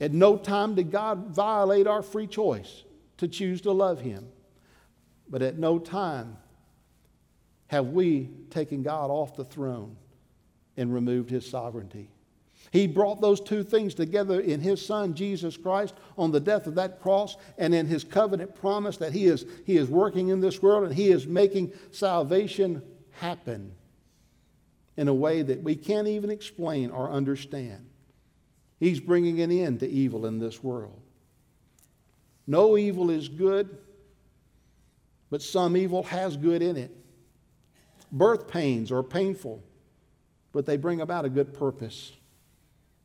At 0.00 0.12
no 0.12 0.36
time 0.36 0.74
did 0.74 0.90
God 0.90 1.34
violate 1.34 1.86
our 1.86 2.02
free 2.02 2.26
choice 2.26 2.84
to 3.18 3.28
choose 3.28 3.60
to 3.62 3.72
love 3.72 4.00
Him. 4.00 4.26
But 5.28 5.42
at 5.42 5.58
no 5.58 5.78
time 5.78 6.36
have 7.66 7.88
we 7.88 8.30
taken 8.50 8.82
God 8.82 9.10
off 9.10 9.36
the 9.36 9.44
throne 9.44 9.96
and 10.76 10.92
removed 10.92 11.30
His 11.30 11.48
sovereignty. 11.48 12.10
He 12.72 12.86
brought 12.86 13.20
those 13.20 13.40
two 13.40 13.64
things 13.64 13.94
together 13.94 14.40
in 14.40 14.60
his 14.60 14.84
son 14.84 15.14
Jesus 15.14 15.56
Christ 15.56 15.94
on 16.16 16.30
the 16.30 16.38
death 16.38 16.68
of 16.68 16.76
that 16.76 17.00
cross 17.00 17.36
and 17.58 17.74
in 17.74 17.86
his 17.86 18.04
covenant 18.04 18.54
promise 18.54 18.96
that 18.98 19.12
he 19.12 19.24
is, 19.26 19.44
he 19.66 19.76
is 19.76 19.88
working 19.88 20.28
in 20.28 20.40
this 20.40 20.62
world 20.62 20.84
and 20.84 20.94
he 20.94 21.10
is 21.10 21.26
making 21.26 21.72
salvation 21.90 22.80
happen 23.12 23.72
in 25.00 25.08
a 25.08 25.14
way 25.14 25.40
that 25.40 25.62
we 25.62 25.74
can't 25.74 26.06
even 26.06 26.28
explain 26.28 26.90
or 26.90 27.10
understand. 27.10 27.86
He's 28.78 29.00
bringing 29.00 29.40
an 29.40 29.50
end 29.50 29.80
to 29.80 29.88
evil 29.88 30.26
in 30.26 30.38
this 30.38 30.62
world. 30.62 31.00
No 32.46 32.76
evil 32.76 33.08
is 33.08 33.26
good, 33.26 33.78
but 35.30 35.40
some 35.40 35.74
evil 35.74 36.02
has 36.02 36.36
good 36.36 36.60
in 36.60 36.76
it. 36.76 36.94
Birth 38.12 38.46
pains 38.46 38.92
are 38.92 39.02
painful, 39.02 39.62
but 40.52 40.66
they 40.66 40.76
bring 40.76 41.00
about 41.00 41.24
a 41.24 41.30
good 41.30 41.54
purpose. 41.54 42.12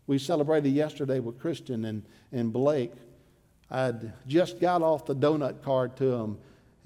We 0.06 0.18
celebrated 0.18 0.74
yesterday 0.74 1.22
with 1.22 1.40
Christian 1.40 1.86
and, 1.86 2.04
and 2.34 2.52
Blake. 2.52 2.92
I'd 3.72 4.12
just 4.28 4.60
got 4.60 4.82
off 4.82 5.06
the 5.06 5.16
donut 5.16 5.62
card 5.62 5.96
to 5.96 6.06
them. 6.12 6.38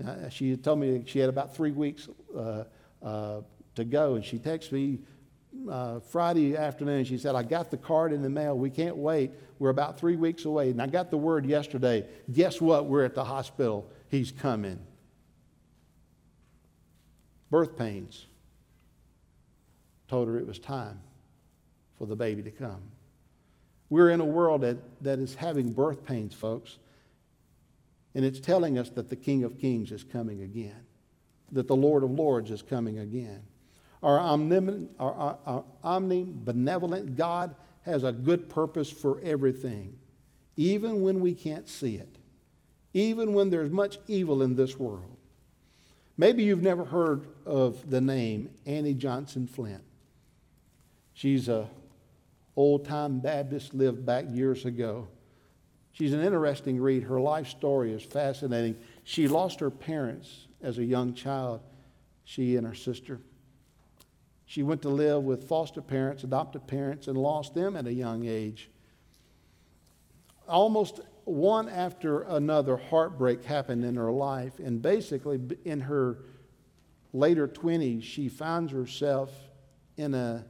Uh, 0.06 0.30
she 0.30 0.56
told 0.56 0.78
me 0.78 1.02
she 1.08 1.18
had 1.18 1.30
about 1.30 1.56
three 1.56 1.72
weeks 1.72 2.08
uh, 2.38 2.66
uh, 3.02 3.42
to 3.80 3.86
go, 3.86 4.16
and 4.16 4.24
she 4.24 4.38
texted 4.38 4.72
me 4.72 5.00
uh, 5.70 6.00
Friday 6.00 6.56
afternoon. 6.56 7.04
She 7.06 7.18
said, 7.18 7.36
I 7.36 7.44
got 7.44 7.72
the 7.72 7.78
card 7.78 8.14
in 8.14 8.22
the 8.22 8.30
mail. 8.30 8.58
We 8.58 8.70
can't 8.70 8.98
wait. 8.98 9.32
We're 9.58 9.70
about 9.70 10.00
three 10.00 10.16
weeks 10.16 10.46
away. 10.46 10.70
And 10.70 10.82
I 10.82 10.88
got 10.88 11.10
the 11.10 11.18
word 11.18 11.46
yesterday. 11.46 12.06
Guess 12.32 12.62
what? 12.62 12.86
We're 12.86 13.04
at 13.04 13.16
the 13.16 13.24
hospital. 13.24 13.90
He's 14.10 14.32
coming. 14.32 14.80
Birth 17.50 17.78
pains 17.78 18.28
told 20.08 20.28
her 20.28 20.38
it 20.38 20.48
was 20.48 20.60
time 20.60 21.00
for 21.98 22.06
the 22.06 22.16
baby 22.16 22.44
to 22.44 22.52
come. 22.52 22.82
We're 23.90 24.12
in 24.12 24.22
a 24.22 24.26
world 24.26 24.62
that, 24.62 24.78
that 25.02 25.20
is 25.20 25.36
having 25.36 25.74
birth 25.74 26.06
pains, 26.06 26.34
folks. 26.34 26.78
And 28.16 28.24
it's 28.24 28.40
telling 28.40 28.78
us 28.78 28.90
that 28.92 29.10
the 29.10 29.16
King 29.16 29.44
of 29.44 29.60
Kings 29.60 29.92
is 29.92 30.04
coming 30.04 30.42
again, 30.42 30.86
that 31.52 31.68
the 31.68 31.76
Lord 31.76 32.04
of 32.04 32.12
Lords 32.12 32.52
is 32.52 32.62
coming 32.62 33.00
again. 33.00 33.42
Our, 34.02 34.18
omnibenevolent, 34.20 34.88
our, 35.00 35.38
our, 35.46 35.64
omnibenevolent 35.84 37.16
God 37.16 37.56
has 37.82 38.04
a 38.04 38.12
good 38.12 38.50
purpose 38.50 38.90
for 38.90 39.20
everything, 39.22 39.98
even 40.56 41.02
when 41.02 41.20
we 41.20 41.34
can't 41.34 41.68
see 41.68 41.96
it, 41.96 42.18
even 42.94 43.34
when 43.34 43.50
there's 43.50 43.72
much 43.72 43.98
evil 44.08 44.42
in 44.42 44.56
this 44.56 44.78
world. 44.80 45.18
Maybe 46.18 46.44
you've 46.44 46.62
never 46.62 46.86
heard 46.86 47.28
of 47.46 47.90
the 47.90 48.02
name 48.02 48.50
Annie 48.66 48.94
Johnson 48.94 49.48
Flint. 49.48 49.84
She's 51.14 51.50
a 51.50 51.70
old 52.56 52.86
time 52.86 53.20
Baptist, 53.20 53.74
lived 53.74 54.06
back 54.06 54.26
years 54.30 54.66
ago. 54.66 55.08
She's 55.94 56.14
an 56.14 56.22
interesting 56.22 56.80
read. 56.80 57.04
Her 57.04 57.20
life 57.20 57.48
story 57.48 57.94
is 57.94 58.04
fascinating. 58.04 58.78
She 59.06 59.30
lost 59.30 59.62
her 59.62 59.70
parents 59.70 60.48
as 60.62 60.78
a 60.78 60.84
young 60.84 61.14
child, 61.14 61.62
she 62.26 62.58
and 62.58 62.68
her 62.68 62.76
sister. 62.76 63.22
She 64.50 64.64
went 64.64 64.82
to 64.82 64.90
live 64.90 65.26
with 65.26 65.48
foster 65.48 65.80
parents, 65.80 66.24
adopted 66.24 66.66
parents, 66.66 67.08
and 67.08 67.16
lost 67.16 67.54
them 67.54 67.76
at 67.76 67.86
a 67.86 67.94
young 67.94 68.26
age. 68.26 68.72
Almost 70.48 71.02
one 71.26 71.70
after 71.70 72.24
another 72.24 72.76
heartbreak 72.76 73.44
happened 73.44 73.86
in 73.86 73.96
her 73.96 74.12
life, 74.12 74.58
and 74.58 74.82
basically, 74.82 75.40
in 75.66 75.82
her 75.82 76.18
later 77.14 77.48
20s, 77.48 78.02
she 78.02 78.28
finds 78.28 78.72
herself 78.72 79.30
in 79.98 80.16
a 80.16 80.44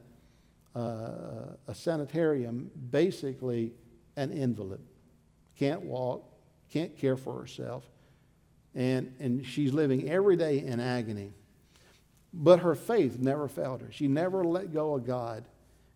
uh, 0.74 1.56
a 1.68 1.74
sanitarium, 1.74 2.70
basically 2.90 3.74
an 4.16 4.32
invalid. 4.32 4.80
Can't 5.58 5.82
walk, 5.82 6.24
can't 6.70 6.96
care 6.96 7.18
for 7.18 7.38
herself. 7.38 7.84
And, 8.74 9.14
and 9.20 9.44
she's 9.44 9.74
living 9.74 10.08
every 10.08 10.36
day 10.36 10.60
in 10.60 10.80
agony. 10.80 11.34
But 12.32 12.60
her 12.60 12.74
faith 12.74 13.18
never 13.18 13.48
failed 13.48 13.80
her. 13.80 13.90
She 13.90 14.08
never 14.08 14.44
let 14.44 14.72
go 14.72 14.94
of 14.94 15.06
God. 15.06 15.44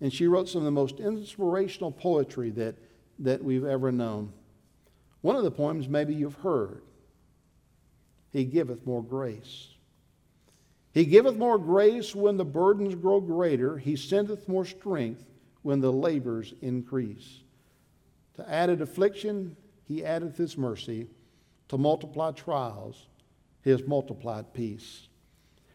And 0.01 0.13
she 0.13 0.27
wrote 0.27 0.49
some 0.49 0.61
of 0.61 0.65
the 0.65 0.71
most 0.71 0.99
inspirational 0.99 1.93
poetry 1.93 2.51
that, 2.51 2.75
that 3.21 3.43
we've 3.43 3.65
ever 3.65 3.93
known. 3.93 4.33
One 5.21 5.37
of 5.37 5.45
the 5.45 5.51
poems 5.51 5.89
maybe 5.89 6.15
you've 6.15 6.35
heard 6.35 6.83
He 8.33 8.45
giveth 8.45 8.85
more 8.85 9.03
grace. 9.03 9.69
He 10.93 11.05
giveth 11.05 11.37
more 11.37 11.59
grace 11.59 12.15
when 12.15 12.37
the 12.37 12.45
burdens 12.45 12.95
grow 12.95 13.21
greater. 13.21 13.79
He 13.79 13.97
sendeth 13.97 14.49
more 14.49 14.65
strength 14.65 15.25
when 15.63 15.81
the 15.81 15.93
labors 15.93 16.55
increase. 16.61 17.41
To 18.35 18.49
added 18.49 18.81
affliction, 18.81 19.57
he 19.87 20.05
addeth 20.05 20.37
his 20.37 20.57
mercy. 20.59 21.09
To 21.69 21.79
multiply 21.79 22.33
trials, 22.33 23.07
his 23.63 23.87
multiplied 23.87 24.53
peace. 24.53 25.09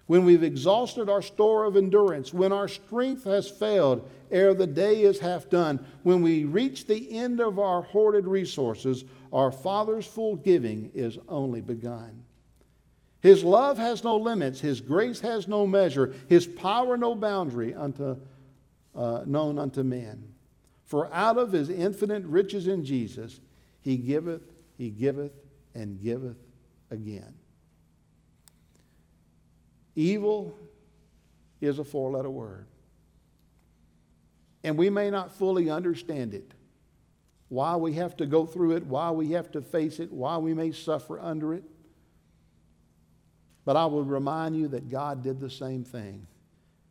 When 0.10 0.26
we've 0.26 0.42
exhausted 0.42 1.08
our 1.08 1.22
store 1.22 1.66
of 1.66 1.78
endurance, 1.78 2.34
when 2.34 2.52
our 2.52 2.68
strength 2.68 3.26
has 3.26 3.48
failed 3.48 4.10
ere 4.32 4.56
the 4.56 4.66
day 4.66 5.04
is 5.04 5.20
half 5.20 5.52
done, 5.52 5.86
when 6.02 6.24
we 6.24 6.46
reach 6.46 6.88
the 6.88 7.16
end 7.16 7.40
of 7.40 7.60
our 7.60 7.84
hoarded 7.84 8.26
resources, 8.26 9.06
our 9.32 9.52
Father's 9.52 10.08
full 10.08 10.36
giving 10.36 10.90
is 10.96 11.20
only 11.28 11.62
begun. 11.62 12.24
His 13.22 13.44
love 13.44 13.78
has 13.78 14.04
no 14.04 14.18
limits. 14.18 14.60
His 14.60 14.82
grace 14.82 15.20
has 15.20 15.48
no 15.48 15.68
measure. 15.68 16.16
His 16.28 16.48
power 16.48 16.98
no 16.98 17.14
boundary 17.14 17.76
unto, 17.76 18.16
uh, 18.96 19.22
known 19.28 19.60
unto 19.60 19.84
men. 19.84 20.34
For 20.86 21.14
out 21.14 21.38
of 21.38 21.52
his 21.52 21.70
infinite 21.70 22.24
riches 22.24 22.68
in 22.68 22.84
Jesus, 22.84 23.40
he 23.82 23.96
giveth, 23.96 24.42
he 24.76 24.90
giveth, 24.90 25.34
and 25.76 26.02
giveth 26.02 26.38
again. 26.90 27.36
Evil 29.96 30.58
is 31.62 31.80
a 31.80 31.84
four 31.84 32.12
letter 32.12 32.30
word. 32.30 32.66
And 34.64 34.78
we 34.78 34.90
may 34.90 35.10
not 35.10 35.32
fully 35.32 35.70
understand 35.70 36.34
it. 36.34 36.54
Why 37.48 37.76
we 37.76 37.94
have 37.94 38.16
to 38.18 38.26
go 38.26 38.46
through 38.46 38.76
it, 38.76 38.86
why 38.86 39.12
we 39.12 39.32
have 39.32 39.52
to 39.52 39.62
face 39.62 40.00
it, 40.00 40.12
why 40.12 40.38
we 40.38 40.54
may 40.54 40.72
suffer 40.72 41.20
under 41.20 41.54
it. 41.54 41.64
But 43.66 43.76
I 43.76 43.86
will 43.86 44.04
remind 44.04 44.56
you 44.56 44.68
that 44.70 44.90
God 44.90 45.24
did 45.24 45.40
the 45.40 45.50
same 45.50 45.84
thing 45.84 46.28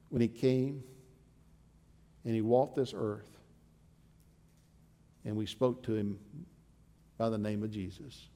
when 0.08 0.20
He 0.20 0.28
came 0.28 0.82
and 2.24 2.34
He 2.34 2.40
walked 2.40 2.76
this 2.76 2.92
earth 2.96 3.38
and 5.24 5.36
we 5.36 5.46
spoke 5.46 5.82
to 5.84 5.94
Him 5.94 6.18
by 7.18 7.28
the 7.28 7.38
name 7.38 7.62
of 7.62 7.70
Jesus. 7.70 8.28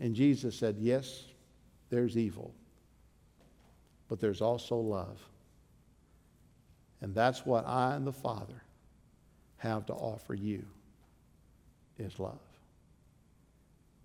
And 0.00 0.14
Jesus 0.14 0.56
said, 0.56 0.76
Yes, 0.78 1.24
there's 1.90 2.16
evil, 2.16 2.54
but 4.08 4.20
there's 4.20 4.40
also 4.40 4.76
love. 4.76 5.20
And 7.00 7.14
that's 7.14 7.46
what 7.46 7.66
I 7.66 7.94
and 7.94 8.06
the 8.06 8.12
Father 8.12 8.62
have 9.58 9.86
to 9.86 9.92
offer 9.92 10.34
you 10.34 10.64
is 11.98 12.18
love. 12.18 12.38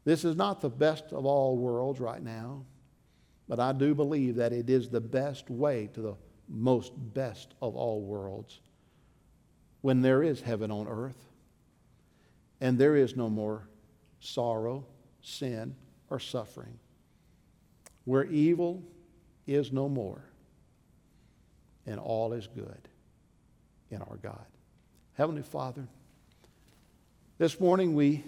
This 0.05 0.25
is 0.25 0.35
not 0.35 0.61
the 0.61 0.69
best 0.69 1.05
of 1.11 1.25
all 1.25 1.57
worlds 1.57 1.99
right 1.99 2.21
now, 2.21 2.65
but 3.47 3.59
I 3.59 3.71
do 3.71 3.95
believe 3.95 4.35
that 4.35 4.53
it 4.53 4.69
is 4.69 4.89
the 4.89 5.01
best 5.01 5.49
way 5.49 5.89
to 5.93 6.01
the 6.01 6.15
most 6.49 6.91
best 7.13 7.53
of 7.61 7.75
all 7.75 8.01
worlds 8.01 8.59
when 9.81 10.01
there 10.01 10.23
is 10.23 10.41
heaven 10.41 10.71
on 10.71 10.87
earth 10.87 11.17
and 12.61 12.77
there 12.77 12.95
is 12.95 13.15
no 13.15 13.29
more 13.29 13.67
sorrow, 14.19 14.85
sin, 15.21 15.75
or 16.09 16.19
suffering, 16.19 16.79
where 18.05 18.25
evil 18.25 18.83
is 19.47 19.71
no 19.71 19.89
more 19.89 20.23
and 21.85 21.99
all 21.99 22.33
is 22.33 22.47
good 22.47 22.89
in 23.91 24.01
our 24.01 24.17
God. 24.17 24.45
Heavenly 25.13 25.43
Father, 25.43 25.87
this 27.37 27.59
morning 27.59 27.95
we 27.95 28.23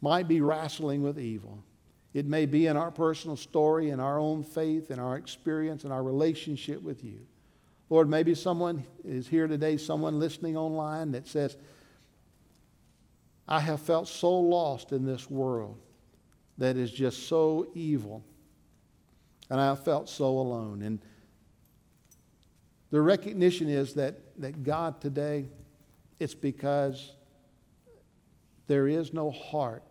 might 0.00 0.28
be 0.28 0.40
wrestling 0.40 1.02
with 1.02 1.18
evil. 1.18 1.62
It 2.12 2.26
may 2.26 2.46
be 2.46 2.66
in 2.66 2.76
our 2.76 2.90
personal 2.90 3.36
story, 3.36 3.90
in 3.90 4.00
our 4.00 4.18
own 4.18 4.44
faith, 4.44 4.90
in 4.90 4.98
our 4.98 5.16
experience, 5.16 5.84
in 5.84 5.90
our 5.90 6.02
relationship 6.02 6.82
with 6.82 7.02
you. 7.02 7.20
Lord, 7.90 8.08
maybe 8.08 8.34
someone 8.34 8.84
is 9.04 9.26
here 9.26 9.46
today, 9.46 9.76
someone 9.76 10.18
listening 10.18 10.56
online 10.56 11.12
that 11.12 11.26
says, 11.26 11.56
I 13.46 13.60
have 13.60 13.80
felt 13.80 14.08
so 14.08 14.32
lost 14.32 14.92
in 14.92 15.04
this 15.04 15.28
world 15.28 15.78
that 16.58 16.76
is 16.76 16.90
just 16.90 17.28
so 17.28 17.68
evil. 17.74 18.24
And 19.54 19.60
I 19.60 19.76
felt 19.76 20.08
so 20.08 20.26
alone. 20.26 20.82
And 20.82 20.98
the 22.90 23.00
recognition 23.00 23.68
is 23.68 23.94
that, 23.94 24.16
that 24.40 24.64
God 24.64 25.00
today, 25.00 25.46
it's 26.18 26.34
because 26.34 27.12
there 28.66 28.88
is 28.88 29.12
no 29.12 29.30
heart 29.30 29.84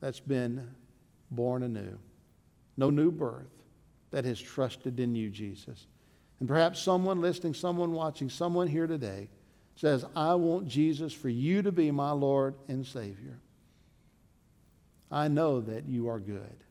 that's 0.00 0.18
been 0.18 0.66
born 1.30 1.62
anew, 1.62 1.98
no 2.78 2.88
new 2.88 3.10
birth 3.10 3.52
that 4.12 4.24
has 4.24 4.40
trusted 4.40 4.98
in 4.98 5.14
you, 5.14 5.28
Jesus. 5.28 5.88
And 6.40 6.48
perhaps 6.48 6.80
someone 6.80 7.20
listening, 7.20 7.52
someone 7.52 7.92
watching, 7.92 8.30
someone 8.30 8.66
here 8.66 8.86
today 8.86 9.28
says, 9.74 10.06
I 10.16 10.36
want 10.36 10.68
Jesus 10.68 11.12
for 11.12 11.28
you 11.28 11.60
to 11.60 11.70
be 11.70 11.90
my 11.90 12.12
Lord 12.12 12.54
and 12.66 12.86
Savior. 12.86 13.40
I 15.10 15.28
know 15.28 15.60
that 15.60 15.86
you 15.86 16.08
are 16.08 16.18
good. 16.18 16.64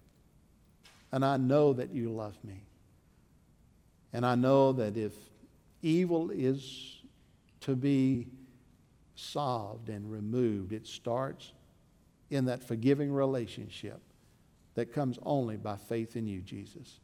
And 1.12 1.24
I 1.24 1.38
know 1.38 1.74
that 1.74 1.94
you 1.94 2.10
love 2.10 2.38
me. 2.44 2.66
And 4.14 4.26
I 4.26 4.36
know 4.36 4.72
that 4.74 4.98
if 4.98 5.14
evil 5.82 6.32
is 6.32 7.02
to 7.62 7.76
be 7.76 8.28
solved 9.16 9.90
and 9.90 10.10
removed, 10.12 10.74
it 10.74 10.88
starts 10.88 11.52
in 12.30 12.46
that 12.46 12.64
forgiving 12.64 13.12
relationship 13.12 14.02
that 14.76 14.94
comes 14.94 15.18
only 15.24 15.58
by 15.58 15.78
faith 15.78 16.16
in 16.16 16.28
you, 16.28 16.42
Jesus. 16.42 17.00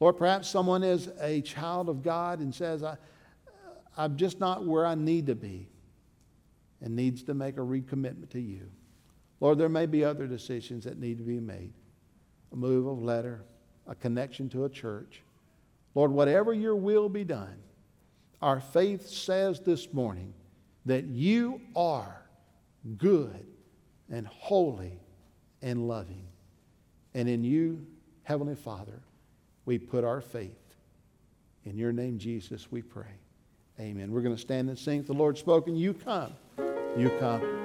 Lord, 0.00 0.16
perhaps 0.16 0.48
someone 0.48 0.82
is 0.82 1.08
a 1.20 1.40
child 1.42 1.88
of 1.88 2.02
God 2.02 2.40
and 2.40 2.54
says, 2.54 2.82
I, 2.82 2.96
I'm 3.96 4.16
just 4.16 4.40
not 4.40 4.66
where 4.66 4.84
I 4.84 4.94
need 4.94 5.26
to 5.26 5.34
be 5.34 5.68
and 6.80 6.96
needs 6.96 7.22
to 7.24 7.34
make 7.34 7.56
a 7.56 7.60
recommitment 7.60 8.30
to 8.30 8.40
you. 8.40 8.70
Lord, 9.40 9.58
there 9.58 9.68
may 9.68 9.86
be 9.86 10.04
other 10.04 10.26
decisions 10.26 10.84
that 10.84 10.98
need 10.98 11.18
to 11.18 11.24
be 11.24 11.40
made 11.40 11.72
a 12.54 12.56
move 12.56 12.86
of 12.86 13.02
letter, 13.02 13.44
a 13.86 13.94
connection 13.94 14.48
to 14.48 14.64
a 14.64 14.68
church. 14.68 15.22
Lord, 15.94 16.12
whatever 16.12 16.52
your 16.52 16.76
will 16.76 17.08
be 17.08 17.24
done, 17.24 17.56
our 18.40 18.60
faith 18.60 19.08
says 19.08 19.60
this 19.60 19.92
morning 19.92 20.32
that 20.86 21.04
you 21.04 21.60
are 21.74 22.22
good 22.96 23.46
and 24.10 24.26
holy 24.26 25.00
and 25.62 25.88
loving. 25.88 26.26
And 27.12 27.28
in 27.28 27.42
you, 27.42 27.86
Heavenly 28.22 28.56
Father, 28.56 29.02
we 29.64 29.78
put 29.78 30.04
our 30.04 30.20
faith. 30.20 30.52
In 31.64 31.76
your 31.76 31.92
name, 31.92 32.18
Jesus, 32.18 32.70
we 32.70 32.82
pray. 32.82 33.18
Amen. 33.80 34.12
We're 34.12 34.20
going 34.20 34.36
to 34.36 34.40
stand 34.40 34.68
and 34.68 34.78
sing. 34.78 35.02
The 35.02 35.12
Lord 35.12 35.38
spoken. 35.38 35.74
You 35.74 35.94
come. 35.94 36.32
You 36.96 37.10
come. 37.18 37.63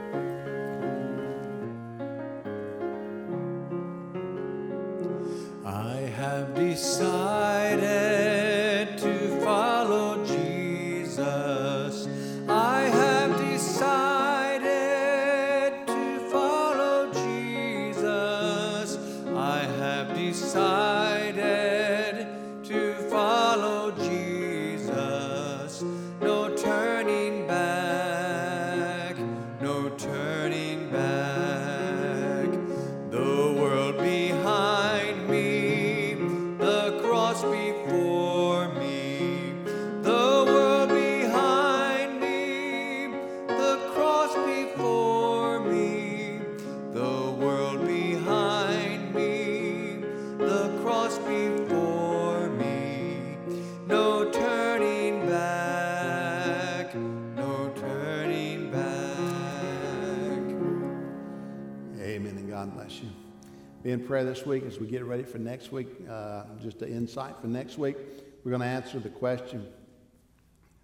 Prayer 64.10 64.26
this 64.26 64.44
week 64.44 64.64
as 64.66 64.80
we 64.80 64.88
get 64.88 65.04
ready 65.04 65.22
for 65.22 65.38
next 65.38 65.72
week. 65.72 65.88
Uh, 66.10 66.42
just 66.64 66.82
an 66.82 66.92
insight 66.92 67.36
for 67.40 67.46
next 67.46 67.78
week. 67.78 67.96
We're 68.44 68.50
going 68.50 68.64
to 68.64 68.68
answer 68.68 68.98
the 68.98 69.10
question 69.10 69.68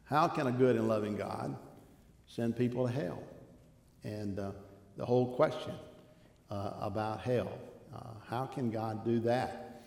How 0.03 0.27
can 0.27 0.45
a 0.45 0.51
good 0.51 0.75
and 0.75 0.87
loving 0.87 1.15
God 1.15 1.57
send 2.27 2.55
people 2.55 2.85
to 2.85 2.93
hell? 2.93 3.23
And 4.03 4.37
uh, 4.37 4.51
the 4.95 5.07
whole 5.07 5.35
question 5.35 5.73
uh, 6.51 6.73
about 6.79 7.21
hell. 7.21 7.51
Uh, 7.95 8.09
how 8.29 8.45
can 8.45 8.69
God 8.69 9.03
do 9.03 9.19
that 9.21 9.81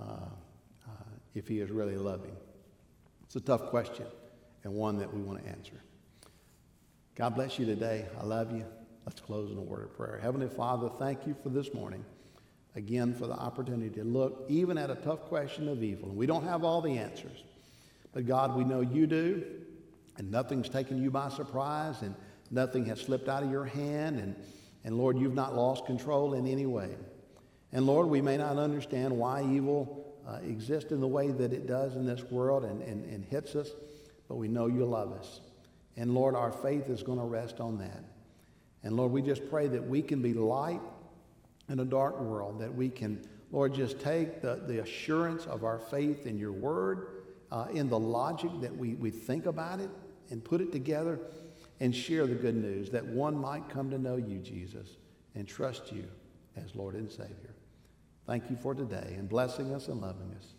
uh, 0.00 0.04
uh, 0.04 0.90
if 1.36 1.46
He 1.46 1.60
is 1.60 1.70
really 1.70 1.96
loving? 1.96 2.34
It's 3.22 3.36
a 3.36 3.40
tough 3.40 3.66
question 3.66 4.06
and 4.64 4.74
one 4.74 4.98
that 4.98 5.14
we 5.14 5.22
want 5.22 5.40
to 5.44 5.48
answer. 5.48 5.80
God 7.14 7.36
bless 7.36 7.56
you 7.56 7.66
today. 7.66 8.06
I 8.20 8.24
love 8.24 8.50
you. 8.50 8.64
Let's 9.06 9.20
close 9.20 9.52
in 9.52 9.58
a 9.58 9.62
word 9.62 9.84
of 9.84 9.96
prayer. 9.96 10.18
Heavenly 10.20 10.48
Father, 10.48 10.90
thank 10.98 11.24
you 11.24 11.36
for 11.40 11.50
this 11.50 11.72
morning. 11.72 12.04
Again, 12.76 13.14
for 13.14 13.26
the 13.26 13.34
opportunity 13.34 13.90
to 13.96 14.04
look 14.04 14.44
even 14.48 14.78
at 14.78 14.90
a 14.90 14.94
tough 14.94 15.22
question 15.22 15.68
of 15.68 15.82
evil. 15.82 16.08
And 16.08 16.16
we 16.16 16.26
don't 16.26 16.44
have 16.44 16.62
all 16.62 16.80
the 16.80 16.98
answers. 16.98 17.42
But 18.12 18.26
God, 18.26 18.56
we 18.56 18.64
know 18.64 18.80
you 18.80 19.06
do. 19.06 19.44
And 20.18 20.30
nothing's 20.30 20.68
taken 20.68 21.02
you 21.02 21.10
by 21.10 21.30
surprise. 21.30 22.02
And 22.02 22.14
nothing 22.50 22.86
has 22.86 23.00
slipped 23.00 23.28
out 23.28 23.42
of 23.42 23.50
your 23.50 23.64
hand. 23.64 24.20
And, 24.20 24.36
and 24.84 24.96
Lord, 24.96 25.18
you've 25.18 25.34
not 25.34 25.56
lost 25.56 25.84
control 25.84 26.34
in 26.34 26.46
any 26.46 26.66
way. 26.66 26.96
And 27.72 27.86
Lord, 27.86 28.06
we 28.06 28.20
may 28.20 28.36
not 28.36 28.56
understand 28.56 29.16
why 29.16 29.42
evil 29.42 30.16
uh, 30.28 30.38
exists 30.46 30.92
in 30.92 31.00
the 31.00 31.08
way 31.08 31.30
that 31.32 31.52
it 31.52 31.66
does 31.66 31.96
in 31.96 32.04
this 32.04 32.22
world 32.24 32.64
and, 32.64 32.82
and, 32.82 33.04
and 33.04 33.24
hits 33.24 33.56
us. 33.56 33.70
But 34.28 34.36
we 34.36 34.46
know 34.46 34.66
you 34.66 34.84
love 34.84 35.12
us. 35.12 35.40
And 35.96 36.14
Lord, 36.14 36.36
our 36.36 36.52
faith 36.52 36.88
is 36.88 37.02
going 37.02 37.18
to 37.18 37.24
rest 37.24 37.58
on 37.58 37.78
that. 37.78 38.04
And 38.84 38.96
Lord, 38.96 39.10
we 39.10 39.22
just 39.22 39.48
pray 39.50 39.66
that 39.68 39.86
we 39.86 40.02
can 40.02 40.22
be 40.22 40.34
light 40.34 40.80
in 41.70 41.80
a 41.80 41.84
dark 41.84 42.20
world, 42.20 42.60
that 42.60 42.74
we 42.74 42.90
can, 42.90 43.26
Lord, 43.52 43.72
just 43.72 44.00
take 44.00 44.42
the, 44.42 44.60
the 44.66 44.82
assurance 44.82 45.46
of 45.46 45.64
our 45.64 45.78
faith 45.78 46.26
in 46.26 46.36
your 46.36 46.52
word, 46.52 47.22
uh, 47.50 47.66
in 47.72 47.88
the 47.88 47.98
logic 47.98 48.50
that 48.60 48.76
we, 48.76 48.94
we 48.94 49.10
think 49.10 49.46
about 49.46 49.80
it 49.80 49.88
and 50.30 50.44
put 50.44 50.60
it 50.60 50.72
together 50.72 51.18
and 51.78 51.94
share 51.94 52.26
the 52.26 52.34
good 52.34 52.56
news 52.56 52.90
that 52.90 53.06
one 53.06 53.36
might 53.36 53.68
come 53.68 53.88
to 53.90 53.98
know 53.98 54.16
you, 54.16 54.38
Jesus, 54.38 54.96
and 55.34 55.48
trust 55.48 55.92
you 55.92 56.04
as 56.56 56.74
Lord 56.74 56.94
and 56.94 57.10
Savior. 57.10 57.54
Thank 58.26 58.50
you 58.50 58.56
for 58.56 58.74
today 58.74 59.14
and 59.16 59.28
blessing 59.28 59.72
us 59.72 59.88
and 59.88 60.00
loving 60.00 60.34
us. 60.38 60.54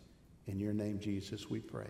In 0.47 0.59
your 0.59 0.73
name, 0.73 0.99
Jesus, 0.99 1.49
we 1.49 1.59
pray. 1.59 1.87